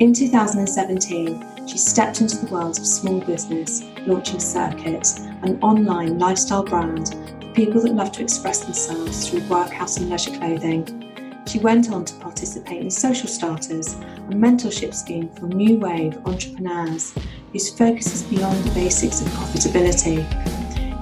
In 0.00 0.14
2017, 0.14 1.66
she 1.68 1.76
stepped 1.76 2.22
into 2.22 2.38
the 2.38 2.50
world 2.50 2.78
of 2.78 2.86
small 2.86 3.20
business, 3.20 3.82
launching 4.06 4.40
Circuit, 4.40 5.06
an 5.42 5.58
online 5.60 6.18
lifestyle 6.18 6.64
brand 6.64 7.08
for 7.08 7.52
people 7.52 7.82
that 7.82 7.92
love 7.92 8.10
to 8.12 8.22
express 8.22 8.64
themselves 8.64 9.28
through 9.28 9.46
workhouse 9.48 9.98
and 9.98 10.08
leisure 10.08 10.34
clothing. 10.38 11.42
She 11.46 11.58
went 11.58 11.92
on 11.92 12.06
to 12.06 12.14
participate 12.14 12.80
in 12.80 12.90
Social 12.90 13.28
Starters, 13.28 13.94
a 13.94 14.32
mentorship 14.32 14.94
scheme 14.94 15.28
for 15.30 15.46
new 15.46 15.76
wave 15.76 16.16
entrepreneurs 16.24 17.12
whose 17.52 17.68
focus 17.68 18.14
is 18.14 18.22
beyond 18.22 18.64
the 18.64 18.70
basics 18.70 19.20
of 19.20 19.26
profitability. 19.28 20.26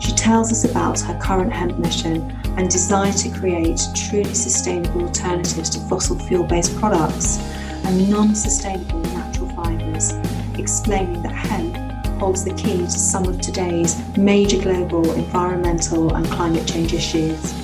She 0.01 0.13
tells 0.13 0.53
us 0.53 0.65
about 0.65 1.01
her 1.01 1.19
current 1.21 1.53
hemp 1.53 1.79
mission 1.79 2.31
and 2.57 2.71
desire 2.71 3.13
to 3.13 3.31
create 3.31 3.81
truly 3.95 4.35
sustainable 4.35 5.03
alternatives 5.03 5.71
to 5.71 5.81
fossil 5.89 6.19
fuel 6.19 6.45
based 6.45 6.77
products 6.79 7.39
and 7.85 8.09
non 8.11 8.35
sustainable 8.35 9.01
natural 9.01 9.49
fibres, 9.51 10.13
explaining 10.59 11.23
that 11.23 11.33
hemp 11.33 11.77
holds 12.19 12.45
the 12.45 12.55
key 12.55 12.79
to 12.79 12.91
some 12.91 13.27
of 13.27 13.41
today's 13.41 13.97
major 14.17 14.61
global 14.61 15.13
environmental 15.13 16.15
and 16.15 16.27
climate 16.27 16.67
change 16.67 16.93
issues. 16.93 17.55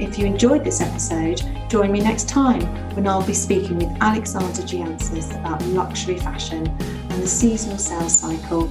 If 0.00 0.18
you 0.18 0.26
enjoyed 0.26 0.64
this 0.64 0.80
episode, 0.80 1.40
join 1.68 1.92
me 1.92 2.00
next 2.00 2.28
time 2.28 2.62
when 2.94 3.06
I'll 3.06 3.24
be 3.24 3.34
speaking 3.34 3.78
with 3.78 3.96
Alexander 4.00 4.62
Giancis 4.62 5.30
about 5.38 5.64
luxury 5.66 6.18
fashion 6.18 6.66
and 7.10 7.22
the 7.22 7.26
seasonal 7.26 7.78
sales 7.78 8.18
cycle. 8.18 8.68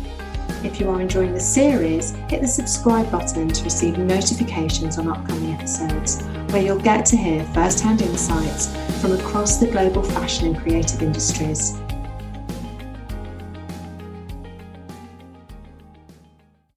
If 0.63 0.79
you 0.79 0.89
are 0.89 1.01
enjoying 1.01 1.33
the 1.33 1.39
series, 1.39 2.11
hit 2.29 2.41
the 2.41 2.47
subscribe 2.47 3.11
button 3.11 3.49
to 3.49 3.63
receive 3.63 3.97
notifications 3.97 4.97
on 4.97 5.07
upcoming 5.07 5.51
episodes, 5.53 6.21
where 6.51 6.61
you'll 6.61 6.79
get 6.79 7.05
to 7.07 7.17
hear 7.17 7.43
first 7.53 7.81
hand 7.81 8.01
insights 8.01 8.67
from 9.01 9.11
across 9.11 9.57
the 9.57 9.67
global 9.67 10.03
fashion 10.03 10.47
and 10.47 10.57
creative 10.57 11.01
industries. 11.01 11.82